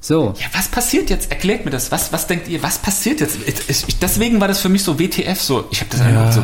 [0.00, 0.34] So.
[0.38, 1.32] Ja, was passiert jetzt?
[1.32, 1.90] Erklärt mir das.
[1.90, 3.38] Was, was denkt ihr, was passiert jetzt?
[3.46, 6.06] Ich, ich, deswegen war das für mich so WTF, so, ich habe das ja.
[6.06, 6.42] einfach so,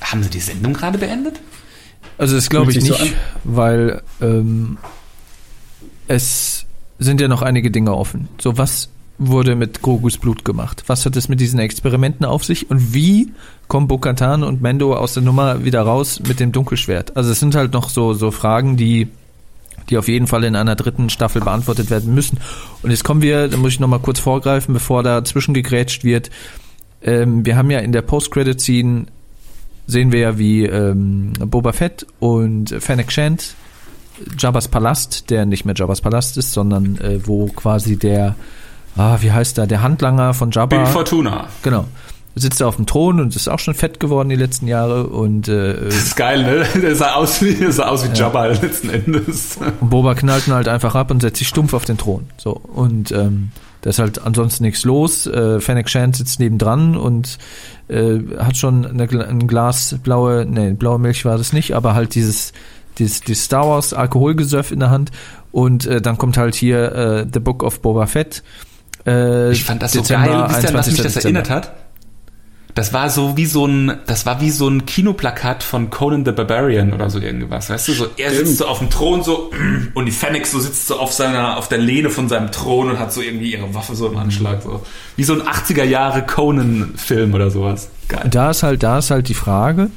[0.00, 1.40] haben sie die Sendung gerade beendet?
[2.16, 3.06] Also das glaube ich nicht, so
[3.44, 4.78] weil ähm,
[6.08, 6.55] es
[6.98, 8.28] sind ja noch einige Dinge offen.
[8.40, 10.84] So, was wurde mit Grogus Blut gemacht?
[10.86, 12.70] Was hat es mit diesen Experimenten auf sich?
[12.70, 13.32] Und wie
[13.68, 17.16] kommen Bokatan und Mendo aus der Nummer wieder raus mit dem Dunkelschwert?
[17.16, 19.08] Also es sind halt noch so, so Fragen, die,
[19.88, 22.38] die auf jeden Fall in einer dritten Staffel beantwortet werden müssen.
[22.82, 26.30] Und jetzt kommen wir, da muss ich nochmal kurz vorgreifen, bevor da zwischengegrätscht wird.
[27.02, 29.06] Ähm, wir haben ja in der Post-Credit-Scene
[29.86, 33.54] sehen wir ja, wie ähm, Boba Fett und Fennec Shand
[34.38, 38.34] Jabba's Palast, der nicht mehr Jabba's Palast ist, sondern äh, wo quasi der,
[38.96, 40.78] ah, wie heißt der, der Handlanger von Jabba.
[40.78, 41.46] Big Fortuna.
[41.62, 41.86] Genau.
[42.38, 45.48] Sitzt er auf dem Thron und ist auch schon fett geworden die letzten Jahre und
[45.48, 46.66] äh, das ist geil, ne?
[46.82, 48.26] Der sah aus wie, der sah aus wie ja.
[48.26, 49.56] Jabba letzten Endes.
[49.80, 52.26] Und Boba knallt ihn halt einfach ab und setzt sich stumpf auf den Thron.
[52.36, 55.26] So und ähm, da ist halt ansonsten nichts los.
[55.26, 57.38] Äh, Fennec Shand sitzt nebendran und
[57.88, 62.14] äh, hat schon eine, ein Glas blaue, nee, blaue Milch war das nicht, aber halt
[62.14, 62.52] dieses
[62.98, 65.10] dieses, dieses Star Wars Alkoholgesöff in der Hand
[65.52, 68.42] und äh, dann kommt halt hier äh, The Book of Boba Fett.
[69.06, 71.40] Äh, ich fand das Dezember, so geil, wisst ihr, was mich das Dezember.
[71.40, 71.72] erinnert hat?
[72.76, 76.32] Das war so wie so ein, das war wie so ein Kinoplakat von Conan the
[76.32, 77.92] Barbarian oder so irgendwas, weißt du?
[77.94, 79.50] So, er sitzt so auf dem Thron so
[79.94, 82.98] und die Fennec so sitzt so auf seiner, auf der Lehne von seinem Thron und
[82.98, 84.82] hat so irgendwie ihre Waffe so im Anschlag, so.
[85.16, 87.88] Wie so ein 80er Jahre Conan-Film oder sowas.
[88.08, 88.28] Geil.
[88.30, 89.88] Da ist halt, da ist halt die Frage,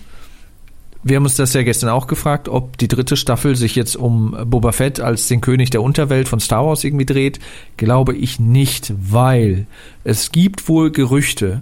[1.02, 4.36] wir haben uns das ja gestern auch gefragt, ob die dritte Staffel sich jetzt um
[4.46, 7.40] Boba Fett als den König der Unterwelt von Star Wars irgendwie dreht.
[7.78, 9.66] Glaube ich nicht, weil
[10.04, 11.62] es gibt wohl Gerüchte,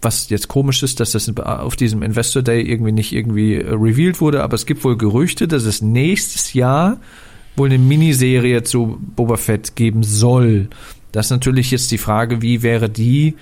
[0.00, 4.20] was jetzt komisch ist, dass das auf diesem Investor Day irgendwie nicht irgendwie äh, revealed
[4.20, 6.98] wurde, aber es gibt wohl Gerüchte, dass es nächstes Jahr
[7.56, 10.68] wohl eine Miniserie zu Boba Fett geben soll.
[11.12, 13.34] Das ist natürlich jetzt die Frage, wie wäre die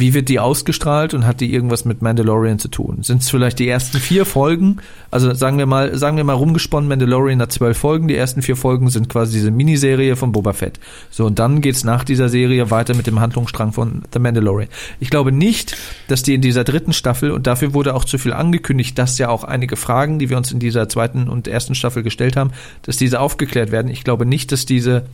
[0.00, 3.02] wie wird die ausgestrahlt und hat die irgendwas mit Mandalorian zu tun?
[3.02, 4.78] Sind es vielleicht die ersten vier Folgen?
[5.10, 8.56] Also sagen wir mal, sagen wir mal rumgesponnen, Mandalorian hat zwölf Folgen, die ersten vier
[8.56, 10.80] Folgen sind quasi diese Miniserie von Boba Fett.
[11.10, 14.68] So, und dann geht's nach dieser Serie weiter mit dem Handlungsstrang von The Mandalorian.
[14.98, 15.76] Ich glaube nicht,
[16.08, 19.28] dass die in dieser dritten Staffel, und dafür wurde auch zu viel angekündigt, dass ja
[19.28, 22.50] auch einige Fragen, die wir uns in dieser zweiten und ersten Staffel gestellt haben,
[22.82, 23.90] dass diese aufgeklärt werden.
[23.90, 25.04] Ich glaube nicht, dass diese,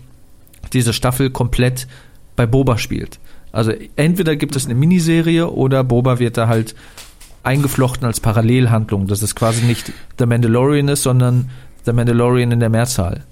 [0.73, 1.87] diese Staffel komplett
[2.37, 3.19] bei Boba spielt.
[3.57, 6.75] Also entweder gibt es eine Miniserie oder Boba wird da halt
[7.43, 11.49] eingeflochten als Parallelhandlung, dass es quasi nicht The Mandalorian ist, sondern
[11.85, 13.23] The Mandalorian in der Mehrzahl.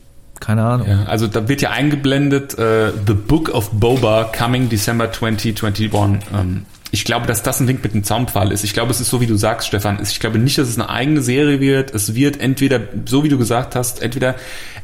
[0.41, 0.89] Keine Ahnung.
[0.89, 6.21] Ja, also da wird ja eingeblendet uh, The Book of Boba coming December 2021.
[6.35, 6.65] Ähm,
[6.95, 8.65] ich glaube, dass das ein Wink mit dem Zaunpfahl ist.
[8.65, 9.99] Ich glaube, es ist so, wie du sagst, Stefan.
[10.03, 11.95] Ich glaube nicht, dass es eine eigene Serie wird.
[11.95, 14.37] Es wird entweder, so wie du gesagt hast, entweder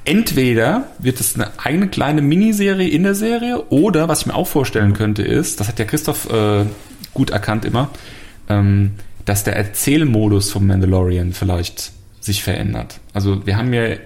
[0.04, 4.46] Entweder wird es eine eigene kleine Miniserie in der Serie oder was ich mir auch
[4.46, 6.64] vorstellen könnte ist, das hat ja Christoph äh,
[7.12, 7.90] gut erkannt immer,
[8.48, 8.92] ähm,
[9.26, 13.00] dass der Erzählmodus vom Mandalorian vielleicht sich verändert.
[13.12, 13.96] Also wir haben ja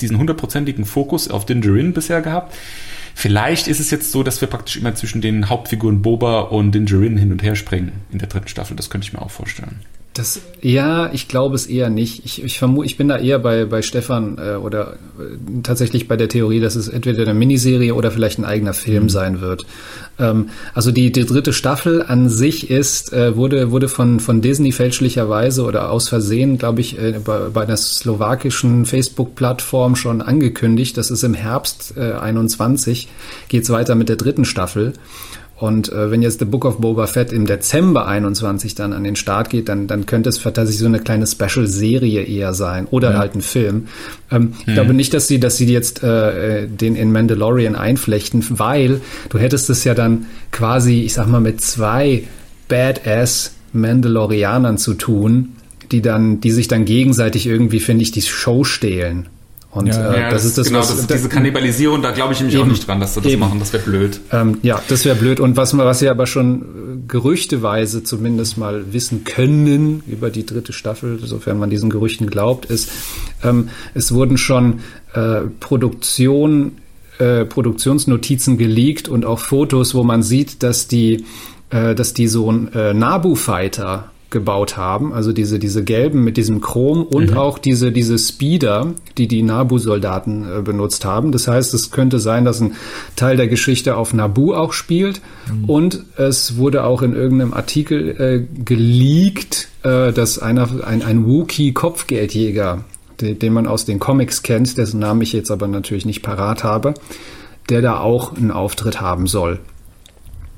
[0.00, 2.54] diesen hundertprozentigen Fokus auf Dingerin bisher gehabt.
[3.18, 7.16] Vielleicht ist es jetzt so, dass wir praktisch immer zwischen den Hauptfiguren Boba und Dingerin
[7.16, 8.76] hin und her springen in der dritten Staffel.
[8.76, 9.80] Das könnte ich mir auch vorstellen.
[10.14, 12.24] Das, ja, ich glaube es eher nicht.
[12.24, 16.16] Ich, ich vermute, ich bin da eher bei, bei Stefan äh, oder äh, tatsächlich bei
[16.16, 19.08] der Theorie, dass es entweder eine Miniserie oder vielleicht ein eigener Film mhm.
[19.10, 19.64] sein wird.
[20.18, 24.72] Ähm, also die, die dritte Staffel an sich ist, äh, wurde, wurde von, von Disney
[24.72, 30.96] fälschlicherweise oder aus Versehen, glaube ich, äh, bei, bei einer slowakischen Facebook-Plattform schon angekündigt.
[30.96, 33.08] Das ist im Herbst äh, 21,
[33.48, 34.94] geht's weiter mit der dritten Staffel.
[35.58, 39.16] Und äh, wenn jetzt The Book of Boba Fett im Dezember 21 dann an den
[39.16, 43.18] Start geht, dann, dann könnte es tatsächlich so eine kleine Special-Serie eher sein oder ja.
[43.18, 43.88] halt ein Film.
[44.30, 44.74] Ähm, Ich mhm.
[44.74, 49.68] glaube nicht, dass sie, dass sie jetzt äh, den in Mandalorian einflechten, weil du hättest
[49.68, 52.22] es ja dann quasi, ich sag mal, mit zwei
[52.68, 55.56] Badass Mandalorianern zu tun,
[55.90, 59.26] die dann, die sich dann gegenseitig irgendwie, finde ich, die Show stehlen.
[59.70, 62.32] Und ja, äh, ja, das, das, ist das, genau, was, das, diese Kannibalisierung, da glaube
[62.32, 63.40] ich nämlich eben, auch nicht dran, dass sie das eben.
[63.40, 63.58] machen.
[63.58, 64.18] Das wäre blöd.
[64.32, 65.40] Ähm, ja, das wäre blöd.
[65.40, 66.64] Und was, was wir aber schon äh,
[67.06, 72.90] gerüchteweise zumindest mal wissen können über die dritte Staffel, sofern man diesen Gerüchten glaubt, ist,
[73.44, 74.80] ähm, es wurden schon
[75.12, 76.78] äh, Produktion,
[77.18, 81.26] äh, Produktionsnotizen geleakt und auch Fotos, wo man sieht, dass die,
[81.68, 86.60] äh, dass die so ein äh, Nabu-Fighter gebaut haben, also diese, diese gelben mit diesem
[86.60, 87.36] Chrom und mhm.
[87.38, 91.32] auch diese, diese Speeder, die die Nabu-Soldaten äh, benutzt haben.
[91.32, 92.74] Das heißt, es könnte sein, dass ein
[93.16, 95.64] Teil der Geschichte auf Nabu auch spielt mhm.
[95.64, 102.84] und es wurde auch in irgendeinem Artikel äh, geleakt, äh, dass einer, ein, ein Wookie-Kopfgeldjäger,
[103.22, 106.64] den, den man aus den Comics kennt, dessen Namen ich jetzt aber natürlich nicht parat
[106.64, 106.92] habe,
[107.70, 109.58] der da auch einen Auftritt haben soll.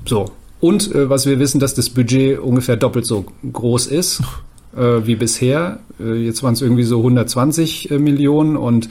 [0.05, 0.31] So,
[0.61, 4.21] und äh, was wir wissen, dass das Budget ungefähr doppelt so groß ist
[4.75, 5.79] äh, wie bisher.
[5.99, 8.89] Äh, jetzt waren es irgendwie so 120 äh, Millionen und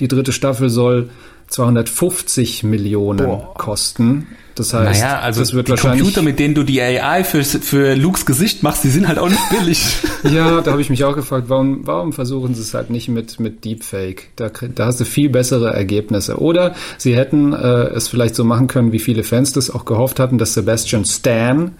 [0.00, 1.10] die dritte Staffel soll
[1.48, 3.54] 250 Millionen Boah.
[3.54, 4.26] kosten.
[4.54, 7.42] Das heißt, naja, also das wird die wahrscheinlich Computer, mit denen du die AI für,
[7.44, 9.96] für Lukes Gesicht machst, die sind halt auch nicht billig.
[10.24, 13.40] ja, da habe ich mich auch gefragt, warum, warum versuchen sie es halt nicht mit,
[13.40, 14.28] mit Deepfake?
[14.36, 16.40] Da, da hast du viel bessere Ergebnisse.
[16.40, 20.20] Oder sie hätten äh, es vielleicht so machen können, wie viele Fans das auch gehofft
[20.20, 21.72] hatten, dass Sebastian Stan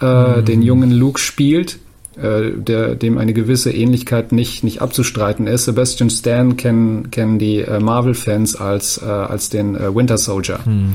[0.00, 0.06] äh,
[0.40, 0.44] mhm.
[0.44, 1.78] den jungen Luke spielt
[2.16, 5.66] äh, der, dem eine gewisse Ähnlichkeit nicht, nicht abzustreiten ist.
[5.66, 10.60] Sebastian Stan kennen, kennen die äh, Marvel-Fans als, äh, als den äh, Winter Soldier.
[10.64, 10.94] Mhm.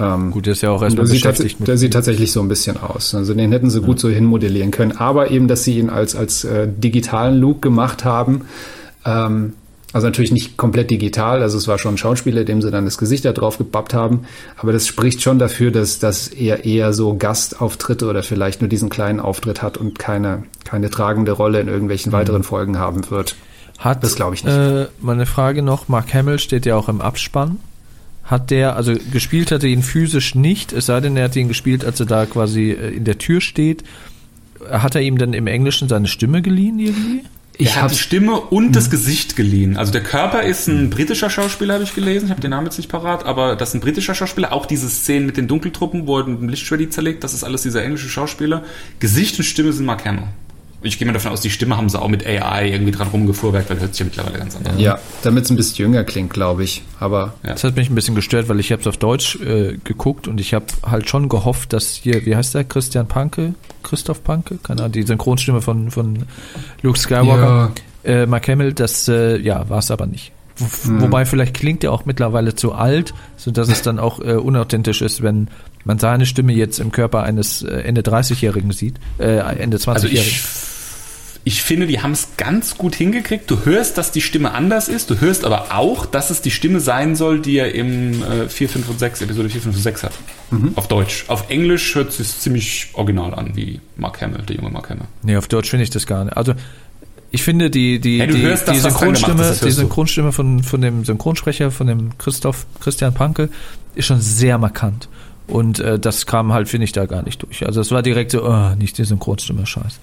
[0.00, 1.60] Ähm, gut, der ist ja auch erstmal beschäftigt.
[1.60, 3.14] Mit der sieht tatsächlich so ein bisschen aus.
[3.14, 3.86] Also den hätten sie ja.
[3.86, 4.92] gut so hinmodellieren können.
[4.92, 8.42] Aber eben, dass sie ihn als, als äh, digitalen Look gemacht haben,
[9.04, 9.52] ähm,
[9.92, 12.96] also natürlich nicht komplett digital, also es war schon ein Schauspieler, dem sie dann das
[12.96, 14.20] Gesicht da drauf gebappt haben,
[14.56, 18.88] aber das spricht schon dafür, dass, dass er eher so Gastauftritte oder vielleicht nur diesen
[18.88, 22.16] kleinen Auftritt hat und keine, keine tragende Rolle in irgendwelchen mhm.
[22.16, 23.34] weiteren Folgen haben wird.
[23.78, 24.54] Hat, das glaube ich nicht.
[24.54, 27.58] Äh, meine Frage noch, Mark Hamill steht ja auch im Abspann.
[28.24, 31.48] Hat der, also gespielt hat er ihn physisch nicht, es sei denn, er hat ihn
[31.48, 33.82] gespielt, als er da quasi äh, in der Tür steht.
[34.70, 37.22] Hat er ihm dann im Englischen seine Stimme geliehen irgendwie?
[37.60, 38.90] Ich habe die Stimme und das hm.
[38.92, 39.76] Gesicht geliehen.
[39.76, 42.26] Also der Körper ist ein britischer Schauspieler, habe ich gelesen.
[42.26, 44.52] Ich habe den Namen jetzt nicht parat, aber das ist ein britischer Schauspieler.
[44.52, 47.62] Auch diese Szenen mit den Dunkeltruppen, wo er mit dem Lichtschwert zerlegt, das ist alles
[47.62, 48.64] dieser englische Schauspieler.
[48.98, 50.28] Gesicht und Stimme sind Mark Hamill
[50.82, 53.68] ich gehe mal davon aus, die Stimme haben sie auch mit AI irgendwie dran rumgefuhrwerkt,
[53.70, 54.78] weil hört sich ja mittlerweile ganz anders an.
[54.78, 56.82] Ja, damit es ein bisschen jünger klingt, glaube ich.
[56.98, 57.50] Aber ja.
[57.52, 60.40] Das hat mich ein bisschen gestört, weil ich habe es auf Deutsch äh, geguckt und
[60.40, 63.54] ich habe halt schon gehofft, dass hier, wie heißt der, Christian Panke?
[63.82, 64.58] Christoph Panke?
[64.62, 66.24] Keine Ahnung, die Synchronstimme von, von
[66.82, 67.72] Luke Skywalker.
[68.04, 68.10] Ja.
[68.10, 70.32] Äh, Mark Hamill, das, äh, ja, war es aber nicht.
[70.82, 71.00] Hm.
[71.00, 75.22] Wobei vielleicht klingt er auch mittlerweile zu alt, sodass es dann auch äh, unauthentisch ist,
[75.22, 75.48] wenn
[75.84, 80.18] man seine Stimme jetzt im Körper eines äh, Ende 30-Jährigen sieht, äh, Ende 20-Jährigen.
[80.18, 80.70] Also
[81.42, 83.50] ich finde, die haben es ganz gut hingekriegt.
[83.50, 85.08] Du hörst, dass die Stimme anders ist.
[85.08, 88.68] Du hörst aber auch, dass es die Stimme sein soll, die er im äh, 4,
[88.68, 90.12] 5 und 6, Episode 4, 5 und 6 hat.
[90.50, 90.72] Mhm.
[90.74, 91.24] Auf Deutsch.
[91.28, 95.06] Auf Englisch hört es sich ziemlich original an, wie Mark Hamill, der junge Mark Hamill.
[95.22, 96.36] Nee, auf Deutsch finde ich das gar nicht.
[96.36, 96.54] Also,
[97.30, 101.04] ich finde die, die, hey, die, das, die Synchronstimme, gemacht, die Synchronstimme von, von dem
[101.04, 103.48] Synchronsprecher, von dem Christoph, Christian Panke,
[103.94, 105.08] ist schon sehr markant.
[105.46, 107.66] Und äh, das kam halt, finde ich, da gar nicht durch.
[107.66, 109.98] Also es war direkt so, oh, nicht die Synchronstimme, scheiße.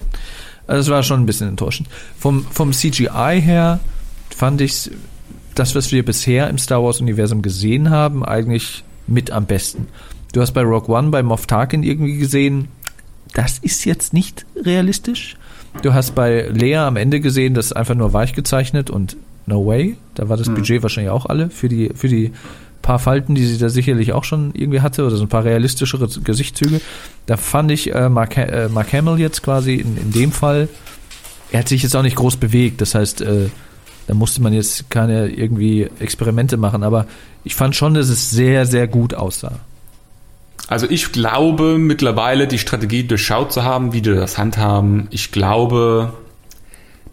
[0.66, 1.88] Also es war schon ein bisschen enttäuschend.
[2.18, 3.80] Vom, vom CGI her
[4.34, 4.90] fand ich
[5.54, 9.88] das, was wir bisher im Star Wars-Universum gesehen haben, eigentlich mit am besten.
[10.32, 12.68] Du hast bei Rogue One, bei Moff Tarkin irgendwie gesehen,
[13.34, 15.36] das ist jetzt nicht realistisch.
[15.82, 19.16] Du hast bei Lea am Ende gesehen, das ist einfach nur weich gezeichnet und
[19.46, 19.96] no way.
[20.14, 20.54] Da war das hm.
[20.54, 22.32] Budget wahrscheinlich auch alle für die, für die
[22.82, 26.08] paar Falten, die sie da sicherlich auch schon irgendwie hatte, oder so ein paar realistischere
[26.08, 26.80] Gesichtszüge.
[27.26, 30.68] Da fand ich äh, Mark, äh, Mark Hamill jetzt quasi in, in dem Fall,
[31.50, 32.80] er hat sich jetzt auch nicht groß bewegt.
[32.80, 33.48] Das heißt, äh,
[34.08, 37.06] Da musste man jetzt keine irgendwie Experimente machen, aber
[37.44, 39.60] ich fand schon, dass es sehr, sehr gut aussah.
[40.66, 45.08] Also ich glaube mittlerweile die Strategie durchschaut zu haben, wie die das handhaben.
[45.10, 46.12] Ich glaube,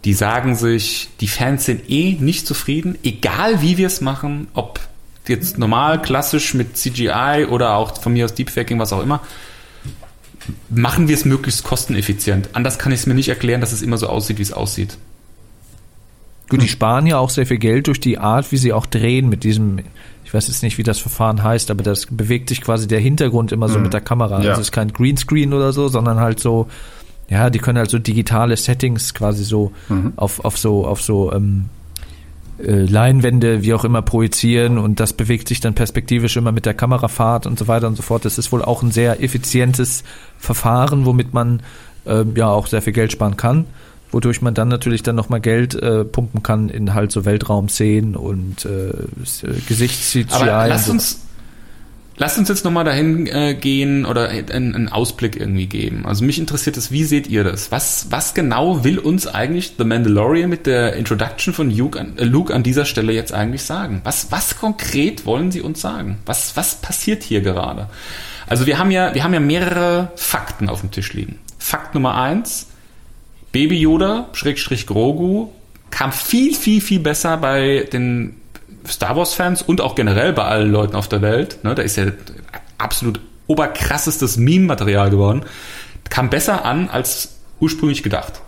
[0.04, 4.80] die sagen sich, die Fans sind eh nicht zufrieden, egal wie wir es machen, ob
[5.26, 9.20] jetzt normal, klassisch mit CGI oder auch von mir aus Deepfaking, was auch immer,
[10.68, 12.50] machen wir es möglichst kosteneffizient.
[12.52, 14.96] Anders kann ich es mir nicht erklären, dass es immer so aussieht, wie es aussieht.
[16.48, 19.28] Gut, die sparen ja auch sehr viel Geld durch die Art, wie sie auch drehen
[19.28, 19.80] mit diesem,
[20.26, 23.52] ich weiß jetzt nicht, wie das Verfahren heißt, aber das bewegt sich quasi der Hintergrund
[23.52, 23.84] immer so mhm.
[23.84, 24.42] mit der Kamera.
[24.42, 24.50] Ja.
[24.50, 26.66] Also es ist kein Greenscreen oder so, sondern halt so,
[27.28, 30.14] ja, die können halt so digitale Settings quasi so mhm.
[30.16, 31.66] auf, auf so, auf so ähm,
[32.58, 36.74] äh, Leinwände, wie auch immer, projizieren und das bewegt sich dann perspektivisch immer mit der
[36.74, 38.24] Kamerafahrt und so weiter und so fort.
[38.24, 40.02] Das ist wohl auch ein sehr effizientes
[40.38, 41.60] Verfahren, womit man
[42.04, 43.66] äh, ja auch sehr viel Geld sparen kann
[44.10, 48.64] wodurch man dann natürlich dann nochmal Geld äh, pumpen kann in halt so Weltraumszenen und
[48.64, 48.92] äh,
[49.68, 50.32] Gesichts-CGI.
[50.32, 51.26] Aber lasst uns,
[52.16, 56.06] lasst uns jetzt nochmal dahin äh, gehen oder einen, einen Ausblick irgendwie geben.
[56.06, 57.70] Also mich interessiert es, wie seht ihr das?
[57.72, 62.24] Was, was genau will uns eigentlich The Mandalorian mit der Introduction von Luke an, äh,
[62.24, 64.00] Luke an dieser Stelle jetzt eigentlich sagen?
[64.04, 66.18] Was, was konkret wollen sie uns sagen?
[66.26, 67.88] Was, was passiert hier gerade?
[68.46, 71.38] Also wir haben ja, wir haben ja mehrere Fakten auf dem Tisch liegen.
[71.58, 72.68] Fakt Nummer eins,
[73.56, 75.48] Baby Yoda, Schrägstrich Grogu,
[75.88, 78.36] kam viel, viel, viel besser bei den
[78.86, 81.64] Star Wars-Fans und auch generell bei allen Leuten auf der Welt.
[81.64, 82.04] Ne, da ist ja
[82.76, 85.46] absolut oberkrassestes Meme-Material geworden.
[86.10, 88.42] Kam besser an als ursprünglich gedacht.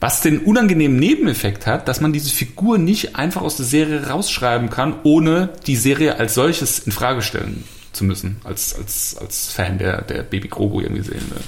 [0.00, 4.68] Was den unangenehmen Nebeneffekt hat, dass man diese Figur nicht einfach aus der Serie rausschreiben
[4.68, 7.64] kann, ohne die Serie als solches in Frage stellen
[7.94, 11.40] zu müssen, als, als, als Fan der, der Baby Grogu irgendwie sehen will.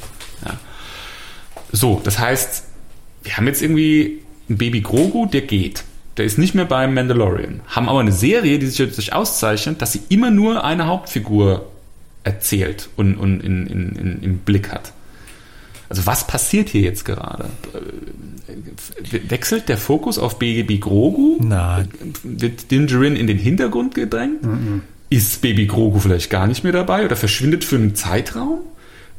[1.72, 2.64] So, das heißt,
[3.22, 5.84] wir haben jetzt irgendwie einen Baby Grogu, der geht.
[6.18, 7.60] Der ist nicht mehr beim Mandalorian.
[7.68, 11.66] Haben aber eine Serie, die sich dadurch auszeichnet, dass sie immer nur eine Hauptfigur
[12.24, 14.92] erzählt und, und in, in, in, im Blick hat.
[15.88, 17.46] Also was passiert hier jetzt gerade?
[19.28, 21.38] Wechselt der Fokus auf Baby Grogu?
[21.40, 21.88] Nein.
[22.22, 24.42] Wird Dingerin in den Hintergrund gedrängt?
[24.42, 24.82] Mhm.
[25.10, 28.60] Ist Baby Grogu vielleicht gar nicht mehr dabei oder verschwindet für einen Zeitraum?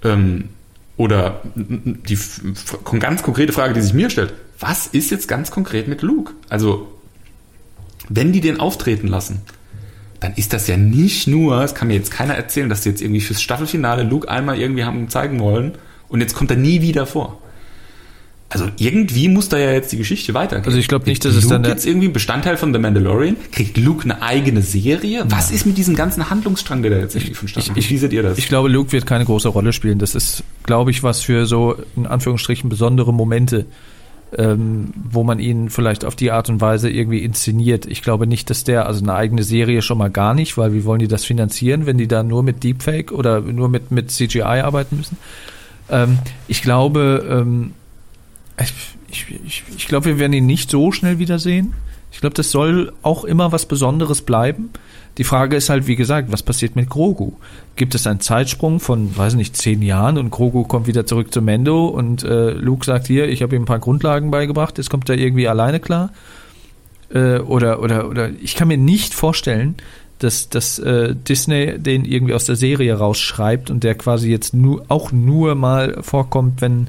[0.04, 0.50] Ähm,
[0.98, 2.18] oder die
[3.00, 6.34] ganz konkrete Frage, die sich mir stellt, was ist jetzt ganz konkret mit Luke?
[6.50, 6.88] Also,
[8.10, 9.42] wenn die den auftreten lassen,
[10.20, 13.02] dann ist das ja nicht nur, es kann mir jetzt keiner erzählen, dass sie jetzt
[13.02, 15.74] irgendwie fürs Staffelfinale Luke einmal irgendwie haben zeigen wollen
[16.08, 17.42] und jetzt kommt er nie wieder vor.
[18.50, 20.66] Also irgendwie muss da ja jetzt die Geschichte weitergehen.
[20.66, 23.36] Also ich glaube nicht, dass Luke es dann jetzt irgendwie ein Bestandteil von The Mandalorian.
[23.52, 25.26] Kriegt Luke eine eigene Serie?
[25.28, 28.14] Was ist mit diesem ganzen Handlungsstrang, der da jetzt irgendwie vonstatten ich, ich, Wie seht
[28.14, 28.38] ihr das?
[28.38, 29.98] Ich glaube, Luke wird keine große Rolle spielen.
[29.98, 33.66] Das ist, glaube ich, was für so in Anführungsstrichen besondere Momente,
[34.38, 37.88] ähm, wo man ihn vielleicht auf die Art und Weise irgendwie inszeniert.
[37.88, 40.86] Ich glaube nicht, dass der also eine eigene Serie schon mal gar nicht, weil wie
[40.86, 44.42] wollen die das finanzieren, wenn die da nur mit Deepfake oder nur mit mit CGI
[44.42, 45.18] arbeiten müssen?
[45.90, 47.74] Ähm, ich glaube ähm,
[49.10, 51.74] ich, ich, ich glaube, wir werden ihn nicht so schnell wiedersehen.
[52.12, 54.70] Ich glaube, das soll auch immer was Besonderes bleiben.
[55.18, 57.34] Die Frage ist halt, wie gesagt, was passiert mit Grogu?
[57.76, 61.42] Gibt es einen Zeitsprung von, weiß nicht, zehn Jahren und Grogu kommt wieder zurück zu
[61.42, 65.10] Mendo und äh, Luke sagt hier, ich habe ihm ein paar Grundlagen beigebracht, jetzt kommt
[65.10, 66.12] er irgendwie alleine klar?
[67.14, 69.76] Äh, oder, oder, oder ich kann mir nicht vorstellen,
[70.20, 74.86] dass, dass äh, Disney den irgendwie aus der Serie rausschreibt und der quasi jetzt nur,
[74.88, 76.88] auch nur mal vorkommt, wenn,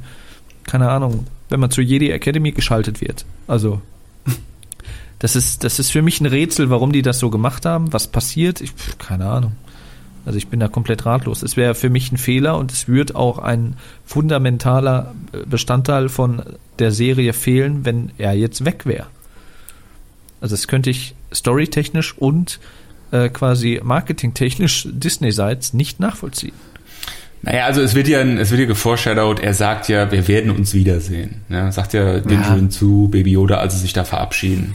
[0.65, 3.25] keine Ahnung, wenn man zur Jedi Academy geschaltet wird.
[3.47, 3.81] Also,
[5.21, 7.93] das ist, das ist für mich ein Rätsel, warum die das so gemacht haben.
[7.93, 8.61] Was passiert?
[8.61, 9.53] Ich, keine Ahnung.
[10.27, 11.45] Also ich bin da komplett ratlos.
[11.45, 16.43] Es wäre für mich ein Fehler und es wird auch ein fundamentaler äh, Bestandteil von
[16.81, 19.07] der Serie fehlen, wenn er jetzt weg wäre.
[20.41, 22.59] Also das könnte ich storytechnisch und
[23.13, 26.55] äh, quasi marketingtechnisch Disney-seits nicht nachvollziehen.
[27.45, 30.73] Naja, also es wird ja, es wird ja geforeshadowed, er sagt ja, wir werden uns
[30.73, 31.43] wiedersehen.
[31.51, 32.71] Ja, sagt ja Dingerin ja.
[32.71, 34.75] zu Baby Yoda, als sie sich da verabschieden.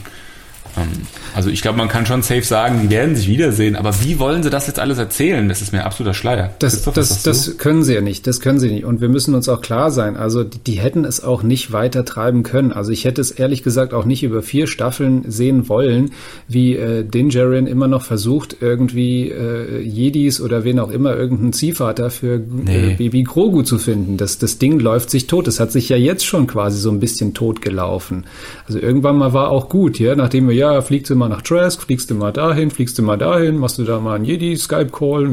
[0.78, 0.88] Ähm,
[1.36, 4.44] also ich glaube, man kann schon safe sagen, die werden sich wiedersehen, aber wie wollen
[4.44, 5.48] sie das jetzt alles erzählen?
[5.48, 6.54] Das ist mir absoluter Schleier.
[6.60, 8.86] Das, das, das können sie ja nicht, das können sie nicht.
[8.86, 12.06] Und wir müssen uns auch klar sein, also die, die, hätten es auch nicht weiter
[12.06, 12.72] treiben können.
[12.72, 16.12] Also ich hätte es ehrlich gesagt auch nicht über vier Staffeln sehen wollen,
[16.48, 22.10] wie äh, Dingerin immer noch versucht, irgendwie äh, Jedis oder wen auch immer, irgendeinen Ziehvater
[22.10, 22.92] für äh, nee.
[22.92, 24.18] äh, Baby Grogu zu finden.
[24.18, 25.48] Das, das Ding läuft sich tot.
[25.48, 28.26] Das hat sich ja jetzt schon quasi so ein bisschen tot gelaufen.
[28.68, 31.82] Also irgendwann mal war auch gut, ja, nachdem wir ja, fliegst du mal nach Trask,
[31.82, 35.30] fliegst du mal dahin, fliegst du mal dahin, machst du da mal einen Jedi-Skype-Call,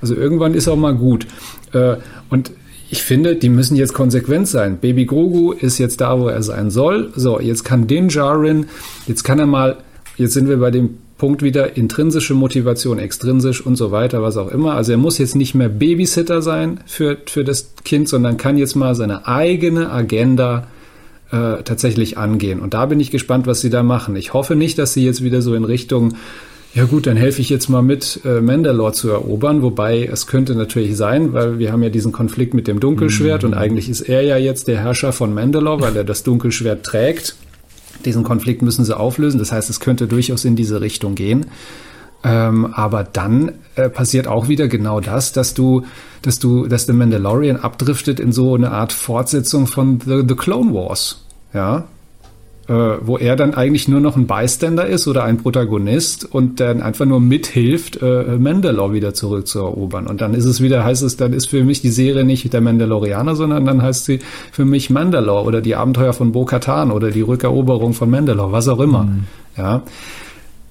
[0.00, 1.26] also irgendwann ist auch mal gut.
[1.72, 1.96] Äh,
[2.30, 2.50] und
[2.90, 4.78] ich finde, die müssen jetzt konsequent sein.
[4.78, 7.12] Baby Grogu ist jetzt da, wo er sein soll.
[7.16, 8.66] So, jetzt kann Din Djarin,
[9.06, 9.78] jetzt kann er mal,
[10.16, 14.50] jetzt sind wir bei dem Punkt wieder intrinsische Motivation, extrinsisch und so weiter, was auch
[14.50, 14.74] immer.
[14.74, 18.74] Also er muss jetzt nicht mehr Babysitter sein für, für das Kind, sondern kann jetzt
[18.74, 20.83] mal seine eigene Agenda äh,
[21.62, 22.60] tatsächlich angehen.
[22.60, 24.16] Und da bin ich gespannt, was sie da machen.
[24.16, 26.14] Ich hoffe nicht, dass sie jetzt wieder so in Richtung
[26.74, 30.56] ja gut, dann helfe ich jetzt mal mit, äh, Mandalore zu erobern, wobei es könnte
[30.56, 33.50] natürlich sein, weil wir haben ja diesen Konflikt mit dem Dunkelschwert mhm.
[33.50, 37.36] und eigentlich ist er ja jetzt der Herrscher von Mandalore, weil er das Dunkelschwert trägt.
[38.04, 41.46] Diesen Konflikt müssen sie auflösen, das heißt, es könnte durchaus in diese Richtung gehen.
[42.24, 45.84] Ähm, aber dann äh, passiert auch wieder genau das, dass du,
[46.22, 50.74] dass du, dass der Mandalorian abdriftet in so eine Art Fortsetzung von The, The Clone
[50.74, 51.23] Wars.
[51.54, 51.84] Ja,
[52.68, 52.72] äh,
[53.02, 57.04] wo er dann eigentlich nur noch ein Bystander ist oder ein Protagonist und dann einfach
[57.04, 60.06] nur mithilft, äh, Mandalore wieder zurückzuerobern.
[60.06, 62.60] Und dann ist es wieder, heißt es, dann ist für mich die Serie nicht der
[62.60, 64.20] Mandalorianer, sondern dann heißt sie
[64.50, 68.80] für mich Mandalore oder die Abenteuer von Bo-Katan oder die Rückeroberung von Mandalore, was auch
[68.80, 69.04] immer.
[69.04, 69.24] Mhm.
[69.56, 69.82] Ja.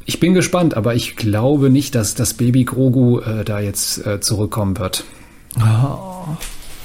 [0.05, 4.19] Ich bin gespannt, aber ich glaube nicht, dass das Baby Grogu äh, da jetzt äh,
[4.19, 5.05] zurückkommen wird.
[5.59, 6.35] Oh.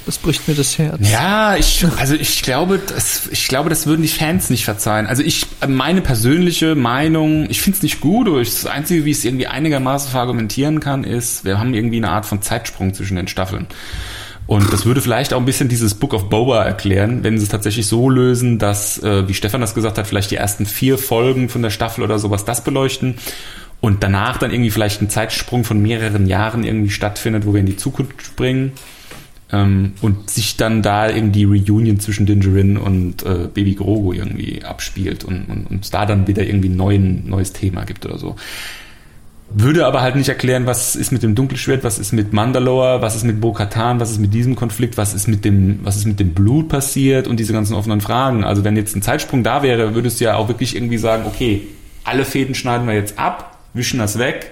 [0.08, 0.96] Das bricht mir das Herz.
[1.12, 5.06] Ja, ich, also ich glaube, das, ich glaube, das würden die Fans nicht verzeihen.
[5.06, 9.18] Also ich, meine persönliche Meinung, ich finde es nicht gut, aber das Einzige, wie ich
[9.18, 13.28] es irgendwie einigermaßen verargumentieren kann, ist, wir haben irgendwie eine Art von Zeitsprung zwischen den
[13.28, 13.66] Staffeln.
[14.46, 17.50] Und das würde vielleicht auch ein bisschen dieses Book of Boba erklären, wenn sie es
[17.50, 21.50] tatsächlich so lösen, dass, äh, wie Stefan das gesagt hat, vielleicht die ersten vier Folgen
[21.50, 23.16] von der Staffel oder sowas das beleuchten
[23.82, 27.66] und danach dann irgendwie vielleicht ein Zeitsprung von mehreren Jahren irgendwie stattfindet, wo wir in
[27.66, 28.72] die Zukunft springen
[29.52, 34.64] ähm, und sich dann da eben die Reunion zwischen Dingerin und äh, Baby Grogu irgendwie
[34.64, 38.36] abspielt und, und, und da dann wieder irgendwie ein neues Thema gibt oder so.
[39.50, 43.16] Würde aber halt nicht erklären, was ist mit dem Dunkelschwert, was ist mit Mandalore, was
[43.16, 46.20] ist mit Bo-Katan, was ist mit diesem Konflikt, was ist mit dem, was ist mit
[46.20, 48.44] dem Blut passiert und diese ganzen offenen Fragen.
[48.44, 51.62] Also wenn jetzt ein Zeitsprung da wäre, würdest du ja auch wirklich irgendwie sagen, okay,
[52.04, 54.50] alle Fäden schneiden wir jetzt ab, wischen das weg,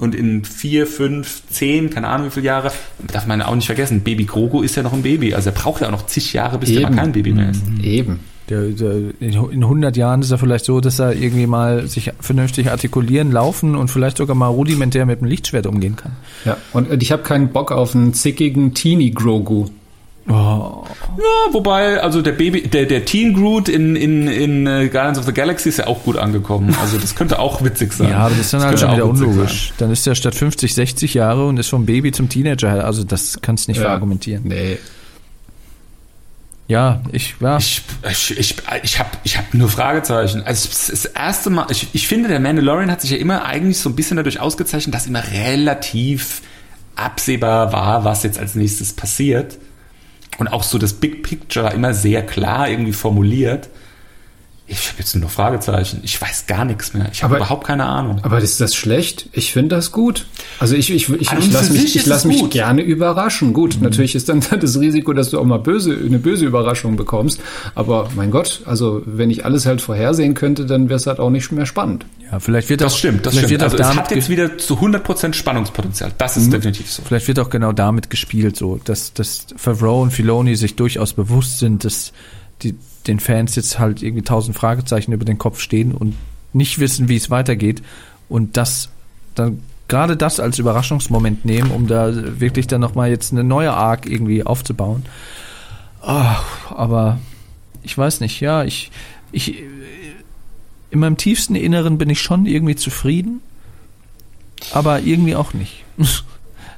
[0.00, 2.72] und in vier, fünf, zehn, keine Ahnung wie viele Jahre,
[3.06, 5.34] darf man auch nicht vergessen, Baby Grogu ist ja noch ein Baby.
[5.34, 6.80] Also er braucht ja auch noch zig Jahre, bis Eben.
[6.80, 7.68] der mal kein Baby mehr ist.
[7.68, 7.84] Mhm.
[7.84, 8.20] Eben.
[8.48, 12.70] Der, der, in 100 Jahren ist er vielleicht so, dass er irgendwie mal sich vernünftig
[12.70, 16.12] artikulieren, laufen und vielleicht sogar mal rudimentär mit dem Lichtschwert umgehen kann.
[16.44, 19.66] Ja, und ich habe keinen Bock auf einen zickigen Teenie Grogu.
[20.28, 20.84] Oh.
[21.16, 25.24] Ja, wobei, also der Baby, der, der Teen Groot in, in, in äh, Guardians of
[25.24, 26.76] the Galaxy ist ja auch gut angekommen.
[26.80, 28.10] Also das könnte auch witzig sein.
[28.10, 29.68] Ja, aber das ist dann das halt schon wieder unlogisch.
[29.68, 29.74] Sein.
[29.78, 32.84] Dann ist er statt 50, 60 Jahre und ist vom Baby zum Teenager.
[32.84, 33.84] Also das kannst du nicht ja.
[33.84, 34.44] verargumentieren.
[34.46, 34.78] Nee.
[36.68, 37.56] Ja, ich, ja.
[37.56, 40.44] Ich, ich, ich, ich habe ich hab nur Fragezeichen.
[40.44, 43.88] Also das erste Mal, ich, ich finde, der Mandalorian hat sich ja immer eigentlich so
[43.88, 46.42] ein bisschen dadurch ausgezeichnet, dass immer relativ
[46.94, 49.58] absehbar war, was jetzt als nächstes passiert
[50.40, 53.68] und auch so das Big Picture immer sehr klar irgendwie formuliert.
[54.70, 56.00] Ich habe jetzt nur noch Fragezeichen.
[56.04, 57.08] Ich weiß gar nichts mehr.
[57.12, 58.20] Ich habe überhaupt keine Ahnung.
[58.22, 59.28] Aber ist das schlecht?
[59.32, 60.26] Ich finde das gut.
[60.60, 63.52] Also ich, ich, ich, ich lasse mich, ich lass mich gerne überraschen.
[63.52, 63.82] Gut, mhm.
[63.82, 67.40] natürlich ist dann das Risiko, dass du auch mal böse, eine böse Überraschung bekommst.
[67.74, 71.30] Aber mein Gott, also wenn ich alles halt vorhersehen könnte, dann wäre es halt auch
[71.30, 72.06] nicht mehr spannend.
[72.30, 73.26] Ja, vielleicht wird das auch, stimmt.
[73.26, 73.60] Das stimmt.
[73.64, 76.12] also es hat jetzt wieder zu 100% Spannungspotenzial.
[76.16, 76.52] Das ist mhm.
[76.52, 77.02] definitiv so.
[77.04, 81.58] Vielleicht wird auch genau damit gespielt, so dass, dass Favreau und Filoni sich durchaus bewusst
[81.58, 82.12] sind, dass
[82.62, 86.14] die den Fans jetzt halt irgendwie tausend Fragezeichen über den Kopf stehen und
[86.52, 87.82] nicht wissen, wie es weitergeht
[88.28, 88.90] und das
[89.34, 94.06] dann gerade das als Überraschungsmoment nehmen, um da wirklich dann nochmal jetzt eine neue Arc
[94.06, 95.04] irgendwie aufzubauen.
[96.00, 97.18] Ach, aber
[97.82, 98.90] ich weiß nicht, ja, ich,
[99.32, 99.62] ich,
[100.90, 103.42] in meinem tiefsten Inneren bin ich schon irgendwie zufrieden,
[104.72, 105.84] aber irgendwie auch nicht.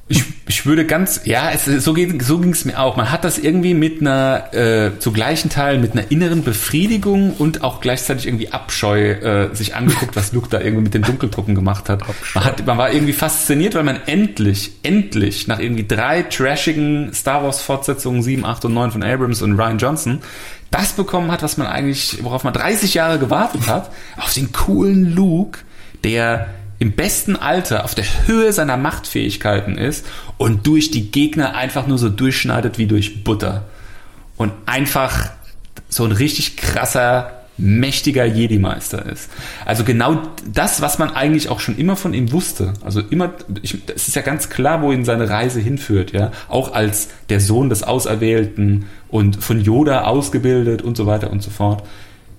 [0.08, 2.96] Ich, ich würde ganz, ja, es, so, ging, so ging es mir auch.
[2.96, 7.62] Man hat das irgendwie mit einer, äh, zu gleichen Teilen mit einer inneren Befriedigung und
[7.62, 11.88] auch gleichzeitig irgendwie Abscheu äh, sich angeguckt, was Luke da irgendwie mit den Dunkeldrucken gemacht
[11.88, 12.02] hat.
[12.34, 12.66] Man, hat.
[12.66, 18.22] man war irgendwie fasziniert, weil man endlich, endlich nach irgendwie drei trashigen Star Wars Fortsetzungen
[18.22, 20.20] 7, 8 und 9 von Abrams und Ryan Johnson
[20.72, 25.14] das bekommen hat, was man eigentlich, worauf man 30 Jahre gewartet hat, auf den coolen
[25.14, 25.60] Luke,
[26.02, 26.48] der
[26.82, 30.04] im besten Alter auf der Höhe seiner Machtfähigkeiten ist
[30.36, 33.66] und durch die Gegner einfach nur so durchschneidet wie durch Butter.
[34.36, 35.30] Und einfach
[35.88, 39.30] so ein richtig krasser, mächtiger Jedi-Meister ist.
[39.64, 40.22] Also genau
[40.52, 42.72] das, was man eigentlich auch schon immer von ihm wusste.
[42.84, 43.32] Also immer,
[43.62, 46.32] es ist ja ganz klar, wo ihn seine Reise hinführt, ja.
[46.48, 51.50] Auch als der Sohn des Auserwählten und von Yoda ausgebildet und so weiter und so
[51.50, 51.84] fort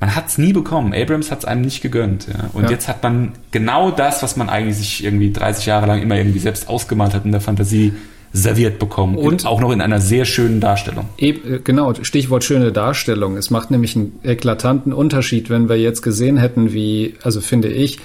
[0.03, 0.93] man hat es nie bekommen.
[0.93, 2.27] Abrams hat es einem nicht gegönnt.
[2.27, 2.49] Ja.
[2.53, 2.71] Und ja.
[2.71, 6.39] jetzt hat man genau das, was man eigentlich sich irgendwie 30 Jahre lang immer irgendwie
[6.39, 7.93] selbst ausgemalt hat in der Fantasie,
[8.35, 9.15] serviert bekommen.
[9.17, 11.05] Und- auch noch in einer sehr schönen Darstellung.
[11.19, 13.37] Eb- äh, Genau, Stichwort schöne Darstellung.
[13.37, 17.99] Es macht nämlich einen eklatanten Unterschied, wenn wir jetzt gesehen hätten, wie, also finde ich,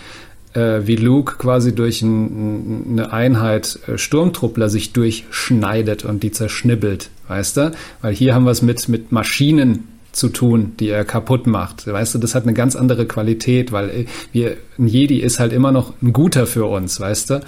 [0.54, 6.30] äh, wie Luke quasi durch ein, ein- eine Einheit äh, Sturmtruppler sich durchschneidet und die
[6.30, 7.72] zerschnibbelt, weißt du?
[8.02, 9.88] Weil hier haben wir es mit, mit Maschinen
[10.18, 11.86] zu tun, die er kaputt macht.
[11.86, 15.52] Weißt du, das hat eine ganz andere Qualität, weil äh, wir, ein Jedi ist halt
[15.52, 17.40] immer noch ein guter für uns, weißt du?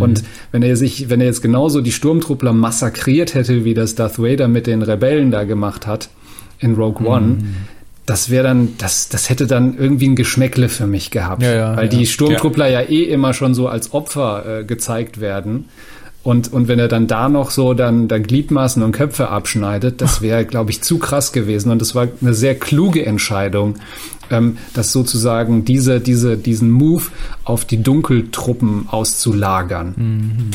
[0.00, 4.18] Und wenn er sich, wenn er jetzt genauso die Sturmtruppler massakriert hätte, wie das Darth
[4.18, 6.08] Vader mit den Rebellen da gemacht hat
[6.58, 7.38] in Rogue One,
[8.06, 11.42] das wäre dann, das, das hätte dann irgendwie ein Geschmäckle für mich gehabt.
[11.42, 11.98] Ja, ja, weil ja.
[11.98, 12.82] die Sturmtruppler ja.
[12.82, 15.66] eh immer schon so als Opfer äh, gezeigt werden.
[16.24, 20.22] Und, und wenn er dann da noch so dann, dann Gliedmaßen und Köpfe abschneidet, das
[20.22, 21.70] wäre, glaube ich, zu krass gewesen.
[21.70, 23.74] Und das war eine sehr kluge Entscheidung,
[24.30, 27.02] ähm, das sozusagen diese, diese, diesen Move
[27.44, 30.50] auf die Dunkeltruppen auszulagern.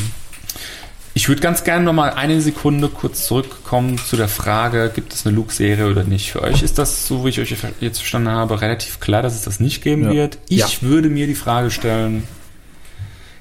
[1.14, 5.26] Ich würde ganz gerne noch mal eine Sekunde kurz zurückkommen zu der Frage, gibt es
[5.26, 6.32] eine Luke-Serie oder nicht?
[6.32, 9.42] Für euch ist das, so wie ich euch jetzt verstanden habe, relativ klar, dass es
[9.42, 10.10] das nicht geben Ja.
[10.12, 10.38] wird.
[10.48, 10.68] Ich Ja.
[10.82, 12.22] würde mir die Frage stellen,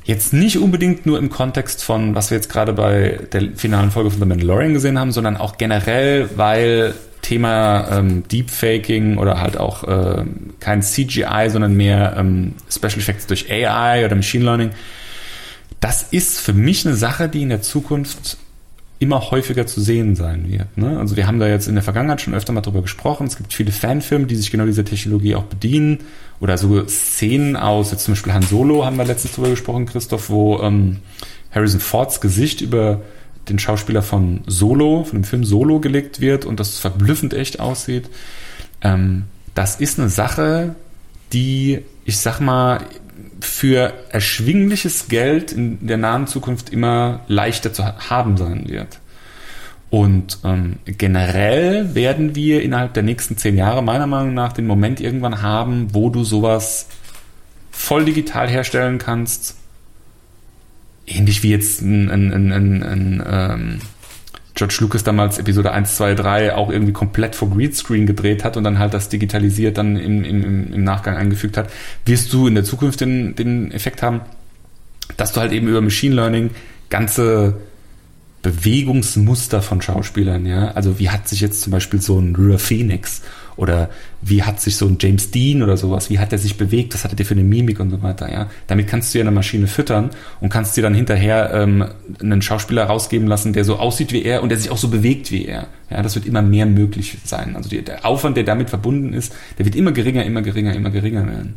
[0.09, 4.09] jetzt nicht unbedingt nur im Kontext von, was wir jetzt gerade bei der finalen Folge
[4.09, 9.83] von The Mandalorian gesehen haben, sondern auch generell, weil Thema ähm, Deepfaking oder halt auch
[9.87, 14.71] ähm, kein CGI, sondern mehr ähm, Special Effects durch AI oder Machine Learning.
[15.79, 18.37] Das ist für mich eine Sache, die in der Zukunft
[18.97, 20.75] immer häufiger zu sehen sein wird.
[20.75, 20.97] Ne?
[20.97, 23.27] Also wir haben da jetzt in der Vergangenheit schon öfter mal drüber gesprochen.
[23.27, 25.99] Es gibt viele Fanfilme, die sich genau dieser Technologie auch bedienen.
[26.39, 30.29] Oder so Szenen aus, jetzt zum Beispiel Han Solo haben wir letztens drüber gesprochen, Christoph,
[30.29, 30.99] wo ähm,
[31.51, 33.01] Harrison Fords Gesicht über
[33.49, 38.09] den Schauspieler von Solo, von dem Film Solo gelegt wird und das verblüffend echt aussieht.
[38.81, 39.23] Ähm,
[39.55, 40.75] das ist eine Sache,
[41.33, 42.81] die, ich sag mal,
[43.41, 48.99] für erschwingliches Geld in der nahen Zukunft immer leichter zu ha- haben sein wird.
[49.89, 55.01] Und ähm, generell werden wir innerhalb der nächsten zehn Jahre meiner Meinung nach den Moment
[55.01, 56.87] irgendwann haben, wo du sowas
[57.71, 59.55] voll digital herstellen kannst.
[61.07, 63.79] Ähnlich wie jetzt ein, ein, ein, ein, ein ähm,
[64.53, 68.65] George Lucas damals Episode 1, 2, 3 auch irgendwie komplett vor Greenscreen gedreht hat und
[68.65, 71.71] dann halt das digitalisiert dann im, im, im Nachgang eingefügt hat,
[72.05, 74.21] wirst du in der Zukunft den, den Effekt haben,
[75.17, 76.51] dass du halt eben über Machine Learning
[76.89, 77.55] ganze
[78.41, 80.71] Bewegungsmuster von Schauspielern, ja.
[80.71, 83.21] Also wie hat sich jetzt zum Beispiel so ein River Phoenix
[83.57, 83.89] oder
[84.21, 87.03] wie hat sich so ein James Dean oder sowas, wie hat er sich bewegt, was
[87.03, 88.49] hatte der für eine Mimik und so weiter, ja.
[88.67, 91.85] Damit kannst du ja eine Maschine füttern und kannst dir dann hinterher ähm,
[92.21, 95.31] einen Schauspieler rausgeben lassen, der so aussieht wie er und der sich auch so bewegt
[95.31, 95.67] wie er.
[95.89, 97.57] Ja, das wird immer mehr möglich sein.
[97.57, 100.91] Also die, der Aufwand, der damit verbunden ist, der wird immer geringer, immer geringer, immer
[100.91, 101.55] geringer werden.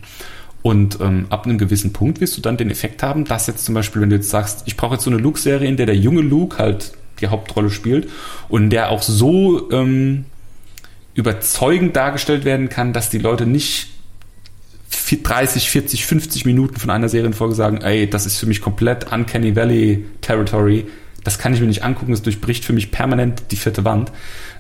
[0.63, 3.75] Und ähm, ab einem gewissen Punkt wirst du dann den Effekt haben, dass jetzt zum
[3.75, 6.23] Beispiel, wenn du jetzt sagst, ich brauche jetzt so eine Luke-Serie, in der der junge
[6.23, 8.09] Luke halt die Hauptrolle spielt
[8.49, 10.25] und der auch so ähm,
[11.15, 13.89] überzeugend dargestellt werden kann, dass die Leute nicht
[15.11, 19.55] 30, 40, 50 Minuten von einer Serienfolge sagen, ey, das ist für mich komplett Uncanny
[19.57, 20.87] Valley Territory,
[21.25, 24.11] das kann ich mir nicht angucken, das durchbricht für mich permanent die vierte Wand.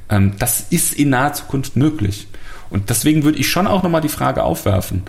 [0.09, 2.29] Ähm, das ist in naher Zukunft möglich.
[2.71, 5.03] Und deswegen würde ich schon auch nochmal die Frage aufwerfen,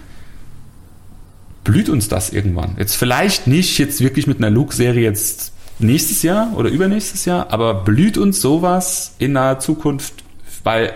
[1.64, 2.76] blüht uns das irgendwann?
[2.78, 7.74] Jetzt vielleicht nicht jetzt wirklich mit einer Luke-Serie jetzt nächstes Jahr oder übernächstes Jahr, aber
[7.74, 10.24] blüht uns sowas in naher Zukunft?
[10.64, 10.94] Weil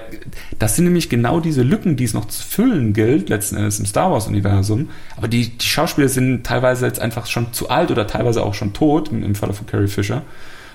[0.59, 3.85] das sind nämlich genau diese Lücken, die es noch zu füllen gilt, letzten Endes im
[3.85, 4.89] Star Wars-Universum.
[5.17, 8.71] Aber die, die Schauspieler sind teilweise jetzt einfach schon zu alt oder teilweise auch schon
[8.71, 10.21] tot, im, im Falle von Carrie Fisher.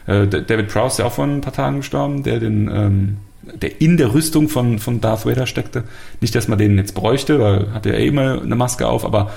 [0.06, 3.80] Äh, David Prowse ist ja auch vor ein paar Tagen gestorben, der den ähm, der
[3.80, 5.84] in der Rüstung von, von Darth Vader steckte.
[6.20, 9.32] Nicht, dass man den jetzt bräuchte, weil hat er eh immer eine Maske auf, aber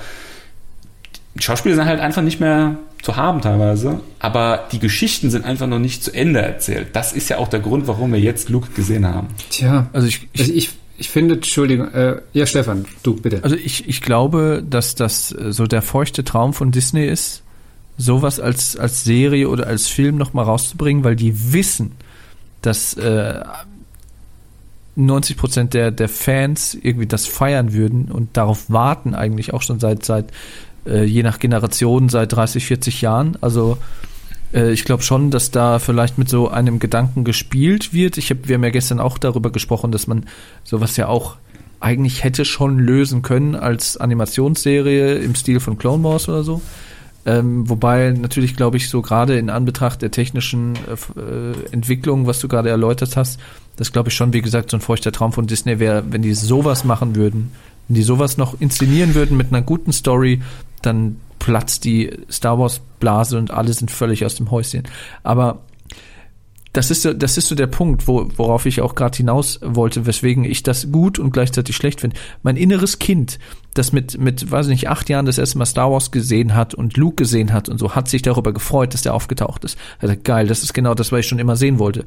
[1.36, 5.66] die Schauspieler sind halt einfach nicht mehr zu haben teilweise, aber die Geschichten sind einfach
[5.66, 6.88] noch nicht zu Ende erzählt.
[6.94, 9.28] Das ist ja auch der Grund, warum wir jetzt Luke gesehen haben.
[9.50, 13.44] Tja, Also ich, ich also ich, ich finde, Entschuldigung, äh, ja, Stefan, du bitte.
[13.44, 17.42] Also ich, ich glaube, dass das äh, so der feuchte Traum von Disney ist,
[17.98, 21.92] sowas als, als Serie oder als Film nochmal rauszubringen, weil die wissen,
[22.62, 23.42] dass äh,
[24.96, 29.78] 90 Prozent der, der Fans irgendwie das feiern würden und darauf warten eigentlich auch schon
[29.78, 30.32] seit, seit
[30.86, 33.36] äh, je nach Generation, seit 30, 40 Jahren.
[33.40, 33.78] Also
[34.52, 38.18] äh, ich glaube schon, dass da vielleicht mit so einem Gedanken gespielt wird.
[38.18, 40.26] Ich hab, wir haben ja gestern auch darüber gesprochen, dass man
[40.64, 41.36] sowas ja auch
[41.80, 46.62] eigentlich hätte schon lösen können als Animationsserie im Stil von Clone Wars oder so.
[47.26, 52.38] Ähm, wobei natürlich, glaube ich, so gerade in Anbetracht der technischen äh, äh, Entwicklung, was
[52.38, 53.40] du gerade erläutert hast,
[53.76, 56.34] das glaube ich schon, wie gesagt, so ein feuchter Traum von Disney wäre, wenn die
[56.34, 57.50] sowas machen würden,
[57.88, 60.40] wenn die sowas noch inszenieren würden mit einer guten Story,
[60.82, 64.84] dann platzt die Star Wars Blase und alle sind völlig aus dem Häuschen.
[65.24, 65.58] Aber
[66.76, 70.04] das ist so, das ist so der Punkt, wo, worauf ich auch gerade hinaus wollte,
[70.04, 72.16] weswegen ich das gut und gleichzeitig schlecht finde.
[72.42, 73.38] Mein inneres Kind,
[73.72, 76.98] das mit, mit, weiß nicht, acht Jahren das erste Mal Star Wars gesehen hat und
[76.98, 79.78] Luke gesehen hat und so, hat sich darüber gefreut, dass der aufgetaucht ist.
[80.00, 82.04] Also geil, das ist genau das, was ich schon immer sehen wollte.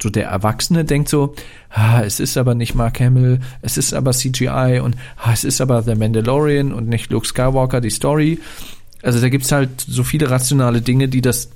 [0.00, 1.34] So der Erwachsene denkt so,
[1.70, 5.60] ah, es ist aber nicht Mark Hamill, es ist aber CGI und ah, es ist
[5.60, 8.38] aber The Mandalorian und nicht Luke Skywalker, die Story.
[9.02, 11.50] Also da gibt's halt so viele rationale Dinge, die das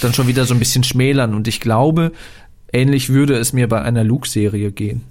[0.00, 1.34] dann schon wieder so ein bisschen schmälern.
[1.34, 2.12] Und ich glaube,
[2.72, 5.02] ähnlich würde es mir bei einer Luke-Serie gehen.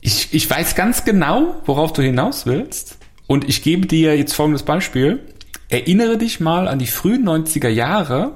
[0.00, 2.98] Ich, ich weiß ganz genau, worauf du hinaus willst.
[3.26, 5.20] Und ich gebe dir jetzt folgendes Beispiel.
[5.68, 8.32] Erinnere dich mal an die frühen 90er Jahre,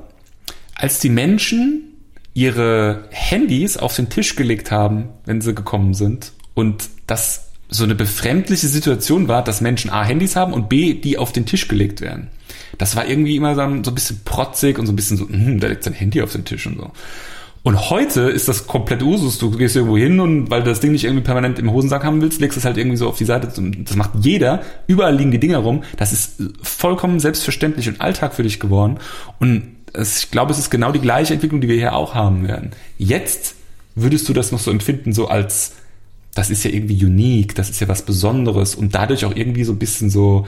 [0.74, 1.90] als die Menschen
[2.34, 6.32] ihre Handys auf den Tisch gelegt haben, wenn sie gekommen sind.
[6.54, 11.18] Und das so eine befremdliche Situation war, dass Menschen A Handys haben und B, die
[11.18, 12.28] auf den Tisch gelegt werden.
[12.78, 15.68] Das war irgendwie immer so ein, bisschen protzig und so ein bisschen so, hm, da
[15.68, 16.90] liegt sein Handy auf den Tisch und so.
[17.62, 19.38] Und heute ist das komplett Usus.
[19.38, 22.22] Du gehst irgendwo hin und weil du das Ding nicht irgendwie permanent im Hosensack haben
[22.22, 23.48] willst, legst es halt irgendwie so auf die Seite.
[23.48, 24.62] Das macht jeder.
[24.86, 25.82] Überall liegen die Dinger rum.
[25.98, 28.98] Das ist vollkommen selbstverständlich und Alltag für dich geworden.
[29.40, 32.70] Und ich glaube, es ist genau die gleiche Entwicklung, die wir hier auch haben werden.
[32.96, 33.56] Jetzt
[33.94, 35.72] würdest du das noch so empfinden, so als,
[36.34, 39.72] das ist ja irgendwie unique, das ist ja was Besonderes und dadurch auch irgendwie so
[39.72, 40.46] ein bisschen so,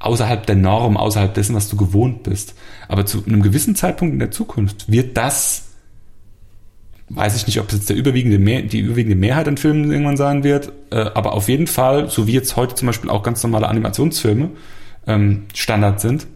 [0.00, 2.54] außerhalb der Norm, außerhalb dessen, was du gewohnt bist.
[2.88, 5.68] Aber zu einem gewissen Zeitpunkt in der Zukunft wird das,
[7.08, 10.16] weiß ich nicht, ob es jetzt der überwiegende Mehr, die überwiegende Mehrheit an Filmen irgendwann
[10.16, 13.42] sein wird, äh, aber auf jeden Fall, so wie jetzt heute zum Beispiel auch ganz
[13.42, 14.50] normale Animationsfilme
[15.06, 16.26] ähm, Standard sind,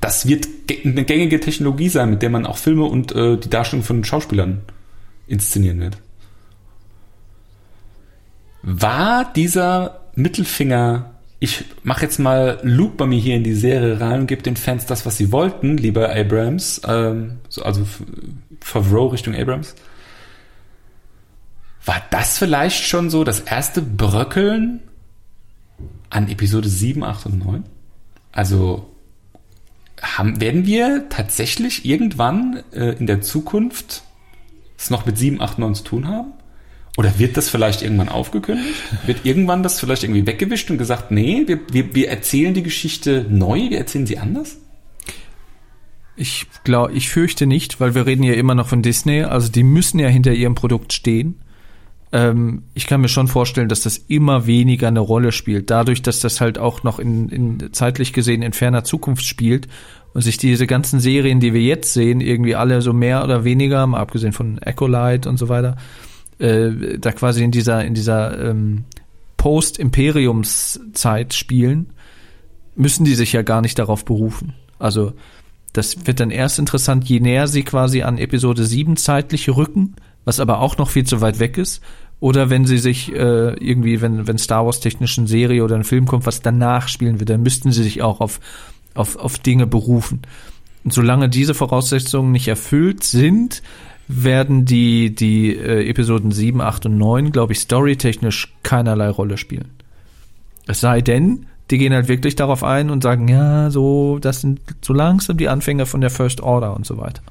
[0.00, 0.48] das wird
[0.84, 4.62] eine gängige Technologie sein, mit der man auch Filme und äh, die Darstellung von Schauspielern
[5.26, 5.98] inszenieren wird.
[8.62, 11.13] War dieser Mittelfinger
[11.44, 14.56] ich mache jetzt mal Luke bei mir hier in die Serie rein und gebe den
[14.56, 17.86] Fans das, was sie wollten, lieber Abrams, ähm, so, also
[18.60, 19.74] Favreau Richtung Abrams.
[21.84, 24.80] War das vielleicht schon so das erste Bröckeln
[26.08, 27.64] an Episode 7, 8 und 9?
[28.32, 28.90] Also
[30.00, 34.02] haben, werden wir tatsächlich irgendwann äh, in der Zukunft
[34.78, 36.32] es noch mit 7, 8, 9 zu tun haben?
[36.96, 38.74] Oder wird das vielleicht irgendwann aufgekündigt?
[39.06, 43.26] Wird irgendwann das vielleicht irgendwie weggewischt und gesagt, nee, wir, wir, wir erzählen die Geschichte
[43.28, 44.58] neu, wir erzählen sie anders?
[46.16, 49.64] Ich glaube, ich fürchte nicht, weil wir reden ja immer noch von Disney, also die
[49.64, 51.40] müssen ja hinter ihrem Produkt stehen.
[52.12, 56.20] Ähm, ich kann mir schon vorstellen, dass das immer weniger eine Rolle spielt, dadurch, dass
[56.20, 59.66] das halt auch noch in, in zeitlich gesehen in ferner Zukunft spielt
[60.12, 63.84] und sich diese ganzen Serien, die wir jetzt sehen, irgendwie alle so mehr oder weniger,
[63.88, 65.76] mal abgesehen von Echolite und so weiter,
[66.38, 68.84] äh, da quasi in dieser, in dieser ähm,
[69.36, 71.90] Post-Imperiums-Zeit spielen,
[72.76, 74.54] müssen die sich ja gar nicht darauf berufen.
[74.78, 75.12] Also
[75.72, 80.40] das wird dann erst interessant, je näher sie quasi an Episode 7 zeitlich rücken, was
[80.40, 81.82] aber auch noch viel zu weit weg ist.
[82.20, 86.06] Oder wenn sie sich äh, irgendwie, wenn, wenn Star Wars technischen Serie oder ein Film
[86.06, 88.40] kommt, was danach spielen wird, dann müssten sie sich auch auf,
[88.94, 90.22] auf, auf Dinge berufen.
[90.84, 93.62] Und solange diese Voraussetzungen nicht erfüllt sind,
[94.08, 99.70] werden die, die äh, Episoden 7, 8 und 9, glaube ich, storytechnisch keinerlei Rolle spielen.
[100.66, 104.60] Es sei denn, die gehen halt wirklich darauf ein und sagen, ja, so, das sind
[104.82, 107.22] so langsam die Anfänge von der First Order und so weiter.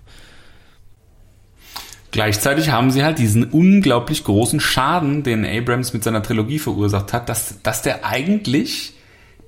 [2.12, 7.28] Gleichzeitig haben sie halt diesen unglaublich großen Schaden, den Abrams mit seiner Trilogie verursacht hat,
[7.28, 8.94] dass, dass der eigentlich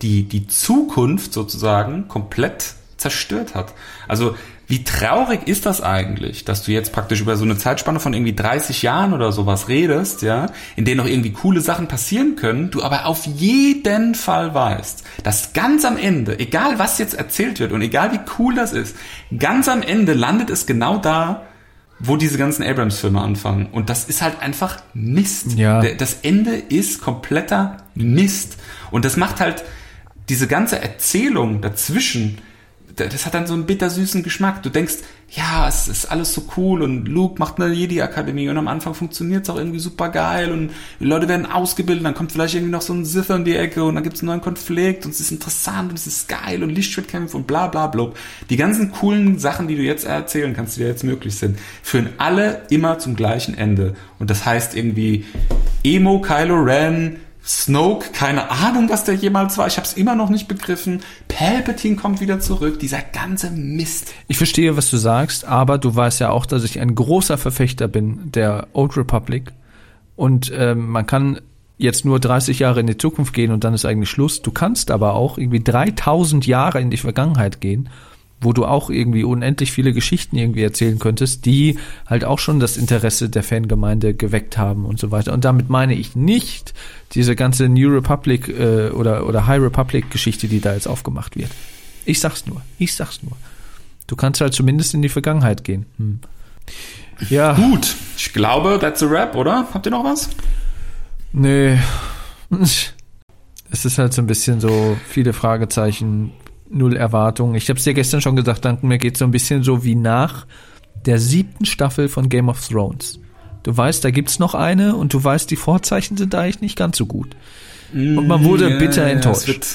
[0.01, 3.73] die, die Zukunft sozusagen komplett zerstört hat.
[4.07, 4.35] Also
[4.67, 8.33] wie traurig ist das eigentlich, dass du jetzt praktisch über so eine Zeitspanne von irgendwie
[8.33, 12.81] 30 Jahren oder sowas redest, ja, in denen noch irgendwie coole Sachen passieren können, du
[12.83, 17.81] aber auf jeden Fall weißt, dass ganz am Ende, egal was jetzt erzählt wird und
[17.81, 18.95] egal wie cool das ist,
[19.37, 21.43] ganz am Ende landet es genau da,
[21.99, 23.67] wo diese ganzen Abrams-Filme anfangen.
[23.67, 25.53] Und das ist halt einfach Mist.
[25.53, 25.81] Ja.
[25.81, 28.57] Das Ende ist kompletter Mist.
[28.91, 29.63] Und das macht halt
[30.27, 32.39] diese ganze Erzählung dazwischen,
[32.95, 34.63] das hat dann so einen bittersüßen Geschmack.
[34.63, 34.95] Du denkst,
[35.29, 39.43] ja, es ist alles so cool und Luke macht eine Jedi-Akademie und am Anfang funktioniert
[39.43, 42.81] es auch irgendwie super geil und die Leute werden ausgebildet, dann kommt vielleicht irgendwie noch
[42.81, 45.19] so ein Sith in die Ecke und dann gibt es einen neuen Konflikt und es
[45.19, 48.11] ist interessant und es ist geil und Lichtschwertkämpfe und bla bla bla.
[48.49, 52.09] Die ganzen coolen Sachen, die du jetzt erzählen kannst, die dir jetzt möglich sind, führen
[52.17, 53.95] alle immer zum gleichen Ende.
[54.19, 55.25] Und das heißt irgendwie
[55.83, 59.67] Emo, Kylo Ren, Snoke, keine Ahnung, was der jemals war.
[59.67, 61.01] Ich habe es immer noch nicht begriffen.
[61.27, 62.79] Palpatine kommt wieder zurück.
[62.79, 64.13] Dieser ganze Mist.
[64.27, 67.87] Ich verstehe, was du sagst, aber du weißt ja auch, dass ich ein großer Verfechter
[67.87, 69.51] bin der Old Republic.
[70.15, 71.39] Und ähm, man kann
[71.77, 74.41] jetzt nur 30 Jahre in die Zukunft gehen und dann ist eigentlich Schluss.
[74.41, 77.89] Du kannst aber auch irgendwie 3000 Jahre in die Vergangenheit gehen
[78.41, 82.77] wo du auch irgendwie unendlich viele Geschichten irgendwie erzählen könntest, die halt auch schon das
[82.77, 85.33] Interesse der Fangemeinde geweckt haben und so weiter.
[85.33, 86.73] Und damit meine ich nicht
[87.13, 91.49] diese ganze New Republic äh, oder, oder High Republic Geschichte, die da jetzt aufgemacht wird.
[92.05, 93.35] Ich sag's nur, ich sag's nur.
[94.07, 95.85] Du kannst halt zumindest in die Vergangenheit gehen.
[95.97, 96.19] Hm.
[97.29, 97.53] Ja.
[97.53, 99.67] Gut, ich glaube, that's a rap, oder?
[99.73, 100.29] Habt ihr noch was?
[101.31, 101.79] Nee.
[103.71, 106.31] Es ist halt so ein bisschen so viele Fragezeichen,
[106.69, 107.55] null Erwartungen.
[107.55, 109.95] Ich habe es dir gestern schon gesagt, danke mir geht so ein bisschen so wie
[109.95, 110.45] nach
[111.05, 113.19] der siebten Staffel von Game of Thrones.
[113.63, 116.97] Du weißt, da gibt's noch eine und du weißt, die Vorzeichen sind eigentlich nicht ganz
[116.97, 117.35] so gut.
[117.93, 119.41] Und man wurde Ja, bitter ja, enttäuscht.
[119.41, 119.67] Es wird,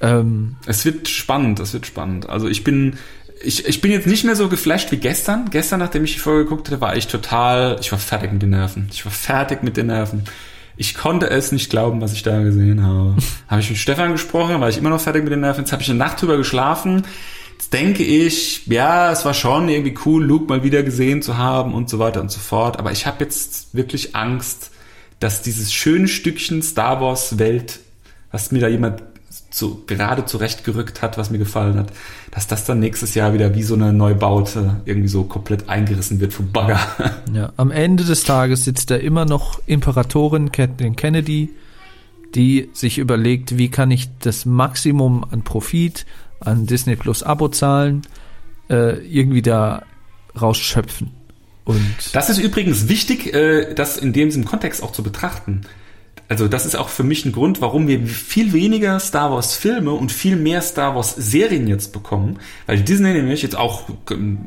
[0.00, 2.28] ähm, es wird spannend, es wird spannend.
[2.28, 2.96] Also ich bin,
[3.42, 5.50] ich, ich bin jetzt nicht mehr so geflasht wie gestern.
[5.50, 8.50] Gestern, nachdem ich die Folge geguckt hatte, war ich total, ich war fertig mit den
[8.50, 8.88] Nerven.
[8.92, 10.24] Ich war fertig mit den Nerven.
[10.82, 13.14] Ich konnte es nicht glauben, was ich da gesehen habe.
[13.46, 15.60] habe ich mit Stefan gesprochen, war ich immer noch fertig mit den Nerven.
[15.60, 17.04] Jetzt habe ich eine Nacht drüber geschlafen.
[17.52, 21.72] Jetzt denke ich, ja, es war schon irgendwie cool, Luke mal wieder gesehen zu haben
[21.72, 22.80] und so weiter und so fort.
[22.80, 24.72] Aber ich habe jetzt wirklich Angst,
[25.20, 27.78] dass dieses schöne Stückchen Star Wars Welt,
[28.32, 29.04] was mir da jemand
[29.54, 31.92] so gerade zurechtgerückt hat, was mir gefallen hat,
[32.30, 36.32] dass das dann nächstes Jahr wieder wie so eine Neubaute irgendwie so komplett eingerissen wird
[36.32, 36.80] vom Bagger.
[37.32, 41.50] ja, am Ende des Tages sitzt da immer noch Imperatorin Kathleen Kennedy,
[42.34, 46.06] die sich überlegt, wie kann ich das Maximum an Profit,
[46.40, 48.02] an Disney Plus Abozahlen
[48.70, 49.82] äh, irgendwie da
[50.40, 51.10] rausschöpfen.
[51.64, 55.62] Und Das ist übrigens wichtig, äh, das in dem Kontext auch zu betrachten.
[56.32, 59.92] Also das ist auch für mich ein Grund, warum wir viel weniger Star Wars Filme
[59.92, 64.38] und viel mehr Star Wars Serien jetzt bekommen, weil Disney nämlich jetzt auch ähm,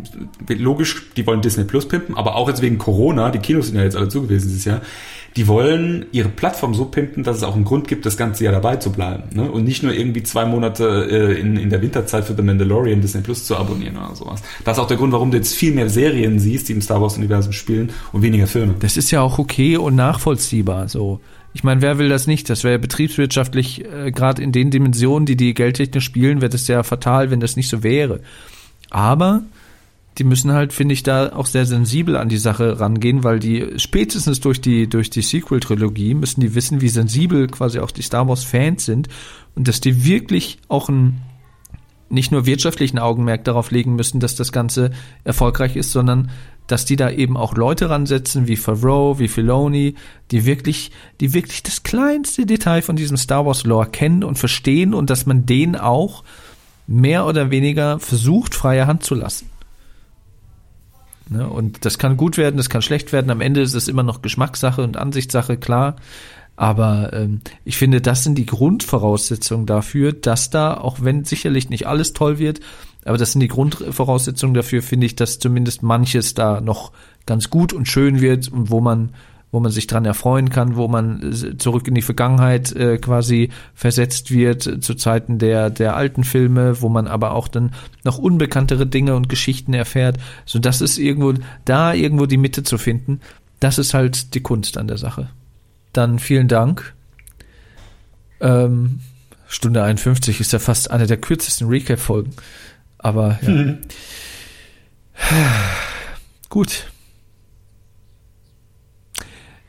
[0.49, 3.83] logisch, die wollen Disney Plus pimpen, aber auch jetzt wegen Corona, die Kinos sind ja
[3.83, 4.81] jetzt alle zu gewesen dieses Jahr,
[5.35, 8.53] die wollen ihre Plattform so pimpen, dass es auch einen Grund gibt, das ganze Jahr
[8.53, 9.35] dabei zu bleiben.
[9.35, 9.51] Ne?
[9.51, 13.21] Und nicht nur irgendwie zwei Monate äh, in, in der Winterzeit für The Mandalorian Disney
[13.21, 14.41] Plus zu abonnieren oder sowas.
[14.63, 16.99] Das ist auch der Grund, warum du jetzt viel mehr Serien siehst, die im Star
[16.99, 18.73] Wars-Universum spielen und weniger Filme.
[18.79, 20.87] Das ist ja auch okay und nachvollziehbar.
[20.87, 21.19] So,
[21.55, 22.49] ich meine, wer will das nicht?
[22.49, 26.83] Das wäre betriebswirtschaftlich äh, gerade in den Dimensionen, die die Geldtechnik spielen, wäre das ja
[26.83, 28.19] fatal, wenn das nicht so wäre.
[28.89, 29.41] Aber
[30.17, 33.67] die müssen halt, finde ich, da auch sehr sensibel an die Sache rangehen, weil die
[33.77, 38.27] spätestens durch die durch die Sequel-Trilogie müssen die wissen, wie sensibel quasi auch die Star
[38.27, 39.07] Wars-Fans sind
[39.55, 41.21] und dass die wirklich auch ein
[42.09, 44.91] nicht nur wirtschaftlichen Augenmerk darauf legen müssen, dass das Ganze
[45.23, 46.29] erfolgreich ist, sondern
[46.67, 49.95] dass die da eben auch Leute ransetzen, wie Favreau, wie Filoni,
[50.31, 54.93] die wirklich, die wirklich das kleinste Detail von diesem Star Wars Lore kennen und verstehen
[54.93, 56.23] und dass man denen auch
[56.87, 59.49] mehr oder weniger versucht, freie Hand zu lassen.
[61.29, 61.47] Ne?
[61.47, 63.31] Und das kann gut werden, das kann schlecht werden.
[63.31, 65.95] Am Ende ist es immer noch Geschmackssache und Ansichtssache, klar.
[66.55, 71.87] Aber ähm, ich finde, das sind die Grundvoraussetzungen dafür, dass da, auch wenn sicherlich nicht
[71.87, 72.61] alles toll wird,
[73.05, 76.91] aber das sind die Grundvoraussetzungen dafür, finde ich, dass zumindest manches da noch
[77.25, 79.11] ganz gut und schön wird und wo man
[79.51, 83.51] wo man sich dran erfreuen kann, wo man äh, zurück in die Vergangenheit äh, quasi
[83.73, 87.71] versetzt wird äh, zu Zeiten der der alten Filme, wo man aber auch dann
[88.03, 90.17] noch unbekanntere Dinge und Geschichten erfährt.
[90.45, 91.33] So das ist irgendwo
[91.63, 93.21] da irgendwo die Mitte zu finden.
[93.61, 95.29] Das ist halt die Kunst an der Sache.
[95.95, 96.93] Dann vielen Dank.
[98.41, 98.99] Ähm,
[99.47, 102.31] Stunde 51 ist ja fast eine der kürzesten Recap-Folgen.
[102.97, 103.49] Aber ja.
[103.49, 103.77] Mhm.
[106.49, 106.87] Gut.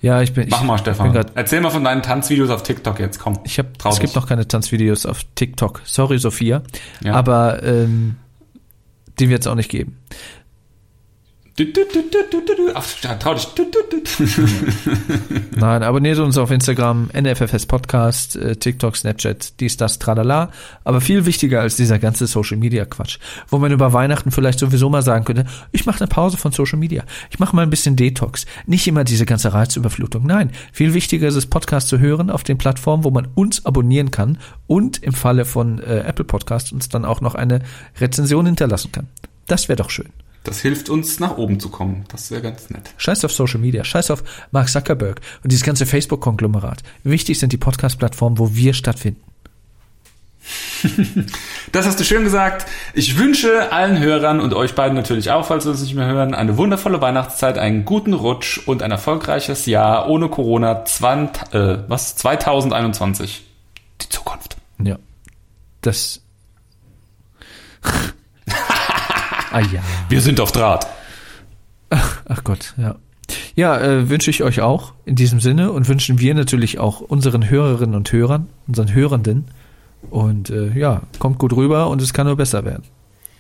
[0.01, 0.49] Ja, ich bin.
[0.51, 1.13] Mach ich, mal, Stefan.
[1.13, 3.39] grad- Erzähl mal von deinen Tanzvideos auf TikTok jetzt, komm.
[3.45, 5.83] Ich habe, Trau es gibt noch keine Tanzvideos auf TikTok.
[5.85, 6.63] Sorry, Sophia.
[7.03, 7.15] Ja.
[7.15, 8.17] Aber ähm,
[9.19, 9.99] die wird es auch nicht geben.
[10.11, 10.25] Du, du, du, du,
[11.07, 11.46] du, du, du.
[12.75, 13.49] Ach, trau dich.
[15.57, 20.51] Nein, abonniert uns auf Instagram, NFFS Podcast, TikTok, Snapchat, dies, das, tralala.
[20.85, 23.19] Aber viel wichtiger als dieser ganze Social Media Quatsch,
[23.49, 26.79] wo man über Weihnachten vielleicht sowieso mal sagen könnte, ich mache eine Pause von Social
[26.79, 27.05] Media.
[27.31, 28.45] Ich mache mal ein bisschen Detox.
[28.67, 30.27] Nicht immer diese ganze Reizüberflutung.
[30.27, 34.11] Nein, viel wichtiger ist es, Podcast zu hören auf den Plattformen, wo man uns abonnieren
[34.11, 37.61] kann und im Falle von äh, Apple Podcast uns dann auch noch eine
[37.99, 39.07] Rezension hinterlassen kann.
[39.47, 40.11] Das wäre doch schön.
[40.47, 42.05] Das hilft uns, nach oben zu kommen.
[42.09, 42.91] Das wäre ganz nett.
[42.99, 46.85] Scheiß auf Social Media, scheiß auf Mark Zuckerberg und dieses ganze Facebook-Konglomerat.
[47.03, 49.21] Wichtig sind die Podcast-Plattformen, wo wir stattfinden.
[51.73, 52.67] Das hast du schön gesagt.
[52.95, 56.33] Ich wünsche allen Hörern und euch beiden natürlich auch, falls wir uns nicht mehr hören,
[56.33, 62.17] eine wundervolle Weihnachtszeit, einen guten Rutsch und ein erfolgreiches Jahr ohne Corona 20, äh, was
[62.17, 63.45] 2021.
[64.01, 64.57] Die Zukunft.
[64.79, 64.97] Ja.
[65.83, 66.23] Das.
[69.53, 69.81] Ah ja.
[70.09, 70.87] Wir sind auf Draht.
[71.91, 72.97] Ach Gott, ja.
[73.55, 77.49] Ja, äh, wünsche ich euch auch in diesem Sinne und wünschen wir natürlich auch unseren
[77.49, 79.47] Hörerinnen und Hörern, unseren Hörenden.
[80.11, 82.85] Und äh, ja, kommt gut rüber und es kann nur besser werden.